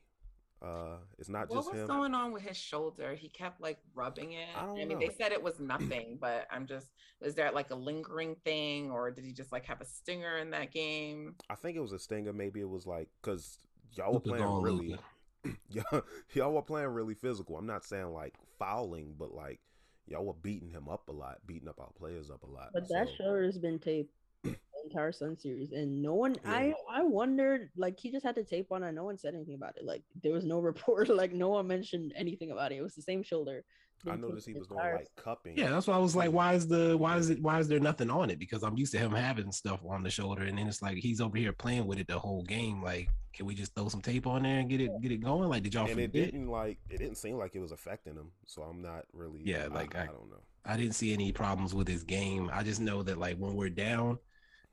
Uh, 0.61 0.97
it's 1.17 1.29
not 1.29 1.43
just 1.43 1.51
what 1.51 1.61
just 1.61 1.71
was 1.71 1.81
him. 1.81 1.87
going 1.87 2.13
on 2.13 2.33
with 2.33 2.43
his 2.43 2.57
shoulder? 2.57 3.15
He 3.15 3.29
kept 3.29 3.61
like 3.61 3.77
rubbing 3.95 4.33
it. 4.33 4.49
I 4.57 4.65
don't 4.65 4.75
mean, 4.75 4.89
know. 4.89 4.99
they 4.99 5.09
said 5.17 5.31
it 5.31 5.41
was 5.41 5.57
nothing, 5.61 6.17
but 6.19 6.47
I'm 6.51 6.67
just, 6.67 6.87
is 7.21 7.33
there 7.33 7.49
like 7.53 7.71
a 7.71 7.75
lingering 7.75 8.35
thing, 8.43 8.91
or 8.91 9.09
did 9.09 9.23
he 9.23 9.31
just 9.31 9.53
like 9.53 9.65
have 9.67 9.79
a 9.79 9.85
stinger 9.85 10.37
in 10.37 10.49
that 10.49 10.73
game? 10.73 11.35
I 11.49 11.55
think 11.55 11.77
it 11.77 11.79
was 11.79 11.93
a 11.93 11.99
stinger. 11.99 12.33
Maybe 12.33 12.59
it 12.59 12.67
was 12.69 12.85
like 12.85 13.07
because 13.21 13.59
y'all 13.93 14.13
were 14.13 14.19
playing 14.19 14.61
really, 14.61 14.89
Luka. 14.89 15.03
y'all, 15.69 16.03
y'all 16.33 16.53
were 16.53 16.61
playing 16.61 16.89
really 16.89 17.15
physical. 17.15 17.57
I'm 17.57 17.65
not 17.67 17.85
saying 17.85 18.13
like 18.13 18.35
fouling, 18.57 19.15
but 19.17 19.33
like 19.33 19.59
y'all 20.07 20.25
were 20.25 20.33
beating 20.33 20.69
him 20.69 20.89
up 20.89 21.07
a 21.09 21.13
lot, 21.13 21.39
beating 21.45 21.69
up 21.69 21.79
our 21.79 21.91
players 21.97 22.29
up 22.29 22.43
a 22.43 22.47
lot. 22.47 22.73
But 22.73 22.87
that 22.89 23.07
So, 23.07 23.15
shoulder 23.17 23.43
has 23.43 23.57
been 23.57 23.79
taped 23.79 24.13
the 24.43 24.55
entire 24.83 25.11
Sun 25.11 25.37
series, 25.37 25.71
and 25.71 26.01
no 26.01 26.13
one. 26.13 26.35
Yeah. 26.43 26.51
I 26.51 26.73
I 26.89 27.03
wondered, 27.03 27.71
like 27.75 27.99
he 27.99 28.11
just 28.11 28.25
had 28.25 28.35
the 28.35 28.43
tape 28.43 28.71
on, 28.71 28.83
and 28.83 28.95
no 28.95 29.03
one 29.03 29.17
said 29.17 29.35
anything 29.35 29.55
about 29.55 29.77
it. 29.77 29.85
Like 29.85 30.03
there 30.21 30.33
was 30.33 30.45
no 30.45 30.59
report, 30.61 31.09
like 31.09 31.33
no 31.33 31.49
one 31.49 31.67
mentioned 31.67 32.13
anything 32.15 32.51
about 32.51 32.71
it. 32.71 32.77
It 32.77 32.81
was 32.83 32.95
the 32.95 33.01
same 33.01 33.23
shoulder. 33.23 33.65
I 34.07 34.15
noticed 34.15 34.47
he 34.47 34.53
was 34.53 34.67
doing 34.67 34.79
entire 34.79 34.95
like 34.97 35.07
cupping. 35.15 35.57
Yeah, 35.57 35.69
that's 35.71 35.87
why 35.87 35.95
I 35.95 35.99
was 35.99 36.15
like, 36.15 36.31
why 36.31 36.53
is 36.53 36.67
the 36.67 36.97
why 36.97 37.17
is 37.17 37.29
it 37.29 37.41
why 37.41 37.59
is 37.59 37.67
there 37.67 37.79
nothing 37.79 38.09
on 38.09 38.29
it? 38.29 38.39
Because 38.39 38.63
I'm 38.63 38.77
used 38.77 38.91
to 38.93 38.99
him 38.99 39.11
having 39.11 39.51
stuff 39.51 39.79
on 39.87 40.03
the 40.03 40.09
shoulder, 40.09 40.43
and 40.43 40.57
then 40.57 40.67
it's 40.67 40.81
like 40.81 40.97
he's 40.97 41.19
over 41.21 41.37
here 41.37 41.51
playing 41.53 41.85
with 41.87 41.99
it 41.99 42.07
the 42.07 42.17
whole 42.19 42.43
game. 42.43 42.81
Like, 42.83 43.09
can 43.33 43.45
we 43.45 43.55
just 43.55 43.75
throw 43.75 43.89
some 43.89 44.01
tape 44.01 44.27
on 44.27 44.43
there 44.43 44.59
and 44.59 44.69
get 44.69 44.81
it 44.81 44.91
get 45.01 45.11
it 45.11 45.21
going? 45.21 45.49
Like, 45.49 45.63
did 45.63 45.73
y'all 45.73 45.87
and 45.89 45.99
it 45.99 46.13
didn't 46.13 46.47
like 46.47 46.77
it 46.89 46.97
didn't 46.99 47.17
seem 47.17 47.37
like 47.37 47.55
it 47.55 47.59
was 47.59 47.71
affecting 47.71 48.13
him. 48.15 48.31
So 48.45 48.61
I'm 48.61 48.81
not 48.81 49.05
really. 49.13 49.41
Yeah, 49.43 49.65
I- 49.65 49.67
like, 49.73 49.95
I, 49.95 50.03
I- 50.03 50.05
don't 50.07 50.29
know. 50.29 50.41
I 50.65 50.75
didn't 50.77 50.93
see 50.95 51.13
any 51.13 51.31
problems 51.31 51.73
with 51.73 51.87
his 51.87 52.03
game. 52.03 52.49
I 52.53 52.63
just 52.63 52.81
know 52.81 53.01
that 53.03 53.17
like 53.17 53.37
when 53.37 53.55
we're 53.55 53.69
down, 53.69 54.19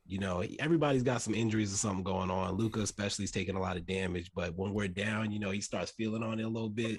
you 0.06 0.18
know, 0.18 0.44
everybody's 0.58 1.04
got 1.04 1.22
some 1.22 1.34
injuries 1.34 1.72
or 1.72 1.76
something 1.76 2.02
going 2.04 2.30
on. 2.30 2.54
Luka 2.56 2.80
especially 2.80 3.24
is 3.24 3.30
taking 3.30 3.54
a 3.56 3.60
lot 3.60 3.76
of 3.76 3.86
damage, 3.86 4.30
but 4.34 4.54
when 4.56 4.74
we're 4.74 4.88
down, 4.88 5.30
you 5.30 5.38
know, 5.38 5.50
he 5.52 5.60
starts 5.60 5.92
feeling 5.92 6.22
on 6.24 6.38
it 6.40 6.42
a 6.42 6.48
little 6.48 6.68
bit. 6.68 6.98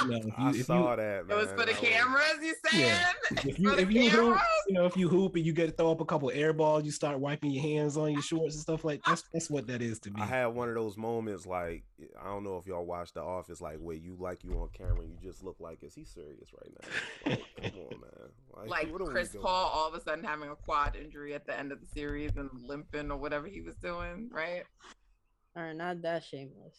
You 0.00 0.08
know, 0.10 0.16
if 0.16 0.24
you, 0.24 0.32
I 0.38 0.50
if 0.50 0.56
you- 0.56 0.62
saw 0.62 0.96
that. 0.96 1.24
It 1.28 1.28
was 1.28 1.48
for 1.50 1.66
the 1.66 1.72
cameras, 1.72 2.38
you 2.40 2.54
saying? 2.70 2.86
Yeah. 2.86 3.08
if 3.44 3.58
you 3.58 3.70
For 3.70 3.76
the 3.76 3.82
if 3.82 3.90
you 3.92 4.10
hoop, 4.10 4.38
you 4.66 4.74
know, 4.74 4.86
if 4.86 4.96
you 4.96 5.08
hoop 5.08 5.36
and 5.36 5.44
you 5.44 5.52
get 5.52 5.66
to 5.66 5.72
throw 5.72 5.92
up 5.92 6.00
a 6.00 6.04
couple 6.04 6.30
air 6.30 6.52
balls, 6.52 6.84
you 6.84 6.90
start 6.90 7.20
wiping 7.20 7.50
your 7.50 7.62
hands 7.62 7.96
on 7.96 8.12
your 8.12 8.22
shorts 8.22 8.54
and 8.54 8.62
stuff 8.62 8.84
like 8.84 9.02
that's 9.04 9.24
that's 9.32 9.50
what 9.50 9.66
that 9.66 9.82
is 9.82 9.98
to 10.00 10.10
me. 10.10 10.20
I 10.22 10.26
had 10.26 10.46
one 10.46 10.68
of 10.68 10.74
those 10.74 10.96
moments 10.96 11.46
like 11.46 11.84
I 12.20 12.24
don't 12.24 12.44
know 12.44 12.56
if 12.56 12.66
y'all 12.66 12.84
watched 12.84 13.14
The 13.14 13.22
Office, 13.22 13.60
like 13.60 13.78
where 13.78 13.96
you 13.96 14.16
like 14.18 14.44
you 14.44 14.52
on 14.60 14.68
camera 14.72 15.00
and 15.02 15.10
you 15.10 15.18
just 15.22 15.44
look 15.44 15.56
like 15.60 15.82
is 15.82 15.94
he 15.94 16.04
serious 16.04 16.48
right 16.60 16.72
now? 16.80 17.30
Like, 17.30 17.72
come 17.72 17.80
on, 17.90 18.00
man. 18.00 18.68
Like 18.68 18.92
what 18.92 19.04
Chris? 19.10 19.36
Paul 19.40 19.70
all 19.72 19.88
of 19.88 19.94
a 19.94 20.00
sudden 20.00 20.24
having 20.24 20.48
a 20.48 20.56
quad 20.56 20.96
injury 20.96 21.34
at 21.34 21.46
the 21.46 21.58
end 21.58 21.72
of 21.72 21.80
the 21.80 21.86
series 21.86 22.36
and 22.36 22.48
limping 22.66 23.10
or 23.10 23.18
whatever 23.18 23.46
he 23.46 23.60
was 23.60 23.76
doing, 23.76 24.30
right? 24.32 24.62
All 25.56 25.62
right, 25.62 25.76
not 25.76 26.00
that 26.02 26.24
shameless. 26.24 26.76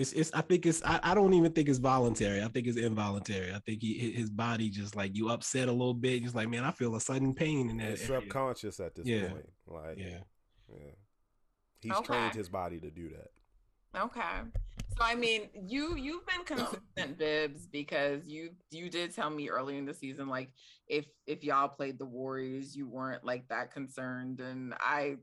It's 0.00 0.12
it's 0.14 0.32
I 0.32 0.40
think 0.40 0.64
it's 0.64 0.82
I, 0.82 0.98
I 1.02 1.14
don't 1.14 1.34
even 1.34 1.52
think 1.52 1.68
it's 1.68 1.78
voluntary. 1.78 2.42
I 2.42 2.48
think 2.48 2.66
it's 2.66 2.78
involuntary. 2.78 3.52
I 3.52 3.58
think 3.58 3.82
he 3.82 4.12
his 4.12 4.30
body 4.30 4.70
just 4.70 4.96
like 4.96 5.14
you 5.14 5.28
upset 5.28 5.68
a 5.68 5.72
little 5.72 5.92
bit. 5.92 6.22
Just 6.22 6.34
like 6.34 6.48
man, 6.48 6.64
I 6.64 6.70
feel 6.70 6.96
a 6.96 7.00
sudden 7.00 7.34
pain 7.34 7.68
in 7.68 7.76
that. 7.76 7.90
It's 7.90 8.08
area." 8.08 8.22
subconscious 8.22 8.80
at 8.80 8.94
this 8.94 9.06
Yeah. 9.06 9.28
point. 9.28 9.48
Like 9.66 9.98
Yeah. 9.98 10.18
yeah. 10.72 10.92
He's 11.82 11.92
Okay. 11.92 12.06
trained 12.06 12.34
his 12.34 12.48
body 12.48 12.80
to 12.80 12.90
do 12.90 13.10
that. 13.10 14.00
Okay. 14.02 14.40
So 14.96 15.02
I 15.02 15.14
mean, 15.16 15.50
you 15.54 15.96
you've 15.96 16.24
been 16.26 16.44
consistent, 16.44 17.18
Bibs, 17.18 17.66
because 17.66 18.26
you 18.26 18.54
you 18.70 18.88
did 18.88 19.14
tell 19.14 19.28
me 19.28 19.50
earlier 19.50 19.76
in 19.78 19.84
the 19.84 19.92
season, 19.92 20.28
like 20.28 20.50
if 20.88 21.04
if 21.26 21.44
y'all 21.44 21.68
played 21.68 21.98
the 21.98 22.06
Warriors, 22.06 22.74
you 22.74 22.88
weren't 22.88 23.22
like 23.22 23.46
that 23.48 23.70
concerned, 23.70 24.40
and 24.40 24.72
I 24.80 25.16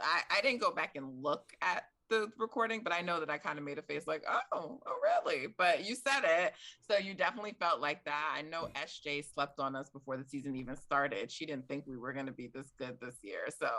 I 0.00 0.22
I 0.30 0.40
didn't 0.40 0.60
go 0.60 0.72
back 0.72 0.96
and 0.96 1.22
look 1.22 1.52
at 1.62 1.84
the 2.08 2.30
recording, 2.38 2.82
but 2.82 2.92
I 2.92 3.00
know 3.00 3.20
that 3.20 3.30
I 3.30 3.38
kind 3.38 3.58
of 3.58 3.64
made 3.64 3.78
a 3.78 3.82
face 3.82 4.06
like, 4.06 4.22
oh, 4.28 4.80
oh, 4.86 4.94
really? 5.02 5.48
But 5.56 5.86
you 5.88 5.94
said 5.94 6.22
it, 6.24 6.54
so 6.88 6.98
you 6.98 7.14
definitely 7.14 7.56
felt 7.58 7.80
like 7.80 8.04
that. 8.04 8.34
I 8.36 8.42
know 8.42 8.68
SJ 8.74 9.32
slept 9.32 9.58
on 9.58 9.74
us 9.74 9.90
before 9.90 10.16
the 10.16 10.24
season 10.24 10.56
even 10.56 10.76
started. 10.76 11.30
She 11.30 11.46
didn't 11.46 11.68
think 11.68 11.86
we 11.86 11.96
were 11.96 12.12
going 12.12 12.26
to 12.26 12.32
be 12.32 12.50
this 12.52 12.72
good 12.78 12.98
this 13.00 13.16
year, 13.22 13.48
so 13.58 13.70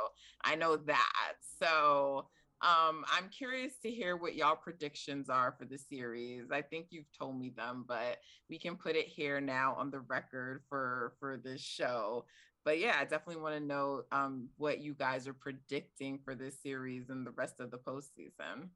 I 0.43 0.55
know 0.55 0.77
that. 0.77 1.33
So 1.59 2.27
um, 2.63 3.03
I'm 3.11 3.27
curious 3.29 3.73
to 3.81 3.91
hear 3.91 4.15
what 4.15 4.35
y'all 4.35 4.55
predictions 4.55 5.29
are 5.29 5.53
for 5.59 5.65
the 5.65 5.77
series. 5.77 6.45
I 6.49 6.61
think 6.61 6.87
you've 6.91 7.11
told 7.17 7.37
me 7.37 7.51
them, 7.55 7.83
but 7.85 8.19
we 8.49 8.57
can 8.57 8.77
put 8.77 8.95
it 8.95 9.05
here 9.05 9.41
now 9.41 9.75
on 9.77 9.91
the 9.91 9.99
record 9.99 10.61
for 10.69 11.13
for 11.19 11.37
this 11.43 11.59
show. 11.59 12.25
But 12.65 12.79
yeah, 12.79 12.95
I 12.97 13.03
definitely 13.03 13.41
want 13.41 13.55
to 13.55 13.63
know 13.63 14.03
um, 14.11 14.49
what 14.57 14.81
you 14.81 14.93
guys 14.93 15.27
are 15.27 15.33
predicting 15.33 16.19
for 16.23 16.33
this 16.33 16.55
series 16.61 17.09
and 17.09 17.25
the 17.25 17.31
rest 17.31 17.59
of 17.59 17.71
the 17.71 17.77
postseason. 17.77 18.69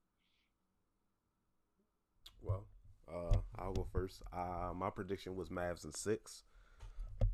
Well, 2.42 2.66
uh, 3.12 3.38
I'll 3.58 3.74
go 3.74 3.88
first. 3.92 4.22
Uh, 4.34 4.74
my 4.76 4.90
prediction 4.90 5.36
was 5.36 5.50
Mavs 5.50 5.86
in 5.86 5.94
six. 5.94 6.44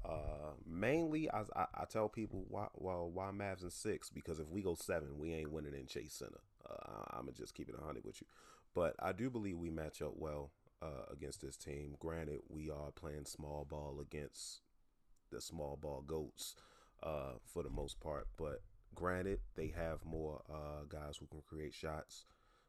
Uh, 0.06 0.54
mainly, 0.66 1.30
I, 1.32 1.42
I, 1.56 1.66
I 1.74 1.86
tell 1.90 2.08
people 2.08 2.46
why 2.48 2.68
well 2.76 3.10
why 3.12 3.32
Mavs 3.32 3.64
in 3.64 3.70
six 3.70 4.10
because 4.10 4.40
if 4.40 4.50
we 4.50 4.62
go 4.62 4.76
seven, 4.76 5.18
we 5.18 5.34
ain't 5.34 5.52
winning 5.52 5.74
in 5.74 5.88
Chase 5.88 6.14
Center. 6.14 6.42
Uh, 6.70 7.04
I'm 7.12 7.26
gonna 7.26 7.32
just 7.34 7.56
keep 7.56 7.70
it 7.70 7.76
hundred 7.84 8.06
with 8.06 8.22
you, 8.22 8.28
but 8.76 8.96
I 9.00 9.12
do 9.12 9.30
believe 9.30 9.58
we 9.58 9.70
match 9.70 10.02
up 10.02 10.14
well 10.16 10.52
uh, 10.82 11.12
against 11.12 11.42
this 11.42 11.58
team. 11.58 11.96
Granted, 12.00 12.40
we 12.50 12.70
are 12.70 12.92
playing 12.92 13.26
small 13.26 13.66
ball 13.70 14.00
against 14.02 14.62
the 15.34 15.42
small 15.42 15.78
ball 15.82 16.04
goats 16.06 16.56
uh, 17.02 17.34
for 17.46 17.64
the 17.64 17.70
most 17.70 18.00
part, 18.00 18.28
but 18.38 18.62
granted, 18.96 19.40
they 19.56 19.74
have 19.76 20.06
more 20.06 20.42
uh, 20.50 20.86
guys 20.88 21.18
who 21.18 21.26
can 21.28 21.42
create 21.42 21.74
shots. 21.74 22.26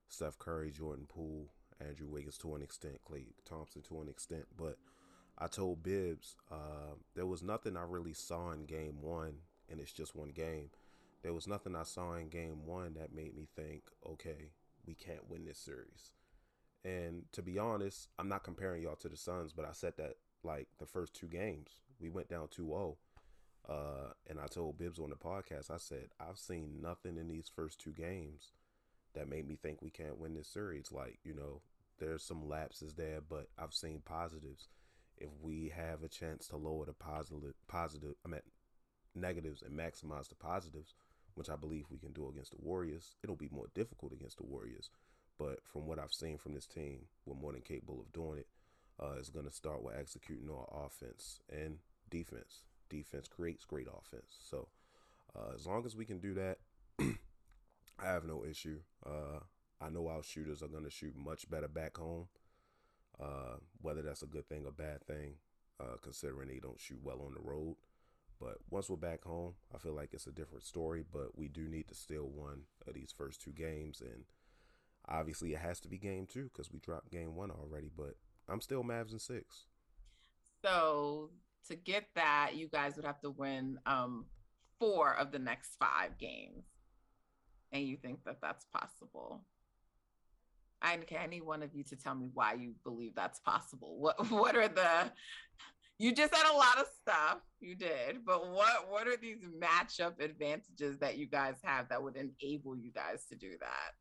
Steph 0.09 0.39
Curry, 0.39 0.71
Jordan 0.71 1.07
Poole, 1.09 1.49
Andrew 1.81 2.09
Wiggins 2.09 2.39
to 2.39 2.55
an 2.55 2.63
extent, 2.63 3.01
Klay 3.09 3.27
Thompson 3.45 3.83
to 3.83 4.01
an 4.01 4.09
extent. 4.09 4.45
But 4.57 4.77
I 5.39 5.47
told 5.47 5.83
Bibs 5.83 6.37
uh, 6.51 6.95
there 7.15 7.27
was 7.27 7.43
nothing 7.43 7.77
I 7.77 7.83
really 7.83 8.13
saw 8.13 8.53
in 8.53 8.67
game 8.67 9.03
one, 9.03 9.35
and 9.71 9.81
it's 9.81 9.93
just 9.93 10.15
one 10.15 10.31
game. 10.31 10.71
There 11.23 11.33
was 11.33 11.49
nothing 11.49 11.75
I 11.75 11.85
saw 11.85 12.15
in 12.15 12.29
game 12.29 12.67
one 12.67 12.95
that 12.95 13.15
made 13.15 13.35
me 13.35 13.49
think, 13.57 13.85
okay, 14.07 14.51
we 14.87 14.95
can't 14.95 15.29
win 15.29 15.47
this 15.47 15.59
series. 15.59 16.13
And 16.85 17.23
to 17.33 17.43
be 17.43 17.59
honest, 17.59 18.09
I'm 18.19 18.29
not 18.29 18.45
comparing 18.45 18.83
y'all 18.83 18.97
to 18.97 19.09
the 19.09 19.17
Suns, 19.17 19.53
but 19.53 19.65
I 19.65 19.73
said 19.73 19.95
that 19.97 20.17
like 20.43 20.69
the 20.79 20.87
first 20.87 21.15
two 21.15 21.29
games, 21.29 21.71
we 22.01 22.09
went 22.09 22.29
down 22.29 22.49
2 22.51 22.67
0. 22.67 22.97
Uh, 23.69 24.13
and 24.29 24.39
I 24.39 24.47
told 24.47 24.77
Bibs 24.79 24.99
on 24.99 25.09
the 25.11 25.17
podcast, 25.17 25.71
I 25.71 25.79
said, 25.79 26.09
I've 26.21 26.39
seen 26.39 26.83
nothing 26.83 27.17
in 27.17 27.29
these 27.29 27.51
first 27.55 27.81
two 27.81 27.93
games 27.93 28.53
that 29.15 29.29
made 29.29 29.49
me 29.49 29.57
think 29.57 29.81
we 29.81 29.91
can't 29.91 30.19
win 30.19 30.35
this 30.35 30.49
series. 30.49 30.93
Like, 30.93 31.19
you 31.25 31.35
know, 31.35 31.63
there's 31.99 32.23
some 32.23 32.47
lapses 32.49 32.95
there, 32.95 33.21
but 33.27 33.49
I've 33.59 33.73
seen 33.73 34.03
positives. 34.05 34.69
If 35.17 35.31
we 35.41 35.73
have 35.75 36.03
a 36.03 36.09
chance 36.09 36.49
to 36.49 36.57
lower 36.57 36.85
the 36.85 36.93
positive, 36.93 37.55
positive, 37.69 38.15
I 38.25 38.29
mean, 38.29 38.41
negatives 39.15 39.63
and 39.63 39.79
maximize 39.79 40.29
the 40.29 40.35
positives, 40.35 40.95
which 41.35 41.49
I 41.49 41.57
believe 41.57 41.87
we 41.91 41.99
can 41.99 42.13
do 42.13 42.29
against 42.29 42.51
the 42.51 42.59
Warriors, 42.61 43.15
it'll 43.23 43.37
be 43.37 43.49
more 43.51 43.69
difficult 43.75 44.13
against 44.13 44.39
the 44.39 44.45
Warriors. 44.45 44.91
but 45.39 45.61
from 45.65 45.87
what 45.87 45.99
I've 45.99 46.13
seen 46.13 46.39
from 46.39 46.55
this 46.55 46.67
team, 46.67 47.07
we're 47.27 47.35
more 47.35 47.53
than 47.53 47.63
capable 47.63 48.01
of 48.01 48.13
doing 48.13 48.39
it. 48.39 48.47
Uh, 49.01 49.15
it's 49.19 49.31
going 49.31 49.47
to 49.47 49.53
start 49.53 49.83
with 49.83 49.97
executing 49.99 50.49
our 50.51 50.87
offense 50.87 51.41
and 51.51 51.79
defense. 52.11 52.61
Defense 52.89 53.27
creates 53.29 53.65
great 53.65 53.89
offense. 53.89 54.39
So 54.49 54.69
uh, 55.37 55.55
as 55.55 55.67
long 55.67 55.85
as 55.85 55.97
we 55.97 56.05
can 56.05 56.21
do 56.21 56.35
that, 56.35 56.59
I 57.01 58.07
have 58.07 58.25
no 58.25 58.45
issue. 58.45 58.81
Uh, 59.05 59.41
I 59.81 59.91
know 59.91 60.09
our 60.09 60.23
shooters 60.23 60.63
are 60.63 60.69
going 60.69 60.85
to 60.85 60.91
shoot 60.91 61.15
much 61.17 61.51
better 61.51 61.69
back 61.69 61.97
home. 61.97 62.29
Uh, 63.21 63.59
whether 63.81 64.03
that's 64.03 64.23
a 64.23 64.27
good 64.27 64.49
thing 64.49 64.65
or 64.67 64.73
bad 64.73 65.05
thing, 65.07 65.35
uh, 65.81 65.97
considering 66.03 66.49
they 66.49 66.59
don't 66.59 66.81
shoot 66.81 66.99
well 67.03 67.23
on 67.25 67.35
the 67.35 67.41
road. 67.41 67.77
But 68.41 68.57
once 68.71 68.91
we're 68.91 68.97
back 68.97 69.25
home, 69.25 69.55
I 69.73 69.79
feel 69.79 69.95
like 69.95 70.11
it's 70.13 70.27
a 70.27 70.33
different 70.33 70.65
story. 70.65 71.05
But 71.11 71.39
we 71.39 71.49
do 71.49 71.69
need 71.69 71.89
to 71.89 71.95
steal 71.95 72.29
one 72.29 72.63
of 72.87 72.95
these 72.95 73.15
first 73.17 73.41
two 73.41 73.53
games, 73.53 74.01
and 74.01 74.25
obviously 75.09 75.53
it 75.53 75.61
has 75.61 75.79
to 75.81 75.89
be 75.89 75.99
game 75.99 76.27
two 76.27 76.51
because 76.53 76.73
we 76.73 76.81
dropped 76.81 77.13
game 77.13 77.37
one 77.37 77.53
already. 77.53 77.91
But 77.97 78.17
I'm 78.49 78.61
still 78.61 78.83
Mavs 78.83 79.13
in 79.13 79.19
six. 79.19 79.67
So 80.65 81.31
to 81.69 81.77
get 81.77 82.07
that, 82.15 82.53
you 82.55 82.69
guys 82.69 82.97
would 82.97 83.05
have 83.05 83.21
to 83.21 83.31
win 83.31 83.79
um, 83.87 84.27
four 84.79 85.15
of 85.15 85.33
the 85.33 85.39
next 85.39 85.77
five 85.79 86.19
games, 86.19 86.65
and 87.73 87.83
you 87.83 87.97
think 87.97 88.25
that 88.25 88.39
that's 88.41 88.67
possible? 88.67 89.45
I 90.83 90.97
need 90.97 91.07
any 91.13 91.41
one 91.41 91.63
of 91.63 91.75
you 91.75 91.83
to 91.85 91.97
tell 91.97 92.15
me 92.15 92.29
why 92.35 92.55
you 92.55 92.75
believe 92.85 93.15
that's 93.15 93.41
possible. 93.41 93.97
What 93.99 94.31
what 94.31 94.57
are 94.57 94.69
the 94.69 95.11
you 95.99 96.13
just 96.13 96.35
said 96.35 96.45
a 96.51 96.57
lot 96.57 96.79
of 96.79 96.87
stuff 97.01 97.39
you 97.61 97.75
did, 97.75 98.25
but 98.27 98.51
what 98.51 98.91
what 98.91 99.09
are 99.09 99.17
these 99.17 99.39
matchup 99.59 100.21
advantages 100.21 100.99
that 100.99 101.17
you 101.17 101.27
guys 101.27 101.55
have 101.63 101.89
that 101.89 102.03
would 102.03 102.17
enable 102.17 102.77
you 102.77 102.91
guys 102.93 103.25
to 103.31 103.37
do 103.37 103.53
that? 103.61 103.93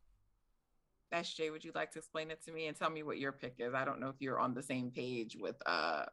SJ, 1.14 1.52
would 1.52 1.64
you 1.64 1.72
like 1.76 1.92
to 1.92 2.00
explain 2.00 2.32
it 2.32 2.44
to 2.46 2.52
me 2.52 2.68
and 2.68 2.78
tell 2.78 2.90
me 2.90 3.04
what 3.04 3.20
your 3.20 3.32
pick 3.32 3.56
is? 3.60 3.74
I 3.74 3.86
don't 3.86 4.00
know 4.00 4.10
if 4.10 4.16
you're 4.20 4.40
on 4.40 4.54
the 4.54 4.64
same 4.64 4.92
page 4.92 5.38
with 5.40 5.56
uh 5.66 6.06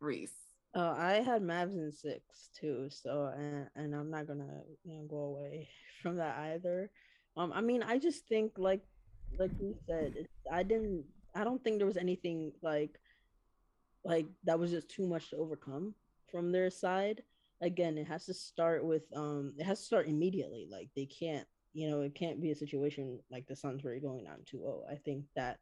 Reese. 0.00 0.32
Uh, 0.74 0.94
I 0.96 1.14
had 1.14 1.42
Mavs 1.42 1.74
in 1.74 1.90
six 1.90 2.50
too, 2.58 2.88
so 2.90 3.32
and, 3.36 3.68
and 3.74 3.94
I'm 3.94 4.10
not 4.10 4.26
gonna 4.26 4.62
you 4.84 4.94
know 4.94 5.04
go 5.08 5.18
away 5.18 5.68
from 6.02 6.16
that 6.16 6.38
either. 6.38 6.90
Um, 7.36 7.52
I 7.54 7.60
mean, 7.60 7.82
I 7.82 7.98
just 7.98 8.26
think 8.28 8.52
like 8.56 8.82
like 9.38 9.50
you 9.60 9.74
said, 9.86 10.26
I 10.52 10.62
didn't. 10.62 11.04
I 11.34 11.44
don't 11.44 11.62
think 11.62 11.78
there 11.78 11.86
was 11.86 11.96
anything 11.96 12.52
like 12.62 12.98
like 14.04 14.26
that 14.44 14.58
was 14.58 14.70
just 14.70 14.88
too 14.88 15.06
much 15.06 15.30
to 15.30 15.36
overcome 15.36 15.94
from 16.30 16.52
their 16.52 16.70
side. 16.70 17.22
Again, 17.60 17.98
it 17.98 18.06
has 18.06 18.26
to 18.26 18.34
start 18.34 18.84
with 18.84 19.02
um, 19.14 19.54
it 19.58 19.64
has 19.64 19.80
to 19.80 19.84
start 19.84 20.08
immediately. 20.08 20.68
Like 20.70 20.88
they 20.94 21.06
can't, 21.06 21.46
you 21.78 21.88
know, 21.88 22.00
it 22.00 22.16
can't 22.16 22.42
be 22.42 22.50
a 22.50 22.56
situation 22.56 23.20
like 23.30 23.46
the 23.46 23.54
Suns 23.54 23.84
were 23.84 23.96
going 24.00 24.26
on 24.26 24.38
2-0. 24.52 24.80
I 24.90 24.96
think 24.96 25.26
that 25.36 25.58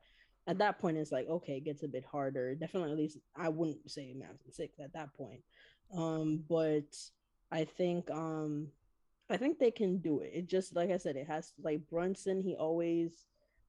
at 0.47 0.57
that 0.59 0.79
point 0.79 0.97
it's 0.97 1.13
like 1.13 1.29
okay, 1.29 1.59
it 1.59 1.65
gets 1.65 1.83
a 1.83 1.89
bit 1.89 2.07
harder. 2.11 2.55
Definitely, 2.55 2.93
at 2.93 2.99
least 2.99 3.19
I 3.37 3.51
wouldn't 3.51 3.91
say 3.91 4.15
Mavs 4.17 4.47
in 4.47 4.53
six 4.53 4.81
at 4.81 4.95
that 4.95 5.13
point. 5.13 5.43
Um, 5.95 6.43
but 6.49 6.97
I 7.53 7.65
think 7.65 8.11
um, 8.11 8.69
I 9.29 9.37
think 9.37 9.59
they 9.59 9.71
can 9.71 9.99
do 9.99 10.21
it. 10.21 10.31
It 10.33 10.47
just 10.49 10.75
like 10.75 10.91
I 10.91 10.97
said, 10.97 11.17
it 11.17 11.27
has 11.27 11.53
like 11.63 11.87
Brunson. 11.91 12.41
He 12.41 12.55
always 12.55 13.27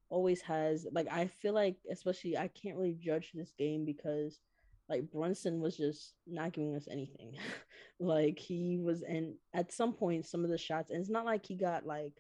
always 0.10 0.40
has 0.44 0.88
like 0.94 1.08
I 1.12 1.28
feel 1.28 1.54
like 1.54 1.76
especially 1.92 2.38
I 2.38 2.48
can't 2.48 2.78
really 2.78 2.98
judge 2.98 3.32
this 3.34 3.52
game 3.58 3.84
because 3.84 4.40
like 4.88 5.12
Brunson 5.12 5.60
was 5.60 5.76
just 5.76 6.14
not 6.26 6.54
giving 6.54 6.78
us 6.78 6.88
anything. 6.90 7.36
like 8.00 8.40
he 8.40 8.78
was 8.82 9.02
and 9.02 9.34
at 9.54 9.74
some 9.74 9.92
point 9.92 10.26
some 10.26 10.46
of 10.46 10.50
the 10.50 10.58
shots 10.58 10.92
and 10.92 11.02
it's 11.02 11.10
not 11.10 11.26
like 11.26 11.46
he 11.46 11.58
got 11.58 11.86
like 11.86 12.14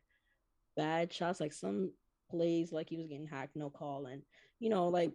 bad 0.77 1.11
shots 1.11 1.41
like 1.41 1.51
some 1.51 1.91
plays 2.29 2.71
like 2.71 2.87
he 2.89 2.97
was 2.97 3.07
getting 3.07 3.27
hacked 3.27 3.55
no 3.55 3.69
call 3.69 4.05
and 4.05 4.21
you 4.59 4.69
know 4.69 4.87
like 4.87 5.11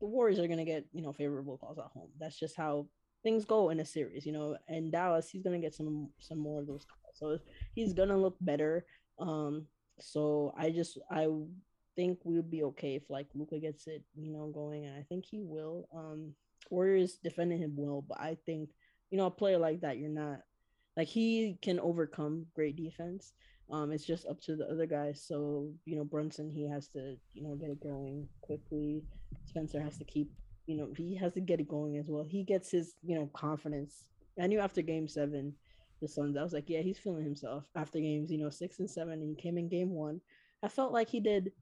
the 0.00 0.06
Warriors 0.06 0.38
are 0.38 0.46
going 0.46 0.58
to 0.58 0.64
get, 0.64 0.84
you 0.92 1.02
know, 1.02 1.12
favorable 1.12 1.56
calls 1.56 1.78
at 1.78 1.84
home. 1.84 2.10
That's 2.18 2.38
just 2.38 2.56
how 2.56 2.86
things 3.22 3.44
go 3.44 3.70
in 3.70 3.80
a 3.80 3.84
series, 3.84 4.26
you 4.26 4.32
know. 4.32 4.56
And 4.68 4.92
Dallas, 4.92 5.30
he's 5.30 5.42
going 5.42 5.60
to 5.60 5.64
get 5.64 5.74
some 5.74 6.10
some 6.18 6.38
more 6.38 6.60
of 6.60 6.66
those 6.66 6.84
calls. 6.84 7.14
So 7.14 7.38
he's 7.74 7.92
going 7.92 8.08
to 8.08 8.16
look 8.16 8.36
better. 8.40 8.84
Um 9.18 9.66
so 10.00 10.52
I 10.58 10.70
just 10.70 10.98
I 11.10 11.28
think 11.94 12.18
we'll 12.24 12.42
be 12.42 12.64
okay 12.64 12.96
if 12.96 13.08
like 13.08 13.28
Luka 13.34 13.58
gets 13.58 13.86
it, 13.86 14.02
you 14.16 14.32
know, 14.32 14.48
going, 14.48 14.86
and 14.86 14.96
I 14.96 15.02
think 15.02 15.24
he 15.24 15.40
will. 15.40 15.88
Um, 15.94 16.34
Warriors 16.68 17.18
defending 17.22 17.58
him 17.58 17.74
well, 17.76 18.04
but 18.06 18.18
I 18.18 18.36
think 18.44 18.70
you 19.10 19.18
know 19.18 19.26
a 19.26 19.30
player 19.30 19.58
like 19.58 19.82
that, 19.82 19.98
you're 19.98 20.08
not 20.08 20.40
like 20.96 21.06
he 21.06 21.56
can 21.62 21.78
overcome 21.78 22.46
great 22.56 22.76
defense. 22.76 23.32
Um, 23.70 23.92
it's 23.92 24.04
just 24.04 24.26
up 24.26 24.40
to 24.42 24.56
the 24.56 24.66
other 24.66 24.86
guys. 24.86 25.22
So 25.26 25.70
you 25.84 25.96
know, 25.96 26.04
Brunson 26.04 26.50
he 26.50 26.68
has 26.68 26.88
to 26.88 27.16
you 27.32 27.42
know 27.42 27.54
get 27.54 27.70
it 27.70 27.82
going 27.82 28.28
quickly. 28.40 29.02
Spencer 29.44 29.80
has 29.80 29.98
to 29.98 30.04
keep 30.04 30.30
you 30.66 30.76
know 30.76 30.88
he 30.96 31.14
has 31.16 31.34
to 31.34 31.40
get 31.40 31.60
it 31.60 31.68
going 31.68 31.96
as 31.96 32.08
well. 32.08 32.24
He 32.24 32.44
gets 32.44 32.70
his 32.70 32.94
you 33.02 33.16
know 33.16 33.30
confidence. 33.32 34.08
I 34.40 34.46
knew 34.46 34.60
after 34.60 34.82
Game 34.82 35.06
Seven, 35.06 35.54
the 36.02 36.08
Suns, 36.08 36.36
I 36.36 36.42
was 36.42 36.52
like, 36.52 36.68
yeah, 36.68 36.80
he's 36.80 36.98
feeling 36.98 37.24
himself 37.24 37.64
after 37.76 38.00
games 38.00 38.30
you 38.30 38.38
know 38.38 38.50
six 38.50 38.78
and 38.78 38.90
seven, 38.90 39.14
and 39.14 39.28
he 39.28 39.34
came 39.34 39.58
in 39.58 39.68
Game 39.68 39.90
One. 39.90 40.20
I 40.62 40.68
felt 40.68 40.92
like 40.92 41.08
he 41.08 41.20
did 41.20 41.52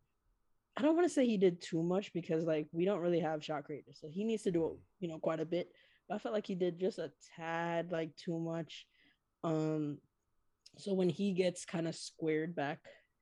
I 0.76 0.82
don't 0.82 0.96
want 0.96 1.06
to 1.06 1.12
say 1.12 1.26
he 1.26 1.36
did 1.36 1.60
too 1.60 1.82
much 1.82 2.12
because 2.12 2.44
like 2.44 2.66
we 2.72 2.84
don't 2.84 3.00
really 3.00 3.20
have 3.20 3.44
shot 3.44 3.64
creators, 3.64 3.98
so 4.00 4.08
he 4.08 4.24
needs 4.24 4.42
to 4.44 4.50
do 4.50 4.78
you 5.00 5.08
know 5.08 5.18
quite 5.18 5.40
a 5.40 5.44
bit. 5.44 5.70
But 6.08 6.14
I 6.16 6.18
felt 6.18 6.34
like 6.34 6.46
he 6.46 6.54
did 6.54 6.80
just 6.80 6.98
a 6.98 7.12
tad 7.36 7.92
like 7.92 8.16
too 8.16 8.38
much. 8.38 8.86
Um, 9.44 9.98
so 10.78 10.94
when 10.94 11.08
he 11.08 11.32
gets 11.32 11.64
kind 11.64 11.86
of 11.86 11.94
squared 11.94 12.54
back 12.54 12.80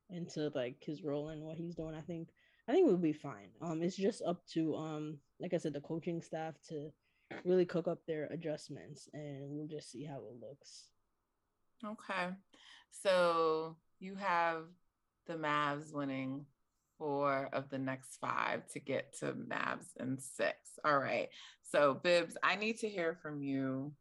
into 0.09 0.51
like 0.55 0.77
his 0.81 1.03
role 1.03 1.29
and 1.29 1.41
what 1.41 1.57
he's 1.57 1.75
doing, 1.75 1.95
I 1.95 2.01
think 2.01 2.29
I 2.67 2.73
think 2.73 2.87
we'll 2.87 2.97
be 2.97 3.13
fine. 3.13 3.49
Um, 3.61 3.81
it's 3.81 3.95
just 3.95 4.21
up 4.21 4.45
to 4.53 4.75
um, 4.75 5.17
like 5.39 5.53
I 5.53 5.57
said, 5.57 5.73
the 5.73 5.81
coaching 5.81 6.21
staff 6.21 6.55
to 6.69 6.91
really 7.45 7.65
cook 7.65 7.87
up 7.87 7.99
their 8.05 8.25
adjustments, 8.25 9.09
and 9.13 9.49
we'll 9.49 9.67
just 9.67 9.91
see 9.91 10.03
how 10.03 10.17
it 10.17 10.39
looks. 10.41 10.89
Okay, 11.83 12.29
so 12.91 13.77
you 13.99 14.15
have 14.15 14.65
the 15.27 15.33
Mavs 15.33 15.93
winning 15.93 16.45
four 16.97 17.49
of 17.51 17.67
the 17.69 17.79
next 17.79 18.17
five 18.21 18.67
to 18.67 18.79
get 18.79 19.17
to 19.19 19.33
Mavs 19.33 19.87
and 19.99 20.21
six. 20.21 20.55
All 20.85 20.99
right. 20.99 21.29
So, 21.63 21.95
Bibbs, 21.95 22.37
I 22.43 22.55
need 22.55 22.77
to 22.79 22.89
hear 22.89 23.17
from 23.23 23.41
you. 23.41 23.91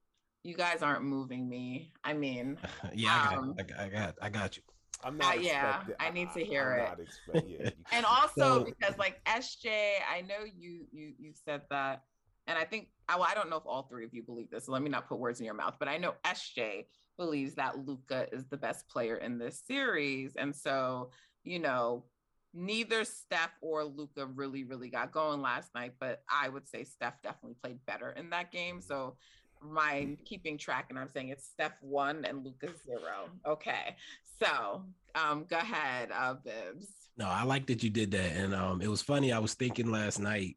You 0.42 0.54
guys 0.54 0.82
aren't 0.82 1.04
moving 1.04 1.48
me. 1.48 1.92
I 2.04 2.14
mean, 2.14 2.58
yeah, 2.94 3.26
I 3.28 3.34
got, 3.34 3.38
um, 3.38 3.54
I 3.58 3.62
got, 3.62 3.78
I 3.78 3.88
got, 3.88 4.14
I 4.22 4.28
got 4.30 4.56
you. 4.56 4.62
I'm 5.02 5.16
not. 5.16 5.38
Uh, 5.38 5.40
yeah, 5.40 5.82
I 5.98 6.10
need 6.10 6.28
to 6.32 6.44
hear 6.44 6.86
I, 6.88 6.92
it. 6.92 7.00
Expect, 7.00 7.48
yeah, 7.48 7.70
and 7.92 8.04
also 8.04 8.58
so, 8.58 8.64
because, 8.64 8.98
like 8.98 9.22
SJ, 9.24 9.94
I 10.12 10.22
know 10.22 10.44
you 10.44 10.86
you 10.92 11.12
you 11.18 11.32
said 11.44 11.62
that, 11.70 12.02
and 12.46 12.58
I 12.58 12.64
think 12.64 12.88
I, 13.08 13.16
well, 13.16 13.26
I 13.30 13.34
don't 13.34 13.50
know 13.50 13.56
if 13.56 13.66
all 13.66 13.84
three 13.84 14.04
of 14.04 14.12
you 14.12 14.22
believe 14.22 14.50
this. 14.50 14.66
So 14.66 14.72
let 14.72 14.82
me 14.82 14.90
not 14.90 15.08
put 15.08 15.18
words 15.18 15.40
in 15.40 15.46
your 15.46 15.54
mouth, 15.54 15.76
but 15.78 15.88
I 15.88 15.96
know 15.96 16.14
SJ 16.24 16.86
believes 17.16 17.54
that 17.54 17.86
Luka 17.86 18.26
is 18.32 18.46
the 18.46 18.56
best 18.56 18.88
player 18.88 19.16
in 19.16 19.38
this 19.38 19.62
series, 19.66 20.36
and 20.36 20.54
so 20.54 21.10
you 21.44 21.58
know 21.58 22.04
neither 22.52 23.04
Steph 23.04 23.52
or 23.60 23.84
Luka 23.84 24.26
really, 24.26 24.64
really 24.64 24.90
got 24.90 25.12
going 25.12 25.40
last 25.40 25.74
night, 25.74 25.92
but 26.00 26.22
I 26.28 26.48
would 26.48 26.68
say 26.68 26.84
Steph 26.84 27.22
definitely 27.22 27.56
played 27.62 27.78
better 27.86 28.10
in 28.10 28.30
that 28.30 28.50
game. 28.50 28.80
So 28.80 29.16
my 29.62 30.16
keeping 30.24 30.56
track 30.58 30.86
and 30.90 30.98
I'm 30.98 31.08
saying 31.08 31.28
it's 31.28 31.46
Steph 31.46 31.76
one 31.80 32.24
and 32.24 32.44
Luka 32.44 32.68
zero. 32.86 33.30
Okay. 33.46 33.96
So 34.42 34.84
um 35.14 35.44
go 35.48 35.58
ahead, 35.58 36.10
uh 36.12 36.34
Bibs. 36.34 36.86
No, 37.16 37.26
I 37.26 37.42
like 37.44 37.66
that 37.66 37.82
you 37.82 37.90
did 37.90 38.10
that. 38.12 38.32
And 38.32 38.54
um 38.54 38.80
it 38.80 38.88
was 38.88 39.02
funny. 39.02 39.32
I 39.32 39.38
was 39.38 39.54
thinking 39.54 39.90
last 39.90 40.18
night 40.18 40.56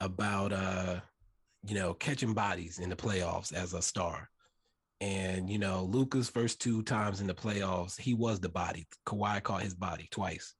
about 0.00 0.52
uh 0.52 1.00
you 1.66 1.74
know 1.74 1.94
catching 1.94 2.34
bodies 2.34 2.78
in 2.78 2.88
the 2.88 2.96
playoffs 2.96 3.52
as 3.52 3.72
a 3.74 3.82
star. 3.82 4.28
And 5.00 5.50
you 5.50 5.58
know, 5.58 5.84
Luka's 5.84 6.30
first 6.30 6.60
two 6.60 6.82
times 6.82 7.20
in 7.20 7.26
the 7.26 7.34
playoffs, 7.34 8.00
he 8.00 8.14
was 8.14 8.40
the 8.40 8.48
body. 8.48 8.86
Kawhi 9.06 9.42
caught 9.42 9.62
his 9.62 9.74
body 9.74 10.08
twice. 10.10 10.54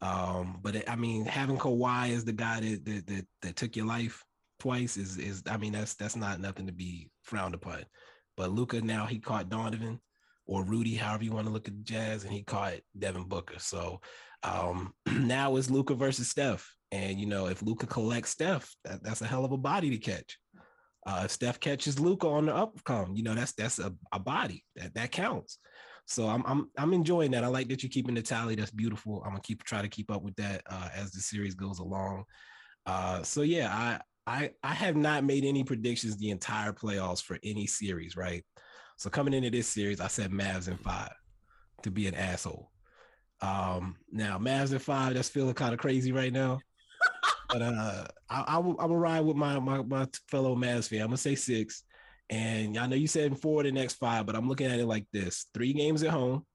Um, 0.00 0.58
but 0.62 0.76
it, 0.76 0.90
I 0.90 0.96
mean, 0.96 1.24
having 1.24 1.58
Kawhi 1.58 2.14
as 2.14 2.24
the 2.24 2.32
guy 2.32 2.60
that, 2.60 2.84
that 2.84 3.06
that, 3.06 3.26
that 3.42 3.56
took 3.56 3.76
your 3.76 3.86
life 3.86 4.24
twice 4.62 4.96
is 4.96 5.18
is 5.18 5.42
I 5.50 5.56
mean 5.56 5.72
that's 5.72 5.94
that's 5.94 6.14
not 6.14 6.38
nothing 6.38 6.66
to 6.68 6.72
be 6.72 7.10
frowned 7.22 7.54
upon. 7.54 7.84
But 8.36 8.52
Luka 8.52 8.80
now 8.80 9.06
he 9.06 9.18
caught 9.18 9.48
Donovan 9.48 10.00
or 10.46 10.64
Rudy, 10.64 10.94
however 10.94 11.24
you 11.24 11.32
want 11.32 11.48
to 11.48 11.52
look 11.52 11.66
at 11.66 11.74
the 11.74 11.82
Jazz, 11.82 12.22
and 12.22 12.32
he 12.32 12.44
caught 12.44 12.74
Devin 12.96 13.24
Booker. 13.24 13.58
So 13.58 14.00
um, 14.44 14.92
now 15.12 15.56
it's 15.56 15.68
Luka 15.68 15.94
versus 15.94 16.28
Steph, 16.28 16.72
and 16.92 17.18
you 17.18 17.26
know 17.26 17.46
if 17.46 17.60
Luka 17.60 17.86
collects 17.86 18.30
Steph, 18.30 18.72
that, 18.84 19.02
that's 19.02 19.20
a 19.20 19.26
hell 19.26 19.44
of 19.44 19.50
a 19.50 19.56
body 19.56 19.90
to 19.90 19.98
catch. 19.98 20.38
Uh, 21.04 21.22
if 21.24 21.32
Steph 21.32 21.58
catches 21.58 21.98
Luka 21.98 22.28
on 22.28 22.46
the 22.46 22.52
upcome, 22.52 23.16
you 23.16 23.24
know 23.24 23.34
that's 23.34 23.52
that's 23.54 23.80
a, 23.80 23.92
a 24.12 24.20
body 24.20 24.64
that 24.76 24.94
that 24.94 25.10
counts. 25.10 25.58
So 26.06 26.28
I'm 26.28 26.44
I'm 26.46 26.70
I'm 26.78 26.92
enjoying 26.92 27.32
that. 27.32 27.42
I 27.42 27.48
like 27.48 27.68
that 27.68 27.82
you're 27.82 27.90
keeping 27.90 28.14
the 28.14 28.22
tally. 28.22 28.54
That's 28.54 28.70
beautiful. 28.70 29.22
I'm 29.24 29.32
gonna 29.32 29.42
keep 29.42 29.64
try 29.64 29.82
to 29.82 29.88
keep 29.88 30.08
up 30.08 30.22
with 30.22 30.36
that 30.36 30.62
uh, 30.70 30.88
as 30.94 31.10
the 31.10 31.20
series 31.20 31.56
goes 31.56 31.80
along. 31.80 32.24
Uh, 32.86 33.22
so 33.22 33.42
yeah, 33.42 33.68
I 33.72 34.00
I 34.26 34.50
I 34.62 34.74
have 34.74 34.96
not 34.96 35.24
made 35.24 35.44
any 35.44 35.64
predictions 35.64 36.16
the 36.16 36.30
entire 36.30 36.72
playoffs 36.72 37.22
for 37.22 37.38
any 37.42 37.66
series, 37.66 38.16
right? 38.16 38.44
So 38.96 39.10
coming 39.10 39.34
into 39.34 39.50
this 39.50 39.68
series, 39.68 40.00
I 40.00 40.06
said 40.06 40.30
Mavs 40.30 40.68
in 40.68 40.76
five 40.76 41.12
to 41.82 41.90
be 41.90 42.06
an 42.06 42.14
asshole. 42.14 42.70
Um, 43.40 43.96
now 44.12 44.38
Mavs 44.38 44.74
at 44.74 44.82
five, 44.82 45.14
that's 45.14 45.28
feeling 45.28 45.54
kind 45.54 45.74
of 45.74 45.80
crazy 45.80 46.12
right 46.12 46.32
now. 46.32 46.60
but 47.48 47.62
uh, 47.62 48.04
I, 48.30 48.44
I 48.46 48.58
will 48.58 48.76
I 48.78 48.86
will 48.86 48.98
ride 48.98 49.22
with 49.22 49.36
my 49.36 49.58
my 49.58 49.82
my 49.82 50.06
fellow 50.28 50.54
Mavs 50.54 50.88
fan. 50.88 51.00
I'm 51.00 51.08
gonna 51.08 51.16
say 51.16 51.34
six. 51.34 51.84
And 52.30 52.78
I 52.78 52.86
know 52.86 52.96
you 52.96 53.08
said 53.08 53.38
four 53.38 53.62
the 53.62 53.72
next 53.72 53.94
five, 53.94 54.24
but 54.24 54.36
I'm 54.36 54.48
looking 54.48 54.68
at 54.68 54.78
it 54.78 54.86
like 54.86 55.06
this: 55.12 55.46
three 55.52 55.72
games 55.74 56.02
at 56.02 56.10
home, 56.10 56.46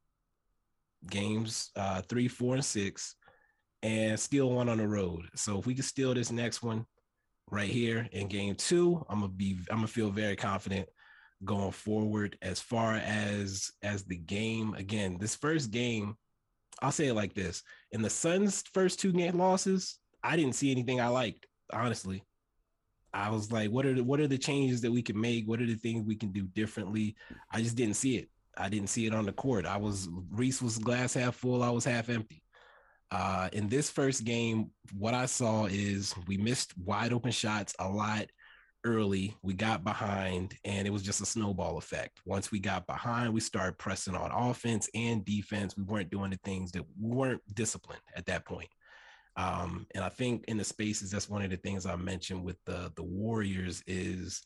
games 1.07 1.70
uh, 1.76 2.01
three, 2.09 2.28
four, 2.28 2.55
and 2.55 2.65
six, 2.65 3.15
and 3.84 4.20
still 4.20 4.49
one 4.49 4.70
on 4.70 4.78
the 4.78 4.88
road. 4.88 5.26
So 5.36 5.59
if 5.59 5.68
we 5.68 5.76
can 5.76 5.84
steal 5.84 6.13
this 6.15 6.32
next 6.32 6.63
one 6.63 6.86
right 7.50 7.70
here 7.70 8.08
in 8.12 8.28
game 8.28 8.56
two, 8.56 9.06
I'm 9.10 9.22
gonna 9.22 9.32
be 9.32 9.60
I'm 9.70 9.78
gonna 9.78 9.88
feel 9.88 10.10
very 10.10 10.36
confident 10.36 10.88
going 11.45 11.72
forward. 11.72 12.38
As 12.41 12.60
far 12.60 12.95
as 12.95 13.72
as 13.84 14.04
the 14.04 14.18
game, 14.18 14.74
again, 14.76 15.18
this 15.20 15.36
first 15.36 15.72
game, 15.72 16.16
I'll 16.82 16.91
say 16.91 17.08
it 17.08 17.14
like 17.14 17.34
this: 17.34 17.64
in 17.91 18.02
the 18.02 18.10
Suns' 18.10 18.64
first 18.74 19.00
two 19.00 19.12
game 19.12 19.38
losses, 19.38 20.00
I 20.24 20.36
didn't 20.36 20.56
see 20.56 20.72
anything 20.72 21.00
I 21.00 21.08
liked, 21.08 21.45
honestly. 21.72 22.24
I 23.14 23.30
was 23.30 23.52
like, 23.52 23.72
what 23.72 23.86
are 23.86 23.93
the 23.93 24.04
what 24.04 24.20
are 24.20 24.28
the 24.28 24.38
changes 24.38 24.82
that 24.82 24.91
we 24.91 25.02
can 25.02 25.20
make? 25.20 25.48
What 25.48 25.62
are 25.62 25.66
the 25.66 25.76
things 25.76 26.06
we 26.06 26.16
can 26.16 26.32
do 26.32 26.43
differently? 26.48 27.16
I 27.52 27.62
just 27.62 27.76
didn't 27.76 27.95
see 27.95 28.18
it. 28.18 28.30
I 28.58 28.70
didn't 28.70 28.89
see 28.89 29.06
it 29.06 29.14
on 29.14 29.26
the 29.26 29.32
court. 29.32 29.66
I 29.66 29.78
was 29.78 30.10
Reese 30.32 30.62
was 30.62 30.78
glass 30.78 31.14
half 31.14 31.36
full, 31.36 31.64
I 31.64 31.70
was 31.70 31.86
half 31.86 32.10
empty. 32.10 32.43
Uh, 33.12 33.49
in 33.53 33.70
this 33.70 33.89
first 33.89 34.26
game, 34.26 34.72
what 34.97 35.14
I 35.14 35.26
saw 35.26 35.66
is 35.66 36.14
we 36.28 36.38
missed 36.38 36.78
wide 36.78 37.14
open 37.14 37.32
shots 37.32 37.74
a 37.80 37.88
lot 37.88 38.28
early. 38.84 39.36
We 39.41 39.53
got 39.53 39.84
behind, 39.84 40.55
and 40.66 40.88
it 40.88 40.91
was 40.91 41.03
just 41.03 41.22
a 41.22 41.26
snowball 41.26 41.78
effect. 41.78 42.20
Once 42.26 42.51
we 42.51 42.60
got 42.60 42.86
behind, 42.86 43.34
we 43.34 43.39
started 43.39 43.78
pressing 43.78 44.16
on 44.16 44.32
offense 44.32 44.89
and 44.93 45.24
defense. 45.24 45.78
We 45.78 45.84
weren't 45.84 46.12
doing 46.12 46.32
the 46.32 46.39
things 46.43 46.72
that 46.72 46.84
we 46.99 47.16
weren't 47.16 47.41
disciplined 47.53 48.01
at 48.16 48.26
that 48.26 48.45
point. 48.45 48.70
Um, 49.38 49.86
and 49.93 50.03
I 50.03 50.10
think 50.10 50.45
in 50.47 50.58
the 50.58 50.64
spaces, 50.64 51.12
that's 51.12 51.30
one 51.30 51.43
of 51.43 51.51
the 51.51 51.58
things 51.58 51.86
I 51.86 51.95
mentioned 51.95 52.43
with 52.43 52.58
the 52.66 52.91
the 52.95 53.03
Warriors 53.03 53.84
is 53.86 54.41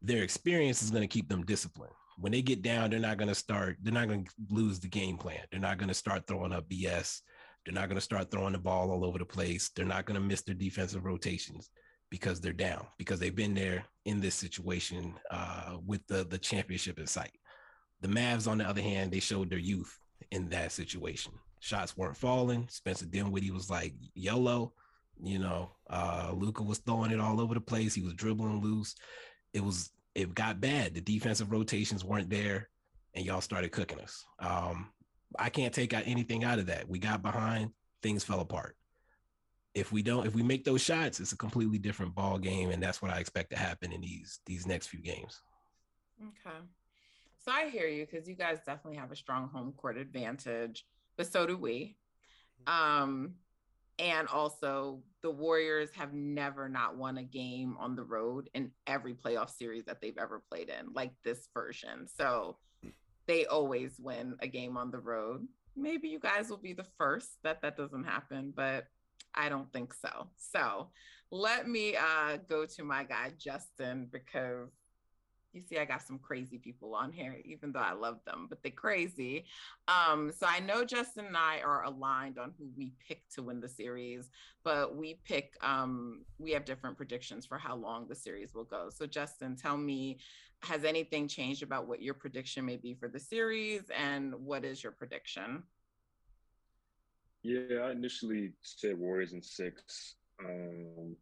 their 0.00 0.22
experience 0.22 0.82
is 0.82 0.90
going 0.90 1.02
to 1.02 1.08
keep 1.08 1.28
them 1.28 1.44
disciplined. 1.44 1.92
When 2.18 2.32
they 2.32 2.42
get 2.42 2.62
down, 2.62 2.90
they're 2.90 3.00
not 3.00 3.18
going 3.18 3.28
to 3.28 3.34
start. 3.34 3.76
They're 3.82 3.92
not 3.92 4.08
going 4.08 4.24
to 4.24 4.30
lose 4.50 4.80
the 4.80 4.88
game 4.88 5.18
plan. 5.18 5.40
They're 5.50 5.60
not 5.60 5.78
going 5.78 5.88
to 5.88 5.94
start 5.94 6.26
throwing 6.26 6.52
up 6.52 6.68
BS. 6.68 7.20
They're 7.64 7.74
not 7.74 7.88
going 7.88 7.96
to 7.96 8.02
start 8.02 8.30
throwing 8.30 8.52
the 8.52 8.58
ball 8.58 8.90
all 8.90 9.04
over 9.04 9.18
the 9.18 9.24
place. 9.24 9.70
They're 9.74 9.84
not 9.84 10.06
going 10.06 10.20
to 10.20 10.26
miss 10.26 10.42
their 10.42 10.54
defensive 10.54 11.04
rotations 11.04 11.70
because 12.10 12.40
they're 12.40 12.52
down 12.52 12.86
because 12.96 13.20
they've 13.20 13.34
been 13.34 13.54
there 13.54 13.84
in 14.06 14.20
this 14.20 14.34
situation 14.34 15.14
uh, 15.30 15.76
with 15.86 16.06
the 16.06 16.24
the 16.24 16.38
championship 16.38 16.98
in 16.98 17.06
sight. 17.06 17.32
The 18.00 18.08
Mavs, 18.08 18.48
on 18.48 18.58
the 18.58 18.64
other 18.64 18.80
hand, 18.80 19.10
they 19.10 19.20
showed 19.20 19.50
their 19.50 19.58
youth 19.58 19.98
in 20.30 20.48
that 20.50 20.72
situation. 20.72 21.32
Shots 21.60 21.96
weren't 21.96 22.16
falling. 22.16 22.68
Spencer 22.70 23.06
Dinwiddie 23.06 23.50
was 23.50 23.68
like 23.68 23.94
YOLO. 24.14 24.72
You 25.20 25.40
know, 25.40 25.72
uh, 25.90 26.32
Luka 26.34 26.62
was 26.62 26.78
throwing 26.78 27.10
it 27.10 27.20
all 27.20 27.40
over 27.40 27.54
the 27.54 27.60
place. 27.60 27.94
He 27.94 28.02
was 28.02 28.14
dribbling 28.14 28.62
loose. 28.62 28.94
It 29.52 29.64
was 29.64 29.90
it 30.14 30.34
got 30.34 30.60
bad. 30.60 30.94
The 30.94 31.00
defensive 31.00 31.50
rotations 31.52 32.04
weren't 32.04 32.30
there, 32.30 32.68
and 33.14 33.24
y'all 33.24 33.40
started 33.40 33.72
cooking 33.72 34.00
us. 34.00 34.24
Um, 34.38 34.90
I 35.38 35.50
can't 35.50 35.74
take 35.74 35.92
out 35.92 36.04
anything 36.06 36.44
out 36.44 36.58
of 36.58 36.66
that. 36.66 36.88
We 36.88 36.98
got 36.98 37.22
behind, 37.22 37.70
things 38.02 38.24
fell 38.24 38.40
apart. 38.40 38.76
If 39.74 39.92
we 39.92 40.02
don't, 40.02 40.26
if 40.26 40.34
we 40.34 40.42
make 40.42 40.64
those 40.64 40.80
shots, 40.80 41.20
it's 41.20 41.32
a 41.32 41.36
completely 41.36 41.78
different 41.78 42.14
ball 42.14 42.38
game, 42.38 42.70
and 42.70 42.82
that's 42.82 43.02
what 43.02 43.12
I 43.12 43.18
expect 43.18 43.50
to 43.50 43.56
happen 43.56 43.92
in 43.92 44.00
these 44.00 44.40
these 44.46 44.66
next 44.66 44.88
few 44.88 45.00
games. 45.00 45.40
Okay. 46.20 46.56
So 47.44 47.52
I 47.52 47.68
hear 47.68 47.86
you 47.86 48.06
because 48.06 48.28
you 48.28 48.34
guys 48.34 48.58
definitely 48.66 48.98
have 48.98 49.12
a 49.12 49.16
strong 49.16 49.48
home 49.48 49.72
court 49.76 49.96
advantage, 49.96 50.84
but 51.16 51.30
so 51.30 51.46
do 51.46 51.56
we. 51.56 51.96
Um, 52.66 53.34
and 53.98 54.28
also 54.28 55.00
the 55.22 55.30
Warriors 55.30 55.90
have 55.94 56.12
never 56.12 56.68
not 56.68 56.96
won 56.96 57.18
a 57.18 57.22
game 57.22 57.76
on 57.78 57.96
the 57.96 58.04
road 58.04 58.48
in 58.54 58.70
every 58.86 59.14
playoff 59.14 59.50
series 59.50 59.84
that 59.84 60.00
they've 60.00 60.18
ever 60.18 60.42
played 60.50 60.68
in, 60.68 60.92
like 60.92 61.12
this 61.24 61.48
version. 61.54 62.06
So 62.16 62.56
they 63.28 63.44
always 63.46 63.92
win 64.00 64.34
a 64.40 64.48
game 64.48 64.76
on 64.76 64.90
the 64.90 64.98
road. 64.98 65.46
Maybe 65.76 66.08
you 66.08 66.18
guys 66.18 66.50
will 66.50 66.56
be 66.56 66.72
the 66.72 66.86
first 66.96 67.40
that 67.44 67.62
that 67.62 67.76
doesn't 67.76 68.04
happen, 68.04 68.52
but 68.56 68.86
I 69.34 69.48
don't 69.48 69.72
think 69.72 69.94
so. 69.94 70.26
So 70.36 70.88
let 71.30 71.68
me 71.68 71.94
uh, 71.94 72.38
go 72.48 72.64
to 72.64 72.82
my 72.82 73.04
guy 73.04 73.32
Justin 73.38 74.08
because 74.10 74.70
you 75.52 75.62
see, 75.62 75.78
I 75.78 75.84
got 75.84 76.02
some 76.02 76.18
crazy 76.18 76.58
people 76.58 76.94
on 76.94 77.10
here, 77.10 77.36
even 77.44 77.72
though 77.72 77.80
I 77.80 77.92
love 77.92 78.18
them, 78.26 78.46
but 78.48 78.62
they're 78.62 78.70
crazy. 78.70 79.46
Um, 79.88 80.30
so 80.30 80.46
I 80.46 80.60
know 80.60 80.84
Justin 80.84 81.26
and 81.26 81.36
I 81.36 81.60
are 81.60 81.84
aligned 81.84 82.38
on 82.38 82.52
who 82.58 82.68
we 82.76 82.92
pick 83.06 83.28
to 83.30 83.42
win 83.42 83.60
the 83.60 83.68
series, 83.68 84.30
but 84.62 84.94
we 84.96 85.20
pick, 85.24 85.56
um, 85.62 86.24
we 86.38 86.52
have 86.52 86.64
different 86.64 86.96
predictions 86.96 87.46
for 87.46 87.56
how 87.56 87.76
long 87.76 88.06
the 88.06 88.14
series 88.14 88.54
will 88.54 88.64
go. 88.64 88.90
So, 88.94 89.06
Justin, 89.06 89.56
tell 89.56 89.76
me, 89.76 90.18
has 90.62 90.84
anything 90.84 91.28
changed 91.28 91.62
about 91.62 91.86
what 91.86 92.02
your 92.02 92.14
prediction 92.14 92.64
may 92.64 92.76
be 92.76 92.94
for 92.94 93.08
the 93.08 93.20
series, 93.20 93.82
and 93.96 94.34
what 94.34 94.64
is 94.64 94.82
your 94.82 94.92
prediction? 94.92 95.62
Yeah, 97.42 97.76
I 97.84 97.92
initially 97.92 98.52
said 98.62 98.98
Warriors 98.98 99.32
in 99.32 99.42
six. 99.42 100.16
Um, 100.44 101.16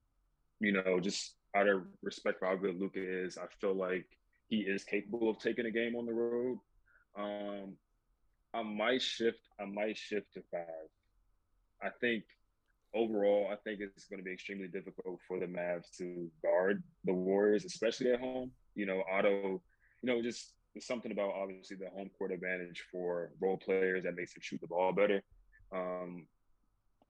you 0.61 0.73
know, 0.73 0.99
just 1.01 1.35
out 1.55 1.69
of 1.69 1.83
respect 2.03 2.39
for 2.39 2.47
how 2.47 2.57
good 2.57 2.81
Luka 2.81 3.01
is, 3.01 3.39
I 3.39 3.47
feel 3.61 3.75
like 3.75 4.07
he 4.49 4.59
is 4.59 4.85
capable 4.85 5.29
of 5.29 5.39
taking 5.39 5.67
a 5.67 5.71
game 5.71 5.97
on 5.97 6.07
the 6.07 6.15
road. 6.15 6.59
Um, 7.19 7.77
I 8.55 8.63
might 8.63 9.03
shift. 9.03 9.41
I 9.61 9.67
might 9.67 9.97
shift 9.97 10.33
to 10.35 10.43
five. 10.51 10.89
I 11.83 11.91
think 12.01 12.25
overall, 12.95 13.49
I 13.53 13.57
think 13.57 13.81
it's 13.81 14.07
going 14.07 14.19
to 14.19 14.25
be 14.25 14.33
extremely 14.33 14.69
difficult 14.69 15.21
for 15.29 15.39
the 15.39 15.47
Mavs 15.47 15.95
to 15.99 16.31
guard 16.43 16.83
the 17.05 17.13
Warriors, 17.13 17.65
especially 17.65 18.13
at 18.13 18.21
home. 18.21 18.51
You 18.77 18.87
know, 18.87 19.03
Otto, 19.13 19.61
You 20.03 20.07
know, 20.07 20.23
just 20.23 20.53
there's 20.75 20.87
something 20.87 21.11
about 21.11 21.33
obviously 21.35 21.77
the 21.77 21.89
home 21.91 22.11
court 22.17 22.31
advantage 22.31 22.85
for 22.93 23.31
role 23.41 23.57
players 23.57 24.05
that 24.05 24.15
makes 24.15 24.35
them 24.35 24.43
shoot 24.43 24.61
the 24.61 24.69
ball 24.69 24.93
better. 24.93 25.23
Um, 25.75 26.27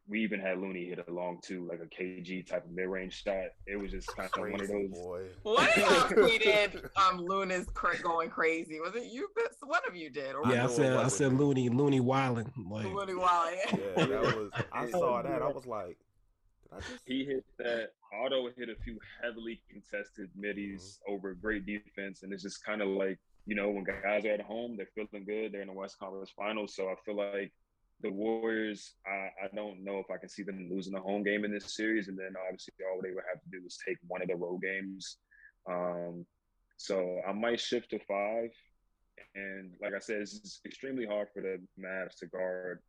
we 0.09 0.23
even 0.23 0.39
had 0.39 0.61
Looney 0.61 0.87
hit 0.87 1.05
a 1.07 1.11
long 1.11 1.41
two, 1.43 1.69
like 1.69 1.81
a 1.81 1.87
KG 1.87 2.47
type 2.47 2.65
of 2.65 2.71
mid 2.71 2.89
range 2.89 3.25
shot. 3.25 3.47
It 3.67 3.77
was 3.77 3.91
just 3.91 4.07
kind 4.17 4.31
of 4.33 4.41
one 4.41 4.61
of 4.61 4.69
those. 4.69 4.91
Boy. 4.91 5.23
One 5.43 5.69
of 5.69 5.77
y'all 5.77 6.09
tweeted 6.09 6.89
um 6.97 7.19
Luna's 7.19 7.67
cra- 7.75 8.01
going 8.01 8.31
crazy. 8.31 8.79
Was 8.79 8.95
it 8.95 9.13
you? 9.13 9.29
One 9.65 9.81
of 9.89 9.97
you 9.97 10.11
did. 10.11 10.35
Or 10.37 10.47
Yeah, 10.53 10.65
I 10.65 10.69
said 10.69 10.97
I 10.97 11.09
said. 11.09 11.33
Looney 11.33 11.69
Looney 11.69 12.01
Wilding. 12.01 12.53
Like 12.71 12.87
Looney 12.87 13.15
Wild. 13.15 13.57
Yeah, 13.73 14.07
that 14.07 14.23
was. 14.23 14.51
I 14.73 14.91
saw 14.91 15.23
that. 15.23 15.43
I 15.43 15.49
was 15.49 15.67
like, 15.67 15.89
did 15.89 15.97
I 15.97 16.06
just? 16.75 17.03
He 17.07 17.25
hit 17.25 17.45
that. 17.59 17.91
Otto 18.13 18.49
hit 18.57 18.69
a 18.69 18.77
few 18.83 18.99
heavily 19.23 19.61
contested 19.71 20.31
middies 20.37 21.01
over 21.09 21.35
great 21.35 21.67
defense, 21.67 22.23
and 22.23 22.33
it's 22.33 22.43
just 22.43 22.65
kind 22.65 22.81
of 22.81 22.89
like 22.89 23.19
you 23.47 23.55
know 23.55 23.71
when 23.71 23.85
guys 23.85 24.25
are 24.25 24.33
at 24.33 24.41
home, 24.41 24.77
they're 24.77 24.89
feeling 24.95 25.25
good. 25.25 25.53
They're 25.53 25.63
in 25.63 25.69
the 25.69 25.75
West 25.75 25.99
Conference 25.99 26.31
Finals, 26.37 26.75
so 26.75 26.89
I 26.89 26.95
feel 27.05 27.17
like 27.17 27.53
the 28.01 28.11
Warriors. 28.11 28.95
I, 29.07 29.45
I 29.45 29.49
don't 29.55 29.85
know 29.85 29.99
if 29.99 30.11
I 30.11 30.19
can 30.19 30.29
see 30.29 30.43
them 30.43 30.69
losing 30.71 30.93
the 30.93 31.01
home 31.01 31.23
game 31.23 31.45
in 31.45 31.53
this 31.53 31.75
series, 31.75 32.09
and 32.09 32.19
then 32.19 32.35
obviously 32.47 32.75
all 32.91 33.01
they 33.03 33.11
would 33.11 33.25
have 33.33 33.43
to 33.43 33.51
do 33.51 33.65
is 33.67 33.79
take 33.87 33.99
one 34.07 34.23
of 34.23 34.29
the 34.29 34.37
road 34.37 34.63
games. 34.63 35.19
Um, 35.69 36.27
so 36.77 37.21
I 37.27 37.33
might 37.33 37.61
shift 37.61 37.91
to 37.91 37.99
five, 38.01 38.51
and 39.35 39.73
like 39.81 39.95
I 39.95 39.99
said, 39.99 40.23
it's 40.23 40.61
extremely 40.65 41.07
hard 41.07 41.29
for 41.33 41.43
the 41.43 41.61
Mavs 41.81 42.19
to 42.19 42.27
guard 42.27 42.81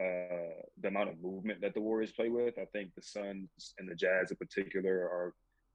uh, 0.00 0.62
the 0.80 0.88
amount 0.88 1.10
of 1.10 1.20
movement 1.22 1.60
that 1.60 1.74
the 1.74 1.80
Warriors 1.80 2.12
play 2.12 2.28
with. 2.28 2.58
I 2.58 2.64
think 2.66 2.94
the 2.94 3.02
Suns 3.02 3.74
and 3.78 3.88
the 3.88 3.94
Jazz 3.94 4.30
in 4.30 4.36
particular 4.36 4.94
are 4.94 5.34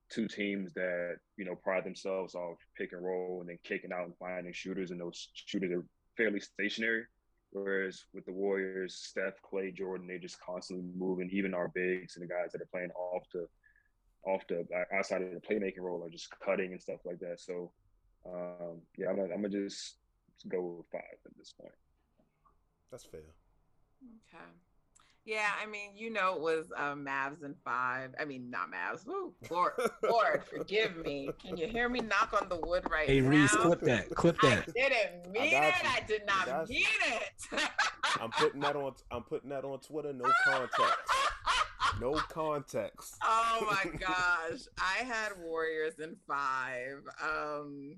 two 0.10 0.28
teams 0.28 0.74
that 0.74 1.18
you 1.38 1.46
know 1.46 1.56
pride 1.56 1.84
themselves 1.84 2.34
off 2.34 2.58
pick 2.78 2.94
and 2.94 3.04
roll 3.04 3.40
and 3.42 3.50
then 3.50 3.60
kicking 3.64 3.92
out 3.92 4.06
and 4.06 4.18
finding 4.18 4.54
shooters, 4.54 4.92
and 4.92 5.00
those 5.00 5.30
shooters 5.34 5.72
are 5.72 5.86
fairly 6.16 6.40
stationary. 6.40 7.04
Whereas 7.52 8.04
with 8.14 8.26
the 8.26 8.34
Warriors, 8.34 8.96
Steph, 8.96 9.42
Klay, 9.42 9.74
Jordan, 9.74 10.08
they're 10.08 10.20
just 10.20 10.42
constantly 10.42 10.86
moving. 10.98 11.30
Even 11.32 11.54
our 11.54 11.70
bigs 11.70 12.16
and 12.16 12.24
the 12.24 12.34
guys 12.34 12.52
that 12.52 12.62
are 12.62 12.70
playing 12.72 12.92
off 12.92 13.24
the 13.34 13.48
off 14.26 14.46
the 14.48 14.66
outside 14.94 15.22
of 15.22 15.32
the 15.32 15.40
playmaking 15.40 15.80
role 15.80 16.04
are 16.04 16.10
just 16.10 16.30
cutting 16.44 16.72
and 16.72 16.82
stuff 16.82 17.00
like 17.06 17.20
that. 17.20 17.40
So 17.40 17.72
um, 18.26 18.82
yeah, 18.98 19.10
I'm 19.10 19.16
gonna, 19.16 19.34
I'm 19.34 19.42
gonna 19.42 19.64
just 19.64 19.96
go 20.48 20.62
with 20.62 20.88
five 20.92 21.02
at 21.26 21.38
this 21.38 21.54
point. 21.60 21.74
That's 22.92 23.06
fair. 23.06 23.22
Okay. 24.04 24.44
Yeah, 25.26 25.50
I 25.62 25.66
mean, 25.66 25.90
you 25.94 26.10
know, 26.10 26.36
it 26.36 26.42
was 26.42 26.72
uh, 26.78 26.94
Mavs 26.96 27.44
and 27.44 27.54
five. 27.66 28.12
I 28.18 28.24
mean, 28.24 28.50
not 28.50 28.70
Mavs. 28.72 29.06
Woo, 29.06 29.34
Lord, 29.50 29.74
Lord, 30.02 30.44
forgive 30.46 30.96
me. 30.96 31.30
Can 31.42 31.58
you 31.58 31.68
hear 31.68 31.90
me 31.90 32.00
knock 32.00 32.34
on 32.42 32.48
the 32.48 32.56
wood 32.56 32.90
right 32.90 33.06
Hey 33.08 33.20
now? 33.20 33.30
Reese, 33.32 33.54
clip 33.54 33.82
that. 33.82 34.10
Clip 34.16 34.40
that. 34.40 34.60
I 34.60 34.72
that. 34.72 34.74
didn't 34.74 35.32
mean 35.34 35.52
got 35.52 35.64
it. 35.66 35.74
you. 35.84 35.90
I 35.90 36.00
did 36.08 36.22
I 36.22 36.26
not 36.34 36.46
got 36.46 36.70
you. 36.70 36.76
mean 36.76 36.86
it. 37.12 37.70
I'm 38.22 38.32
putting 38.32 38.62
that 38.62 38.78
on. 38.78 38.94
I'm 39.12 39.24
putting 39.24 39.50
that 39.50 39.66
on 39.66 39.80
Twitter. 39.80 40.14
No 40.14 40.32
context. 40.46 40.96
No 42.00 42.14
context. 42.30 43.16
oh 43.24 43.68
my 43.70 43.92
gosh. 43.98 44.60
I 44.80 45.04
had 45.04 45.32
Warriors 45.44 46.00
in 46.00 46.16
five. 46.26 47.02
Um 47.22 47.98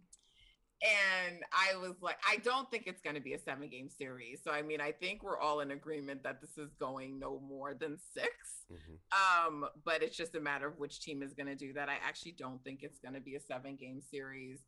and 0.81 1.39
I 1.51 1.75
was 1.77 1.95
like, 2.01 2.17
I 2.27 2.37
don't 2.37 2.69
think 2.71 2.83
it's 2.87 3.01
going 3.01 3.15
to 3.15 3.21
be 3.21 3.33
a 3.33 3.39
seven 3.39 3.67
game 3.67 3.89
series. 3.89 4.39
So, 4.43 4.51
I 4.51 4.61
mean, 4.61 4.79
I 4.79 4.93
think 4.93 5.23
we're 5.23 5.39
all 5.39 5.59
in 5.59 5.71
agreement 5.71 6.23
that 6.23 6.39
this 6.39 6.57
is 6.57 6.73
going 6.79 7.19
no 7.19 7.41
more 7.47 7.73
than 7.73 7.97
6 8.13 8.27
mm-hmm. 8.71 9.47
Um, 9.47 9.65
but 9.83 10.01
it's 10.01 10.15
just 10.15 10.35
a 10.35 10.39
matter 10.39 10.67
of 10.67 10.79
which 10.79 11.01
team 11.01 11.21
is 11.21 11.33
going 11.33 11.47
to 11.47 11.55
do 11.55 11.73
that. 11.73 11.89
I 11.89 11.95
actually 12.05 12.31
don't 12.33 12.63
think 12.63 12.79
it's 12.83 12.99
going 12.99 13.13
to 13.13 13.19
be 13.19 13.35
a 13.35 13.41
seven 13.41 13.75
game 13.75 14.01
series. 14.01 14.59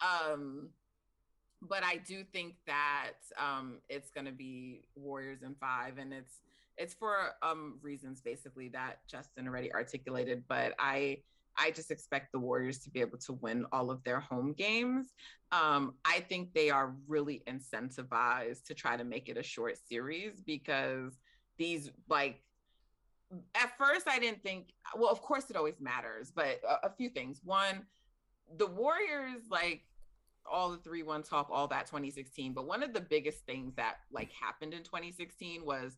Um, 0.00 0.70
but 1.60 1.82
I 1.84 1.96
do 1.96 2.24
think 2.24 2.54
that 2.66 3.14
um, 3.38 3.78
it's 3.88 4.10
going 4.10 4.26
to 4.26 4.32
be 4.32 4.84
Warriors 4.94 5.42
in 5.42 5.54
five, 5.60 5.98
and 5.98 6.12
it's 6.12 6.40
it's 6.76 6.94
for 6.94 7.32
um, 7.42 7.78
reasons 7.82 8.20
basically 8.20 8.68
that 8.68 9.00
Justin 9.08 9.48
already 9.48 9.72
articulated. 9.74 10.44
But 10.48 10.74
I 10.78 11.18
I 11.58 11.70
just 11.70 11.90
expect 11.90 12.32
the 12.32 12.38
Warriors 12.38 12.78
to 12.80 12.90
be 12.90 13.00
able 13.00 13.18
to 13.18 13.32
win 13.34 13.66
all 13.72 13.90
of 13.90 14.02
their 14.04 14.20
home 14.20 14.52
games. 14.52 15.08
Um, 15.50 15.94
I 16.04 16.20
think 16.20 16.52
they 16.54 16.70
are 16.70 16.94
really 17.06 17.42
incentivized 17.48 18.64
to 18.66 18.74
try 18.74 18.96
to 18.96 19.04
make 19.04 19.28
it 19.28 19.36
a 19.36 19.42
short 19.42 19.76
series 19.88 20.40
because 20.40 21.18
these, 21.58 21.90
like, 22.08 22.40
at 23.54 23.76
first 23.76 24.08
I 24.08 24.18
didn't 24.18 24.42
think, 24.42 24.68
well, 24.96 25.10
of 25.10 25.20
course 25.20 25.50
it 25.50 25.56
always 25.56 25.80
matters, 25.80 26.32
but 26.34 26.60
a, 26.66 26.86
a 26.86 26.90
few 26.96 27.10
things. 27.10 27.40
One, 27.44 27.86
the 28.56 28.66
Warriors, 28.66 29.42
like, 29.50 29.82
all 30.50 30.70
the 30.70 30.78
3 30.78 31.02
1 31.02 31.22
talk, 31.22 31.48
all 31.50 31.68
that 31.68 31.86
2016. 31.86 32.54
But 32.54 32.66
one 32.66 32.82
of 32.82 32.92
the 32.94 33.00
biggest 33.00 33.44
things 33.46 33.74
that, 33.76 33.96
like, 34.10 34.30
happened 34.32 34.72
in 34.72 34.82
2016 34.82 35.64
was 35.64 35.96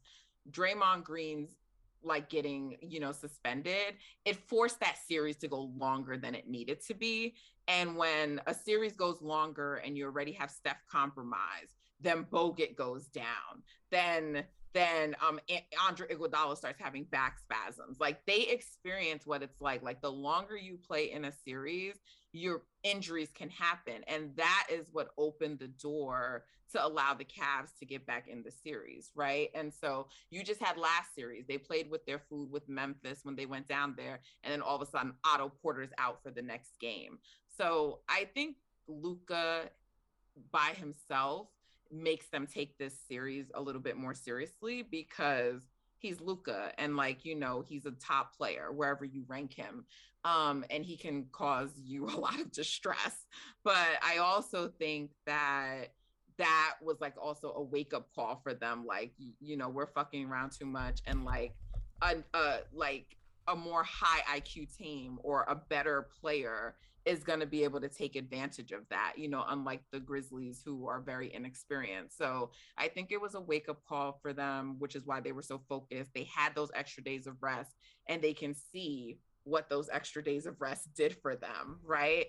Draymond 0.50 1.04
Green's 1.04 1.56
like 2.03 2.28
getting 2.30 2.76
you 2.80 3.01
know 3.01 3.12
suspended 3.12 3.94
it 4.24 4.36
forced 4.36 4.80
that 4.80 4.96
series 5.07 5.36
to 5.36 5.48
go 5.48 5.70
longer 5.76 6.16
than 6.16 6.34
it 6.34 6.48
needed 6.48 6.80
to 6.86 6.94
be. 6.94 7.34
And 7.68 7.96
when 7.96 8.40
a 8.46 8.55
series 8.55 8.92
goes 8.92 9.20
longer 9.22 9.76
and 9.76 9.96
you 9.96 10.07
already 10.07 10.32
have 10.32 10.51
steph 10.51 10.82
compromised 10.90 11.76
then 12.01 12.24
bogut 12.24 12.76
goes 12.76 13.07
down. 13.07 13.62
Then 13.90 14.44
then 14.72 15.16
um 15.26 15.40
Andre 15.86 16.08
Iguodala 16.08 16.56
starts 16.56 16.80
having 16.80 17.04
back 17.04 17.38
spasms. 17.38 17.98
Like 18.00 18.24
they 18.26 18.42
experience 18.42 19.26
what 19.26 19.42
it's 19.42 19.60
like. 19.60 19.82
Like 19.82 20.00
the 20.00 20.12
longer 20.12 20.56
you 20.56 20.78
play 20.78 21.10
in 21.10 21.24
a 21.24 21.32
series, 21.32 21.94
your 22.32 22.62
injuries 22.82 23.30
can 23.34 23.50
happen. 23.50 24.02
And 24.06 24.30
that 24.36 24.66
is 24.70 24.88
what 24.92 25.10
opened 25.18 25.58
the 25.58 25.68
door 25.68 26.44
to 26.72 26.84
allow 26.84 27.14
the 27.14 27.24
Cavs 27.24 27.76
to 27.80 27.84
get 27.84 28.06
back 28.06 28.28
in 28.28 28.42
the 28.42 28.50
series, 28.50 29.10
right? 29.14 29.50
And 29.54 29.72
so 29.72 30.06
you 30.30 30.44
just 30.44 30.62
had 30.62 30.76
last 30.76 31.14
series. 31.14 31.44
They 31.48 31.58
played 31.58 31.90
with 31.90 32.06
their 32.06 32.20
food 32.20 32.50
with 32.50 32.68
Memphis 32.68 33.20
when 33.24 33.34
they 33.34 33.46
went 33.46 33.68
down 33.68 33.94
there, 33.96 34.20
and 34.44 34.52
then 34.52 34.62
all 34.62 34.76
of 34.76 34.82
a 34.82 34.86
sudden 34.86 35.14
Otto 35.24 35.50
Porter's 35.62 35.90
out 35.98 36.22
for 36.22 36.30
the 36.30 36.42
next 36.42 36.78
game. 36.80 37.18
So 37.56 38.00
I 38.08 38.28
think 38.34 38.56
Luka 38.86 39.70
by 40.52 40.72
himself 40.76 41.48
makes 41.91 42.28
them 42.28 42.47
take 42.47 42.78
this 42.78 42.95
series 43.09 43.47
a 43.55 43.61
little 43.61 43.80
bit 43.80 43.97
more 43.97 44.14
seriously 44.14 44.82
because 44.82 45.62
he's 45.99 46.20
Luka 46.20 46.72
and 46.78 46.97
like 46.97 47.24
you 47.24 47.34
know 47.34 47.64
he's 47.66 47.86
a 47.86 47.93
top 47.93 48.36
player 48.36 48.72
wherever 48.72 49.05
you 49.05 49.24
rank 49.28 49.53
him 49.53 49.84
um 50.24 50.64
and 50.70 50.84
he 50.84 50.97
can 50.97 51.26
cause 51.32 51.70
you 51.84 52.07
a 52.07 52.16
lot 52.16 52.41
of 52.41 52.51
distress. 52.53 53.26
But 53.64 53.88
I 54.03 54.18
also 54.18 54.68
think 54.78 55.11
that 55.26 55.93
that 56.38 56.76
was 56.82 57.01
like 57.01 57.14
also 57.20 57.53
a 57.53 57.62
wake 57.62 57.93
up 57.93 58.09
call 58.14 58.41
for 58.43 58.55
them 58.55 58.86
like 58.86 59.12
you 59.41 59.57
know 59.57 59.68
we're 59.68 59.93
fucking 59.93 60.26
around 60.26 60.53
too 60.53 60.64
much 60.64 61.01
and 61.07 61.24
like 61.24 61.55
a, 62.03 62.16
a 62.34 62.59
like 62.72 63.16
a 63.49 63.57
more 63.57 63.82
high 63.82 64.38
IQ 64.38 64.74
team 64.76 65.18
or 65.22 65.45
a 65.49 65.55
better 65.55 66.09
player 66.20 66.76
is 67.07 67.24
going 67.24 67.40
to 67.40 67.46
be 67.46 67.64
able 67.64 67.80
to 67.80 67.88
take 67.88 68.16
advantage 68.16 68.72
of 68.72 68.88
that, 68.90 69.14
you 69.16 69.28
know, 69.28 69.44
unlike 69.48 69.82
the 69.90 70.01
Grizzlies 70.01 70.62
who 70.64 70.86
are 70.86 71.01
very 71.01 71.32
inexperienced. 71.34 72.18
So 72.18 72.51
I 72.76 72.88
think 72.88 73.11
it 73.11 73.20
was 73.20 73.34
a 73.34 73.40
wake 73.40 73.68
up 73.68 73.82
call 73.88 74.18
for 74.20 74.32
them, 74.32 74.76
which 74.78 74.94
is 74.94 75.07
why 75.07 75.20
they 75.20 75.32
were 75.32 75.42
so 75.42 75.61
focused. 75.68 76.11
They 76.14 76.28
had 76.34 76.55
those 76.55 76.70
extra 76.74 77.03
days 77.03 77.26
of 77.26 77.42
rest 77.42 77.74
and 78.09 78.20
they 78.20 78.34
can 78.34 78.55
see 78.55 79.18
what 79.44 79.70
those 79.70 79.88
extra 79.90 80.22
days 80.22 80.44
of 80.46 80.61
rest 80.61 80.92
did 80.94 81.16
for 81.22 81.34
them, 81.36 81.80
right? 81.84 82.26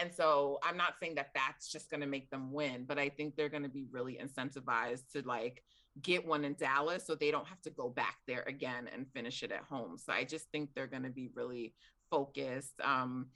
And 0.00 0.12
so 0.12 0.58
I'm 0.62 0.78
not 0.78 0.94
saying 0.98 1.16
that 1.16 1.30
that's 1.34 1.70
just 1.70 1.90
going 1.90 2.00
to 2.00 2.06
make 2.06 2.30
them 2.30 2.52
win, 2.52 2.84
but 2.86 2.98
I 2.98 3.10
think 3.10 3.36
they're 3.36 3.50
going 3.50 3.62
to 3.64 3.68
be 3.68 3.86
really 3.90 4.18
incentivized 4.22 5.10
to 5.12 5.22
like 5.26 5.62
get 6.02 6.26
one 6.26 6.44
in 6.44 6.54
Dallas 6.54 7.06
so 7.06 7.14
they 7.14 7.30
don't 7.30 7.46
have 7.46 7.60
to 7.62 7.70
go 7.70 7.88
back 7.88 8.16
there 8.26 8.44
again 8.46 8.88
and 8.92 9.06
finish 9.12 9.42
it 9.42 9.52
at 9.52 9.64
home. 9.64 9.98
So 9.98 10.12
I 10.12 10.24
just 10.24 10.50
think 10.50 10.70
they're 10.74 10.86
going 10.86 11.02
to 11.04 11.10
be 11.10 11.30
really 11.34 11.74
focused. 12.10 12.80
Um, 12.82 13.26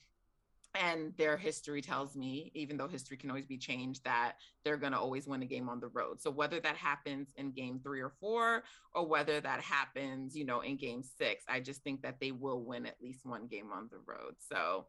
and 0.74 1.12
their 1.16 1.36
history 1.36 1.80
tells 1.80 2.14
me 2.14 2.52
even 2.54 2.76
though 2.76 2.88
history 2.88 3.16
can 3.16 3.30
always 3.30 3.46
be 3.46 3.58
changed 3.58 4.04
that 4.04 4.34
they're 4.64 4.76
going 4.76 4.92
to 4.92 4.98
always 4.98 5.26
win 5.26 5.42
a 5.42 5.46
game 5.46 5.68
on 5.68 5.80
the 5.80 5.88
road. 5.88 6.20
So 6.20 6.30
whether 6.30 6.60
that 6.60 6.76
happens 6.76 7.28
in 7.36 7.52
game 7.52 7.80
three 7.82 8.00
or 8.00 8.12
four 8.20 8.62
or 8.94 9.06
whether 9.06 9.40
that 9.40 9.60
happens 9.60 10.36
you 10.36 10.44
know 10.44 10.60
in 10.60 10.76
game 10.76 11.02
six 11.02 11.44
i 11.48 11.60
just 11.60 11.82
think 11.82 12.02
that 12.02 12.20
they 12.20 12.32
will 12.32 12.62
win 12.62 12.86
at 12.86 12.96
least 13.02 13.24
one 13.24 13.46
game 13.46 13.70
on 13.72 13.88
the 13.90 13.98
road. 14.06 14.34
So 14.52 14.86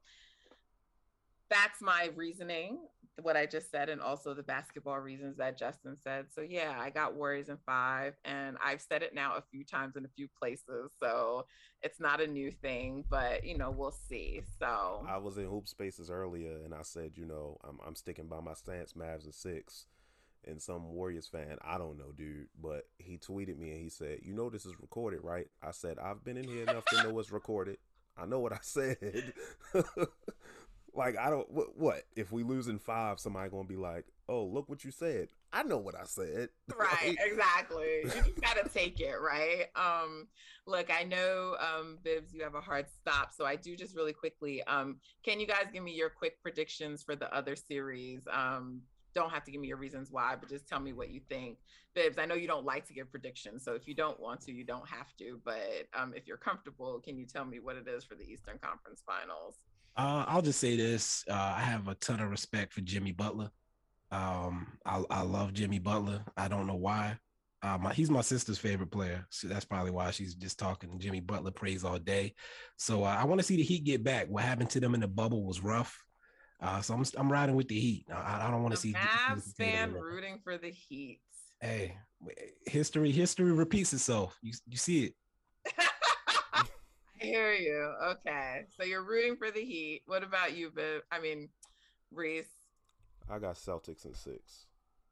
that's 1.49 1.81
my 1.81 2.09
reasoning 2.15 2.79
what 3.21 3.37
I 3.37 3.45
just 3.45 3.71
said 3.71 3.89
and 3.89 4.01
also 4.01 4.33
the 4.33 4.43
basketball 4.43 4.99
reasons 4.99 5.37
that 5.37 5.57
Justin 5.57 5.97
said. 6.03 6.27
So 6.33 6.41
yeah, 6.41 6.75
I 6.79 6.89
got 6.89 7.15
Warriors 7.15 7.49
in 7.49 7.57
five 7.65 8.13
and 8.25 8.57
I've 8.63 8.81
said 8.81 9.03
it 9.03 9.13
now 9.13 9.35
a 9.35 9.43
few 9.51 9.63
times 9.63 9.95
in 9.95 10.05
a 10.05 10.09
few 10.09 10.27
places. 10.27 10.91
So 10.99 11.45
it's 11.81 11.99
not 11.99 12.21
a 12.21 12.27
new 12.27 12.51
thing, 12.51 13.05
but 13.09 13.43
you 13.43 13.57
know, 13.57 13.71
we'll 13.71 13.91
see. 13.91 14.41
So 14.59 15.05
I 15.07 15.17
was 15.17 15.37
in 15.37 15.45
hoop 15.45 15.67
spaces 15.67 16.09
earlier 16.09 16.57
and 16.63 16.73
I 16.73 16.81
said, 16.81 17.11
you 17.15 17.25
know, 17.25 17.57
I'm 17.67 17.79
I'm 17.85 17.95
sticking 17.95 18.27
by 18.27 18.39
my 18.39 18.53
stance, 18.53 18.93
Mavs 18.93 19.25
and 19.25 19.33
six. 19.33 19.85
And 20.47 20.61
some 20.61 20.93
Warriors 20.93 21.27
fan, 21.27 21.57
I 21.61 21.77
don't 21.77 21.97
know, 21.97 22.13
dude, 22.15 22.47
but 22.61 22.85
he 22.97 23.17
tweeted 23.17 23.57
me 23.57 23.71
and 23.71 23.81
he 23.81 23.89
said, 23.89 24.19
You 24.23 24.33
know 24.33 24.49
this 24.49 24.65
is 24.65 24.79
recorded, 24.79 25.19
right? 25.21 25.47
I 25.61 25.71
said, 25.71 25.99
I've 25.99 26.23
been 26.23 26.37
in 26.37 26.45
here 26.45 26.63
enough 26.63 26.85
to 26.85 27.03
know 27.03 27.19
it's 27.19 27.29
recorded. 27.29 27.77
I 28.17 28.25
know 28.25 28.39
what 28.39 28.53
I 28.53 28.59
said. 28.61 29.33
Like 30.99 31.17
I 31.17 31.29
don't 31.29 31.49
what, 31.49 31.77
what 31.77 32.03
if 32.17 32.33
we 32.33 32.43
lose 32.43 32.67
in 32.67 32.77
five? 32.77 33.21
Somebody 33.21 33.49
gonna 33.49 33.63
be 33.63 33.77
like, 33.77 34.03
"Oh, 34.27 34.43
look 34.43 34.67
what 34.67 34.83
you 34.83 34.91
said." 34.91 35.29
I 35.53 35.63
know 35.63 35.77
what 35.77 35.95
I 35.95 36.03
said. 36.03 36.49
Right, 36.77 37.15
exactly. 37.25 38.01
You 38.03 38.09
just 38.09 38.41
gotta 38.41 38.67
take 38.67 38.99
it, 38.99 39.15
right? 39.15 39.67
Um, 39.77 40.27
look, 40.67 40.91
I 40.91 41.03
know, 41.03 41.55
um, 41.61 41.99
Bibs, 42.03 42.33
you 42.33 42.43
have 42.43 42.53
a 42.53 42.59
hard 42.59 42.87
stop, 42.89 43.31
so 43.33 43.45
I 43.45 43.55
do 43.55 43.77
just 43.77 43.95
really 43.95 44.11
quickly. 44.11 44.61
Um, 44.63 44.97
can 45.23 45.39
you 45.39 45.47
guys 45.47 45.67
give 45.71 45.83
me 45.83 45.93
your 45.93 46.09
quick 46.09 46.41
predictions 46.41 47.01
for 47.01 47.15
the 47.15 47.33
other 47.33 47.55
series? 47.55 48.19
Um, 48.29 48.81
don't 49.15 49.31
have 49.31 49.45
to 49.45 49.51
give 49.51 49.61
me 49.61 49.69
your 49.69 49.77
reasons 49.77 50.09
why, 50.11 50.35
but 50.37 50.49
just 50.49 50.67
tell 50.67 50.81
me 50.81 50.91
what 50.91 51.11
you 51.11 51.21
think. 51.29 51.59
Bibs, 51.95 52.17
I 52.17 52.25
know 52.25 52.35
you 52.35 52.47
don't 52.47 52.65
like 52.65 52.85
to 52.87 52.93
give 52.93 53.09
predictions, 53.09 53.63
so 53.63 53.73
if 53.73 53.87
you 53.87 53.95
don't 53.95 54.19
want 54.19 54.41
to, 54.41 54.51
you 54.51 54.65
don't 54.65 54.87
have 54.87 55.15
to. 55.19 55.39
But 55.45 55.87
um, 55.97 56.13
if 56.13 56.27
you're 56.27 56.37
comfortable, 56.37 56.99
can 56.99 57.17
you 57.17 57.25
tell 57.25 57.45
me 57.45 57.59
what 57.61 57.77
it 57.77 57.87
is 57.87 58.03
for 58.03 58.15
the 58.15 58.25
Eastern 58.25 58.59
Conference 58.59 59.01
Finals? 59.05 59.55
Uh, 59.99 60.23
I'll 60.29 60.41
just 60.41 60.61
say 60.61 60.77
this: 60.77 61.25
uh, 61.29 61.53
I 61.57 61.59
have 61.59 61.89
a 61.89 61.95
ton 61.95 62.21
of 62.21 62.29
respect 62.29 62.71
for 62.71 62.79
Jimmy 62.79 63.11
Butler. 63.11 63.51
Um, 64.11 64.77
I, 64.85 65.03
I 65.09 65.21
love 65.23 65.53
Jimmy 65.53 65.79
Butler. 65.79 66.23
I 66.37 66.47
don't 66.47 66.67
know 66.67 66.75
why. 66.75 67.17
Uh, 67.61 67.77
my, 67.77 67.93
he's 67.93 68.09
my 68.09 68.21
sister's 68.21 68.57
favorite 68.57 68.91
player. 68.91 69.27
So 69.29 69.49
that's 69.49 69.65
probably 69.65 69.91
why 69.91 70.11
she's 70.11 70.35
just 70.35 70.57
talking 70.57 70.97
Jimmy 70.99 71.19
Butler 71.19 71.51
praise 71.51 71.83
all 71.83 71.99
day. 71.99 72.33
So 72.77 73.03
uh, 73.03 73.17
I 73.19 73.25
want 73.25 73.41
to 73.41 73.45
see 73.45 73.57
the 73.57 73.63
Heat 73.63 73.83
get 73.83 74.01
back. 74.01 74.27
What 74.29 74.45
happened 74.45 74.69
to 74.69 74.79
them 74.79 74.93
in 74.93 75.01
the 75.01 75.07
bubble 75.09 75.43
was 75.43 75.61
rough. 75.61 76.01
Uh, 76.61 76.79
so 76.79 76.93
I'm 76.93 77.03
I'm 77.17 77.29
riding 77.29 77.55
with 77.55 77.67
the 77.67 77.79
Heat. 77.79 78.05
I, 78.09 78.47
I 78.47 78.51
don't 78.51 78.63
want 78.63 78.75
to 78.75 78.79
see 78.79 78.93
Mavs 78.93 79.53
fan 79.57 79.91
rooting 79.91 80.39
for 80.45 80.57
the 80.57 80.69
Heat. 80.69 81.19
Hey, 81.59 81.97
history 82.65 83.11
history 83.11 83.51
repeats 83.51 83.91
itself. 83.91 84.37
You 84.41 84.53
you 84.65 84.77
see 84.77 85.07
it. 85.07 85.13
I 87.21 87.25
hear 87.25 87.53
you. 87.53 87.93
Okay. 88.03 88.65
So 88.77 88.83
you're 88.83 89.03
rooting 89.03 89.35
for 89.35 89.51
the 89.51 89.63
Heat. 89.63 90.03
What 90.05 90.23
about 90.23 90.55
you, 90.55 90.71
Bib? 90.71 91.01
I 91.11 91.19
mean, 91.19 91.49
Reese. 92.11 92.45
I 93.29 93.39
got 93.39 93.55
Celtics 93.55 94.05
in 94.05 94.13
six. 94.13 94.65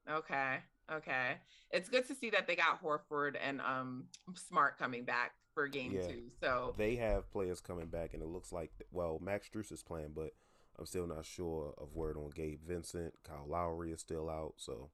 Okay. 0.10 0.58
Okay. 0.92 1.38
It's 1.72 1.90
good 1.90 2.08
to 2.08 2.16
see 2.16 2.30
that 2.30 2.48
they 2.48 2.56
got 2.56 2.82
Horford 2.82 3.36
and 3.42 3.62
um 3.62 4.06
Smart 4.36 4.78
coming 4.78 5.04
back 5.04 5.34
for 5.54 5.68
game 5.68 5.94
yeah, 5.94 6.08
two. 6.08 6.24
So 6.42 6.76
they 6.78 6.96
have 6.96 7.32
players 7.32 7.60
coming 7.60 7.88
back, 7.88 8.14
and 8.14 8.24
it 8.24 8.30
looks 8.30 8.52
like 8.52 8.72
well, 8.92 9.20
Max 9.22 9.50
Strus 9.50 9.72
is 9.72 9.84
playing, 9.84 10.12
but 10.16 10.32
I'm 10.80 10.86
still 10.86 11.08
not 11.08 11.26
sure 11.26 11.74
of 11.78 11.94
word 11.94 12.16
on 12.16 12.30
Gabe 12.30 12.62
Vincent. 12.66 13.14
Kyle 13.24 13.46
Lowry 13.48 13.92
is 13.92 14.00
still 14.00 14.30
out, 14.30 14.54
so 14.58 14.92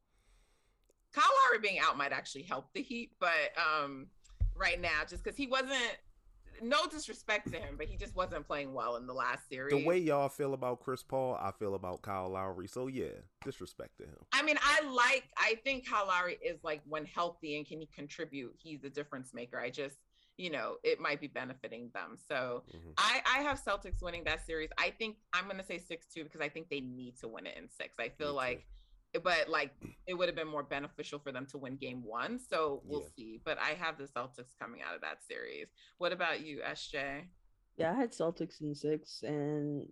Kyle 1.14 1.24
Lowry 1.46 1.60
being 1.62 1.80
out 1.80 1.98
might 1.98 2.12
actually 2.12 2.44
help 2.44 2.74
the 2.74 2.82
Heat, 2.82 3.12
but 3.20 3.52
um 3.58 4.08
right 4.56 4.82
now, 4.82 5.02
just 5.08 5.24
because 5.24 5.38
he 5.38 5.48
wasn't 5.48 5.98
no 6.64 6.88
disrespect 6.88 7.52
to 7.52 7.60
him, 7.60 7.76
but 7.78 7.88
he 7.88 7.98
just 7.98 8.16
wasn't 8.16 8.48
playing 8.48 8.74
well 8.74 8.96
in 8.96 9.06
the 9.06 9.14
last 9.14 9.50
series. 9.50 9.72
The 9.72 9.86
way 9.86 9.98
y'all 9.98 10.30
feel 10.30 10.54
about 10.54 10.80
Chris 10.80 11.04
Paul, 11.04 11.38
I 11.40 11.52
feel 11.52 11.76
about 11.76 12.02
Kyle 12.02 12.30
Lowry. 12.30 12.68
So 12.68 12.88
yeah, 12.88 13.10
disrespect 13.44 13.98
to 14.00 14.04
him. 14.06 14.18
I 14.32 14.42
mean, 14.44 14.58
I 14.62 14.82
like 14.90 15.26
I 15.38 15.56
think 15.64 15.88
Kyle 15.88 16.08
Lowry 16.08 16.38
is 16.44 16.64
like 16.64 16.82
when 16.88 17.06
healthy 17.06 17.58
and 17.58 17.68
can 17.68 17.80
he 17.80 17.88
contribute, 17.88 18.56
he's 18.58 18.84
a 18.84 18.90
difference 18.90 19.34
maker. 19.34 19.60
I 19.60 19.70
just 19.70 19.98
you 20.38 20.50
know, 20.50 20.78
it 20.84 21.00
might 21.00 21.22
be 21.22 21.28
benefiting 21.28 21.92
them. 21.94 22.18
So 22.28 22.64
Mhm. 22.74 22.94
I, 22.98 23.22
I 23.24 23.44
have 23.44 23.62
Celtics 23.62 24.02
winning 24.02 24.24
that 24.24 24.44
series. 24.44 24.70
I 24.80 24.90
think 24.90 25.18
I'm 25.32 25.48
gonna 25.48 25.64
say 25.64 25.78
six 25.78 26.08
two 26.08 26.24
because 26.24 26.42
I 26.42 26.50
think 26.50 26.70
they 26.70 26.80
need 26.80 27.20
to 27.20 27.28
win 27.28 27.46
it 27.46 27.56
in 27.56 27.70
six. 27.70 27.94
I 28.00 28.10
feel 28.10 28.34
like 28.34 28.66
but 29.24 29.48
like 29.50 29.72
it 30.08 30.14
would 30.16 30.28
have 30.28 30.36
been 30.36 30.48
more 30.48 30.64
beneficial 30.64 31.20
for 31.20 31.32
them 31.32 31.46
to 31.48 31.58
win 31.58 31.76
game 31.76 32.04
one. 32.04 32.40
So 32.40 32.82
we'll 32.86 33.02
Yeah. 33.02 33.08
see. 33.16 33.42
But 33.44 33.60
I 33.60 33.72
have 33.72 33.98
the 33.98 34.06
Celtics 34.06 34.58
coming 34.60 34.82
out 34.82 34.96
of 34.96 35.02
that 35.02 35.24
series. 35.24 35.68
What 35.98 36.12
about 36.12 36.42
you, 36.46 36.62
SJ? 36.64 37.28
Yeah, 37.78 37.92
I 37.92 37.96
had 37.96 38.12
Celtics 38.12 38.62
in 38.62 38.74
six, 38.76 39.24
and 39.24 39.88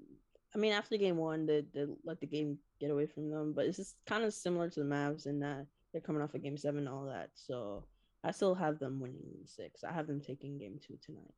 I 0.55 0.57
mean 0.57 0.72
after 0.74 0.97
game 0.97 1.17
one, 1.17 1.45
they, 1.45 1.63
they 1.74 1.86
let 2.03 2.19
the 2.19 2.28
game 2.28 2.57
get 2.80 2.91
away 2.91 3.05
from 3.07 3.30
them. 3.30 3.53
But 3.53 3.65
it's 3.65 3.78
just 3.78 3.95
kind 4.05 4.24
of 4.24 4.34
similar 4.34 4.69
to 4.69 4.80
the 4.80 4.86
Mavs 4.86 5.26
in 5.26 5.39
that 5.39 5.65
they're 5.91 6.01
coming 6.01 6.22
off 6.22 6.34
of 6.36 6.43
game 6.43 6.57
seven 6.57 6.80
and 6.80 6.89
all 6.89 7.05
that. 7.05 7.32
So 7.36 7.86
I 8.24 8.32
still 8.32 8.55
have 8.55 8.80
them 8.80 8.99
winning 8.99 9.24
in 9.39 9.47
six. 9.47 9.84
I 9.84 9.91
have 9.91 10.07
them 10.07 10.22
taking 10.22 10.57
game 10.57 10.80
two 10.86 10.97
tonight. 11.03 11.34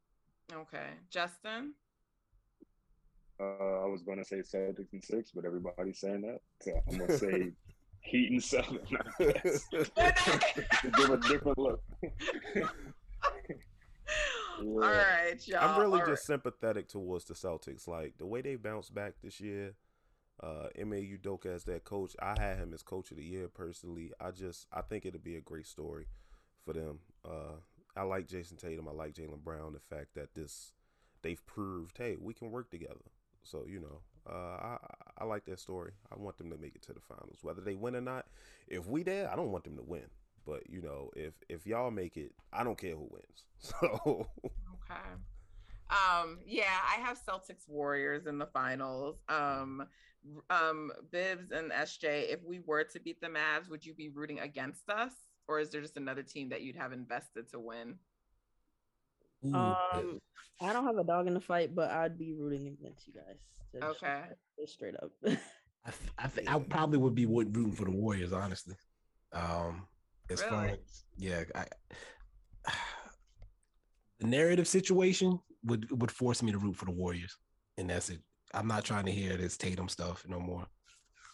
Okay. 0.51 0.89
Justin? 1.09 1.73
Uh, 3.39 3.81
I 3.83 3.85
was 3.85 4.03
gonna 4.03 4.23
say 4.23 4.37
Celtics 4.41 4.93
in 4.93 5.01
six, 5.01 5.31
but 5.31 5.45
everybody's 5.45 5.99
saying 5.99 6.21
that, 6.21 6.39
so 6.61 6.71
I'm 6.87 6.97
gonna 6.99 7.17
say 7.17 7.51
Heat 8.03 8.31
in 8.31 8.39
seven. 8.41 8.79
give 9.19 9.39
a 11.09 11.17
different 11.27 11.57
look. 11.57 11.81
All 14.59 14.79
right, 14.79 15.35
y'all. 15.45 15.59
I'm 15.61 15.79
really 15.79 16.01
All 16.01 16.07
just 16.07 16.25
sympathetic 16.25 16.87
towards 16.87 17.25
the 17.25 17.33
Celtics. 17.33 17.87
Like 17.87 18.17
the 18.17 18.25
way 18.25 18.41
they 18.41 18.55
bounced 18.55 18.93
back 18.93 19.13
this 19.23 19.39
year. 19.39 19.73
Uh, 20.41 20.67
Ime 20.79 20.93
Udoka 20.93 21.45
as 21.45 21.63
that 21.65 21.83
coach. 21.85 22.15
I 22.21 22.35
had 22.37 22.57
him 22.57 22.73
as 22.73 22.83
coach 22.83 23.11
of 23.11 23.17
the 23.17 23.23
year 23.23 23.47
personally. 23.47 24.11
I 24.19 24.31
just 24.31 24.67
I 24.71 24.81
think 24.81 25.05
it'll 25.05 25.19
be 25.19 25.35
a 25.35 25.41
great 25.41 25.67
story 25.67 26.07
for 26.65 26.73
them. 26.73 26.99
Uh, 27.23 27.57
I 27.95 28.03
like 28.03 28.27
Jayson 28.27 28.57
Tatum. 28.57 28.87
I 28.87 28.91
like 28.91 29.13
Jaylen 29.13 29.43
Brown. 29.43 29.73
The 29.73 29.95
fact 29.95 30.15
that 30.15 30.33
this 30.33 30.73
they've 31.21 31.45
proved, 31.45 31.97
hey, 31.97 32.17
we 32.19 32.33
can 32.33 32.51
work 32.51 32.69
together. 32.69 33.11
So 33.43 33.65
you 33.67 33.79
know, 33.79 34.01
uh, 34.29 34.33
I 34.33 34.77
I 35.19 35.23
like 35.25 35.45
that 35.45 35.59
story. 35.59 35.91
I 36.11 36.19
want 36.19 36.37
them 36.37 36.49
to 36.51 36.57
make 36.57 36.75
it 36.75 36.81
to 36.83 36.93
the 36.93 36.99
finals, 36.99 37.39
whether 37.41 37.61
they 37.61 37.75
win 37.75 37.95
or 37.95 38.01
not. 38.01 38.25
If 38.67 38.87
we 38.87 39.03
there, 39.03 39.31
I 39.31 39.35
don't 39.35 39.51
want 39.51 39.63
them 39.63 39.77
to 39.77 39.83
win. 39.83 40.05
But 40.45 40.69
you 40.69 40.81
know, 40.81 41.11
if 41.15 41.33
if 41.49 41.65
y'all 41.65 41.91
make 41.91 42.17
it, 42.17 42.33
I 42.51 42.63
don't 42.63 42.77
care 42.77 42.95
who 42.95 43.09
wins. 43.09 43.43
So 43.63 44.27
Okay. 44.45 45.01
Um, 45.89 46.39
yeah, 46.45 46.79
I 46.89 46.99
have 47.01 47.19
Celtics 47.23 47.67
Warriors 47.67 48.25
in 48.25 48.37
the 48.37 48.47
finals. 48.47 49.17
Um, 49.29 49.85
um, 50.49 50.91
Bibs 51.11 51.51
and 51.51 51.71
SJ, 51.71 52.33
if 52.33 52.43
we 52.43 52.59
were 52.65 52.83
to 52.83 52.99
beat 52.99 53.21
the 53.21 53.27
Mavs, 53.27 53.69
would 53.69 53.85
you 53.85 53.93
be 53.93 54.09
rooting 54.09 54.39
against 54.39 54.89
us? 54.89 55.11
Or 55.47 55.59
is 55.59 55.69
there 55.69 55.81
just 55.81 55.97
another 55.97 56.23
team 56.23 56.49
that 56.49 56.61
you'd 56.61 56.75
have 56.77 56.93
invested 56.93 57.49
to 57.51 57.59
win? 57.59 57.95
Ooh, 59.45 59.53
Um, 59.55 60.19
I 60.61 60.71
don't 60.73 60.85
have 60.85 60.97
a 60.97 61.03
dog 61.03 61.27
in 61.27 61.33
the 61.33 61.39
fight, 61.41 61.75
but 61.75 61.91
I'd 61.91 62.17
be 62.17 62.33
rooting 62.33 62.67
against 62.67 63.07
you 63.07 63.13
guys. 63.13 63.37
to 63.73 63.79
just 63.79 64.03
Okay. 64.03 64.21
say 64.57 64.65
Straight 64.65 64.95
up. 65.01 65.11
I, 65.25 65.29
th- 65.29 65.39
I, 66.17 66.27
th- 66.27 66.47
I 66.47 66.59
probably 66.69 66.97
would 66.99 67.15
be 67.15 67.25
would- 67.25 67.55
rooting 67.55 67.73
for 67.73 67.85
the 67.85 67.91
Warriors, 67.91 68.31
honestly. 68.33 68.75
Um, 69.33 69.87
as 70.29 70.41
far 70.41 70.65
as 70.67 71.03
yeah, 71.17 71.43
I, 71.55 71.65
the 74.19 74.27
narrative 74.27 74.67
situation 74.67 75.39
would 75.65 75.89
would 76.01 76.11
force 76.11 76.41
me 76.43 76.51
to 76.51 76.57
root 76.57 76.75
for 76.75 76.85
the 76.85 76.91
Warriors, 76.91 77.35
and 77.77 77.89
that's 77.89 78.09
it. 78.09 78.19
I'm 78.53 78.67
not 78.67 78.85
trying 78.85 79.05
to 79.05 79.11
hear 79.11 79.35
this 79.37 79.57
Tatum 79.57 79.89
stuff 79.89 80.23
no 80.27 80.39
more. 80.39 80.65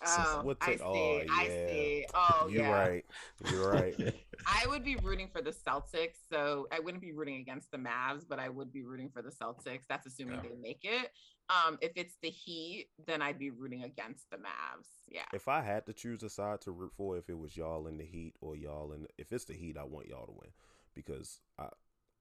Oh, 0.05 0.41
what 0.43 0.57
I 0.61 0.75
ta- 0.75 0.77
see. 0.77 0.83
oh, 0.83 1.21
I 1.29 1.43
yeah. 1.43 1.67
see. 1.67 2.05
Oh, 2.13 2.47
you're 2.49 2.63
yeah. 2.63 2.77
right. 2.77 3.05
You're 3.51 3.69
right. 3.71 3.95
I 4.47 4.65
would 4.67 4.83
be 4.83 4.95
rooting 4.97 5.29
for 5.31 5.41
the 5.41 5.51
Celtics. 5.51 6.15
So 6.31 6.67
I 6.71 6.79
wouldn't 6.79 7.01
be 7.01 7.11
rooting 7.11 7.35
against 7.37 7.71
the 7.71 7.77
Mavs, 7.77 8.23
but 8.27 8.39
I 8.39 8.49
would 8.49 8.71
be 8.71 8.83
rooting 8.83 9.09
for 9.13 9.21
the 9.21 9.29
Celtics. 9.29 9.81
That's 9.89 10.07
assuming 10.07 10.35
Yeah. 10.35 10.49
they 10.49 10.55
make 10.61 10.79
it. 10.83 11.11
Um, 11.49 11.77
if 11.81 11.91
it's 11.95 12.15
the 12.21 12.29
Heat, 12.29 12.89
then 13.07 13.21
I'd 13.21 13.39
be 13.39 13.49
rooting 13.49 13.83
against 13.83 14.29
the 14.29 14.37
Mavs. 14.37 14.87
Yeah. 15.07 15.25
if 15.33 15.47
I 15.47 15.61
had 15.61 15.85
to 15.87 15.93
choose 15.93 16.21
a 16.23 16.29
side 16.29 16.61
to 16.61 16.71
root 16.71 16.93
for, 16.95 17.17
if 17.17 17.27
it 17.29 17.37
was 17.37 17.57
y'all 17.57 17.87
in 17.87 17.97
the 17.97 18.05
Heat 18.05 18.35
or 18.39 18.55
y'all 18.55 18.91
in, 18.93 19.07
if 19.17 19.33
it's 19.33 19.45
the 19.45 19.53
Heat, 19.53 19.77
I 19.77 19.83
want 19.83 20.07
y'all 20.07 20.27
to 20.27 20.31
win 20.31 20.51
because 20.93 21.39
I, 21.57 21.69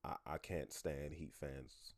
I, 0.03 0.17
I 0.27 0.39
can't 0.39 0.73
stand 0.73 1.13
Heat 1.13 1.35
fans. 1.39 1.95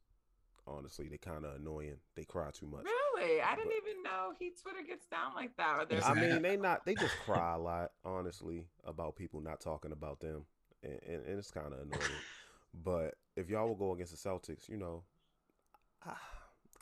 Honestly, 0.66 1.08
they 1.08 1.18
kind 1.18 1.44
of 1.44 1.56
annoying. 1.56 1.96
They 2.14 2.24
cry 2.24 2.50
too 2.52 2.66
much. 2.66 2.84
Really? 2.84 3.40
I 3.40 3.56
didn't 3.56 3.68
But- 3.70 3.88
even 3.90 4.02
know 4.02 4.34
he 4.38 4.50
Twitter 4.50 4.82
gets 4.86 5.06
down 5.06 5.34
like 5.34 5.56
that. 5.56 5.92
Or 5.92 6.04
I 6.04 6.14
mean, 6.14 6.42
they 6.42 6.56
not. 6.56 6.84
They 6.84 6.94
just 6.94 7.14
cry 7.24 7.54
a 7.54 7.58
lot, 7.58 7.92
honestly, 8.04 8.66
about 8.84 9.16
people 9.16 9.40
not 9.40 9.60
talking 9.60 9.92
about 9.92 10.20
them, 10.20 10.44
and, 10.82 11.00
and, 11.06 11.26
and 11.26 11.38
it's 11.38 11.50
kind 11.50 11.72
of 11.72 11.80
annoying. 11.80 12.10
but 12.74 13.14
if 13.36 13.48
y'all 13.48 13.66
will 13.68 13.74
go 13.74 13.92
against 13.94 14.12
the 14.12 14.28
Celtics, 14.28 14.68
you 14.68 14.76
know, 14.76 15.02
I, 16.04 16.14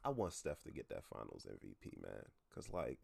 I 0.04 0.08
want 0.10 0.32
Steph 0.32 0.62
to 0.64 0.70
get 0.70 0.88
that 0.90 1.04
Finals 1.04 1.46
MVP, 1.50 2.00
man, 2.02 2.24
because 2.48 2.70
like 2.72 2.98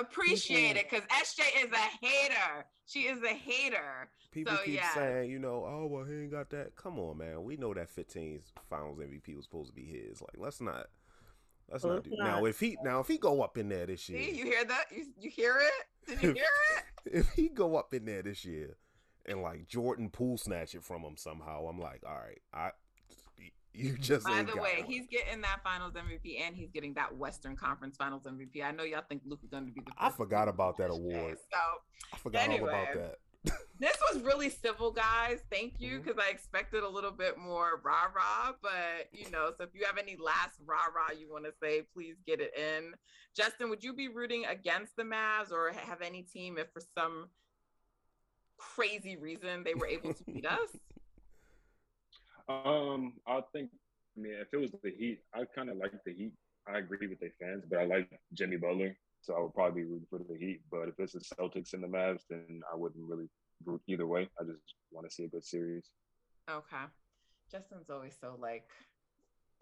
appreciate 0.00 0.76
it 0.76 0.88
because 0.90 1.06
SJ 1.08 1.64
is 1.64 1.72
a 1.72 2.06
hater. 2.06 2.64
She 2.86 3.00
is 3.00 3.22
a 3.22 3.28
hater. 3.28 4.08
people 4.32 4.54
So, 4.56 4.64
keep 4.64 4.74
yeah. 4.74 4.94
saying, 4.94 5.30
you 5.30 5.38
know, 5.38 5.64
oh 5.66 5.86
well, 5.90 6.04
he 6.04 6.14
ain't 6.14 6.30
got 6.30 6.50
that. 6.50 6.76
Come 6.76 6.98
on, 6.98 7.18
man, 7.18 7.42
we 7.44 7.56
know 7.56 7.72
that 7.74 7.94
15's 7.94 8.52
Finals 8.68 8.98
MVP 8.98 9.34
was 9.36 9.44
supposed 9.44 9.70
to 9.70 9.74
be 9.74 9.84
his. 9.84 10.20
Like, 10.20 10.36
let's 10.36 10.60
not. 10.60 10.86
Let's 11.70 11.84
Well, 11.84 11.94
not 11.94 12.06
let's 12.06 12.08
do 12.16 12.22
now. 12.22 12.44
If 12.44 12.60
he 12.60 12.76
now 12.82 13.00
if 13.00 13.08
he 13.08 13.16
go 13.18 13.42
up 13.42 13.56
in 13.56 13.68
there 13.68 13.86
this 13.86 14.08
year, 14.08 14.22
See, 14.22 14.36
you 14.36 14.44
hear 14.44 14.64
that? 14.64 14.84
You, 14.94 15.06
you 15.18 15.30
hear 15.30 15.56
it? 15.58 16.08
Did 16.08 16.22
you 16.22 16.32
hear 16.34 16.44
it? 16.76 16.84
if 17.12 17.30
he 17.32 17.48
go 17.48 17.76
up 17.76 17.94
in 17.94 18.04
there 18.04 18.22
this 18.22 18.44
year 18.44 18.76
and 19.26 19.40
like 19.40 19.66
Jordan 19.66 20.10
Poole 20.10 20.36
snatch 20.36 20.74
it 20.74 20.84
from 20.84 21.02
him 21.02 21.16
somehow, 21.16 21.66
I'm 21.66 21.78
like, 21.80 22.02
all 22.06 22.14
right, 22.14 22.40
I 22.52 22.70
you 23.74 23.96
just 23.98 24.24
By 24.24 24.42
the 24.42 24.54
way, 24.54 24.76
one. 24.78 24.86
he's 24.86 25.06
getting 25.08 25.40
that 25.42 25.62
Finals 25.64 25.94
MVP 25.94 26.40
and 26.46 26.54
he's 26.54 26.70
getting 26.70 26.94
that 26.94 27.16
Western 27.16 27.56
Conference 27.56 27.96
Finals 27.96 28.22
MVP. 28.22 28.64
I 28.64 28.70
know 28.70 28.84
y'all 28.84 29.02
think 29.08 29.22
Luke 29.26 29.40
is 29.42 29.50
going 29.50 29.66
to 29.66 29.72
be 29.72 29.80
the. 29.80 29.92
I 29.98 30.10
forgot 30.10 30.48
about 30.48 30.76
that 30.78 30.90
award. 30.90 31.38
So 31.52 31.58
I 32.12 32.16
forgot 32.18 32.48
all 32.48 32.54
anyway. 32.54 32.68
about 32.68 32.94
that. 32.94 33.18
this 33.78 33.96
was 34.10 34.22
really 34.22 34.48
civil, 34.48 34.90
guys. 34.90 35.40
Thank 35.50 35.74
you, 35.78 35.94
mm-hmm. 35.94 36.02
because 36.04 36.24
I 36.24 36.30
expected 36.30 36.82
a 36.82 36.88
little 36.88 37.10
bit 37.10 37.36
more 37.36 37.80
rah 37.84 38.06
rah. 38.14 38.52
But 38.62 39.08
you 39.12 39.30
know, 39.30 39.50
so 39.56 39.64
if 39.64 39.70
you 39.74 39.84
have 39.84 39.98
any 39.98 40.16
last 40.16 40.60
rah 40.64 40.86
rah 40.94 41.18
you 41.18 41.30
want 41.30 41.44
to 41.44 41.52
say, 41.60 41.82
please 41.92 42.14
get 42.26 42.40
it 42.40 42.52
in. 42.56 42.94
Justin, 43.36 43.70
would 43.70 43.82
you 43.82 43.92
be 43.92 44.08
rooting 44.08 44.44
against 44.46 44.96
the 44.96 45.02
Mavs 45.02 45.50
or 45.50 45.72
have 45.72 46.00
any 46.00 46.22
team 46.22 46.58
if 46.58 46.68
for 46.72 46.82
some 46.96 47.28
crazy 48.56 49.16
reason 49.16 49.64
they 49.64 49.74
were 49.74 49.88
able 49.88 50.14
to 50.14 50.24
beat 50.24 50.46
us? 50.50 50.70
Um, 52.48 53.14
I 53.26 53.40
think. 53.52 53.70
I 54.16 54.20
mean, 54.20 54.34
if 54.34 54.48
it 54.52 54.58
was 54.58 54.70
the 54.70 54.92
Heat, 54.96 55.18
I 55.34 55.44
kind 55.54 55.70
of 55.70 55.76
like 55.76 55.92
the 56.06 56.14
Heat. 56.14 56.32
I 56.68 56.78
agree 56.78 57.06
with 57.08 57.18
the 57.20 57.30
fans, 57.40 57.64
but 57.68 57.80
I 57.80 57.84
like 57.84 58.08
Jimmy 58.32 58.56
Butler, 58.56 58.96
so 59.22 59.34
I 59.34 59.40
would 59.40 59.54
probably 59.54 59.82
be 59.82 59.88
rooting 59.88 60.06
for 60.08 60.18
the 60.18 60.38
Heat. 60.38 60.60
But 60.70 60.88
if 60.88 60.94
it's 60.98 61.12
the 61.12 61.20
Celtics 61.20 61.74
and 61.74 61.82
the 61.82 61.88
Mavs, 61.88 62.22
then 62.30 62.60
I 62.72 62.76
wouldn't 62.76 63.04
really 63.08 63.28
root 63.64 63.82
either 63.88 64.06
way. 64.06 64.28
I 64.40 64.44
just 64.44 64.74
want 64.92 65.08
to 65.08 65.14
see 65.14 65.24
a 65.24 65.28
good 65.28 65.44
series. 65.44 65.90
Okay. 66.48 66.84
Justin's 67.50 67.90
always 67.90 68.14
so 68.20 68.36
like, 68.40 68.68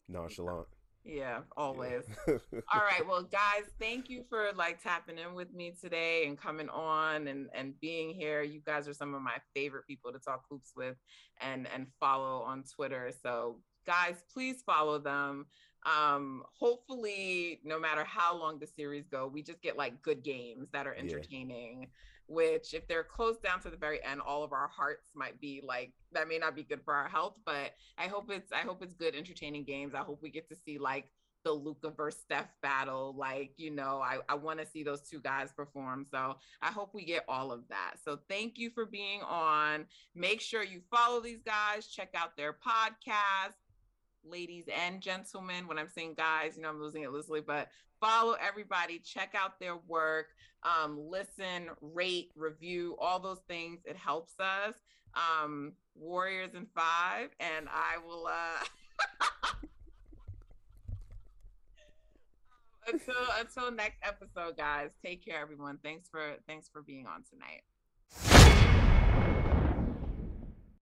Nonchalant. 0.09 0.66
Yeah, 1.05 1.41
always. 1.57 2.05
All 2.29 2.81
right. 2.81 3.07
Well, 3.07 3.23
guys, 3.23 3.65
thank 3.81 4.09
you 4.09 4.25
for 4.29 4.51
like 4.55 4.83
tapping 4.83 5.19
in 5.19 5.35
with 5.35 5.53
me 5.53 5.75
today 5.81 6.27
and 6.27 6.39
coming 6.39 6.69
on 6.69 7.27
and 7.29 7.49
and 7.55 7.79
being 7.81 8.11
here. 8.15 8.43
You 8.43 8.61
guys 8.65 8.89
are 8.89 8.95
some 8.95 9.15
of 9.15 9.23
my 9.23 9.37
favorite 9.55 9.87
people 9.87 10.13
to 10.13 10.19
talk 10.19 10.45
hoops 10.49 10.73
with 10.77 10.97
and 11.41 11.67
and 11.75 11.87
follow 11.99 12.43
on 12.43 12.65
Twitter. 12.65 13.11
So, 13.23 13.61
guys, 13.87 14.23
please 14.33 14.63
follow 14.65 14.99
them. 14.99 15.47
Um, 15.85 16.45
hopefully, 16.59 17.61
no 17.65 17.81
matter 17.81 18.05
how 18.05 18.39
long 18.39 18.59
the 18.61 18.67
series 18.69 19.07
go, 19.09 19.27
we 19.27 19.43
just 19.43 19.61
get 19.63 19.77
like 19.77 20.01
good 20.03 20.23
games 20.23 20.69
that 20.73 20.87
are 20.87 20.95
Yeah. 20.95 21.01
entertaining. 21.03 21.91
Which, 22.33 22.72
if 22.72 22.89
they're 22.89 23.05
closed 23.05 23.43
down 23.43 23.61
to 23.61 23.68
the 23.68 23.76
very 23.76 24.03
end, 24.03 24.22
all 24.22 24.43
of 24.43 24.55
our 24.55 24.66
hearts 24.68 25.11
might 25.14 25.39
be 25.39 25.62
like 25.62 25.93
that. 26.12 26.28
May 26.28 26.39
not 26.39 26.57
be 26.57 26.62
good 26.62 26.80
for 26.83 26.95
our 26.95 27.07
health, 27.09 27.35
but 27.45 27.74
I 27.99 28.07
hope 28.07 28.30
it's 28.30 28.51
I 28.53 28.61
hope 28.61 28.83
it's 28.83 28.95
good, 28.95 29.14
entertaining 29.14 29.64
games. 29.64 29.95
I 29.95 29.99
hope 29.99 30.22
we 30.22 30.30
get 30.30 30.49
to 30.49 30.57
see 30.57 30.78
like 30.78 31.11
the 31.45 31.53
Luka 31.53 31.91
versus 31.91 32.22
Steph 32.22 32.49
battle. 32.62 33.14
Like, 33.18 33.53
you 33.59 33.70
know, 33.70 34.01
I, 34.03 34.18
I 34.30 34.35
want 34.35 34.61
to 34.61 34.66
see 34.66 34.83
those 34.83 35.03
two 35.03 35.20
guys 35.20 35.53
perform. 35.53 36.07
So 36.11 36.37
I 36.62 36.70
hope 36.70 36.95
we 36.95 37.05
get 37.05 37.24
all 37.28 37.53
of 37.53 37.68
that. 37.68 37.97
So 38.03 38.18
thank 38.30 38.59
you 38.59 38.70
for 38.70 38.87
being 38.87 39.20
on. 39.22 39.85
Make 40.14 40.41
sure 40.41 40.62
you 40.62 40.80
follow 40.91 41.20
these 41.20 41.43
guys, 41.45 41.87
check 41.87 42.14
out 42.14 42.37
their 42.37 42.55
podcast, 42.55 43.57
ladies 44.24 44.64
and 44.74 45.03
gentlemen. 45.03 45.66
When 45.66 45.78
I'm 45.78 45.89
saying 45.89 46.14
guys, 46.16 46.57
you 46.57 46.62
know, 46.62 46.70
I'm 46.70 46.80
losing 46.80 47.03
it 47.03 47.12
loosely, 47.12 47.41
but 47.41 47.68
follow 48.03 48.35
everybody, 48.47 48.99
check 48.99 49.35
out 49.35 49.61
their 49.61 49.77
work, 49.87 50.27
um, 50.65 50.99
listen, 50.99 51.69
rate, 51.81 52.33
review, 52.37 52.97
all 53.01 53.19
those 53.21 53.41
things. 53.49 53.81
It 53.85 53.97
helps 53.97 54.35
us. 54.41 54.75
Um, 55.15 55.73
Warriors 55.95 56.55
in 56.55 56.67
five, 56.75 57.29
and 57.39 57.69
I 57.69 57.99
will 58.07 58.27
uh 58.27 58.65
until 62.89 63.15
until 63.39 63.71
next 63.71 63.99
episode 64.03 64.57
guys 64.57 64.91
take 65.05 65.25
care 65.25 65.41
everyone 65.41 65.79
thanks 65.83 66.09
for 66.09 66.37
thanks 66.47 66.69
for 66.69 66.83
being 66.83 67.07
on 67.07 67.23
tonight 67.31 67.63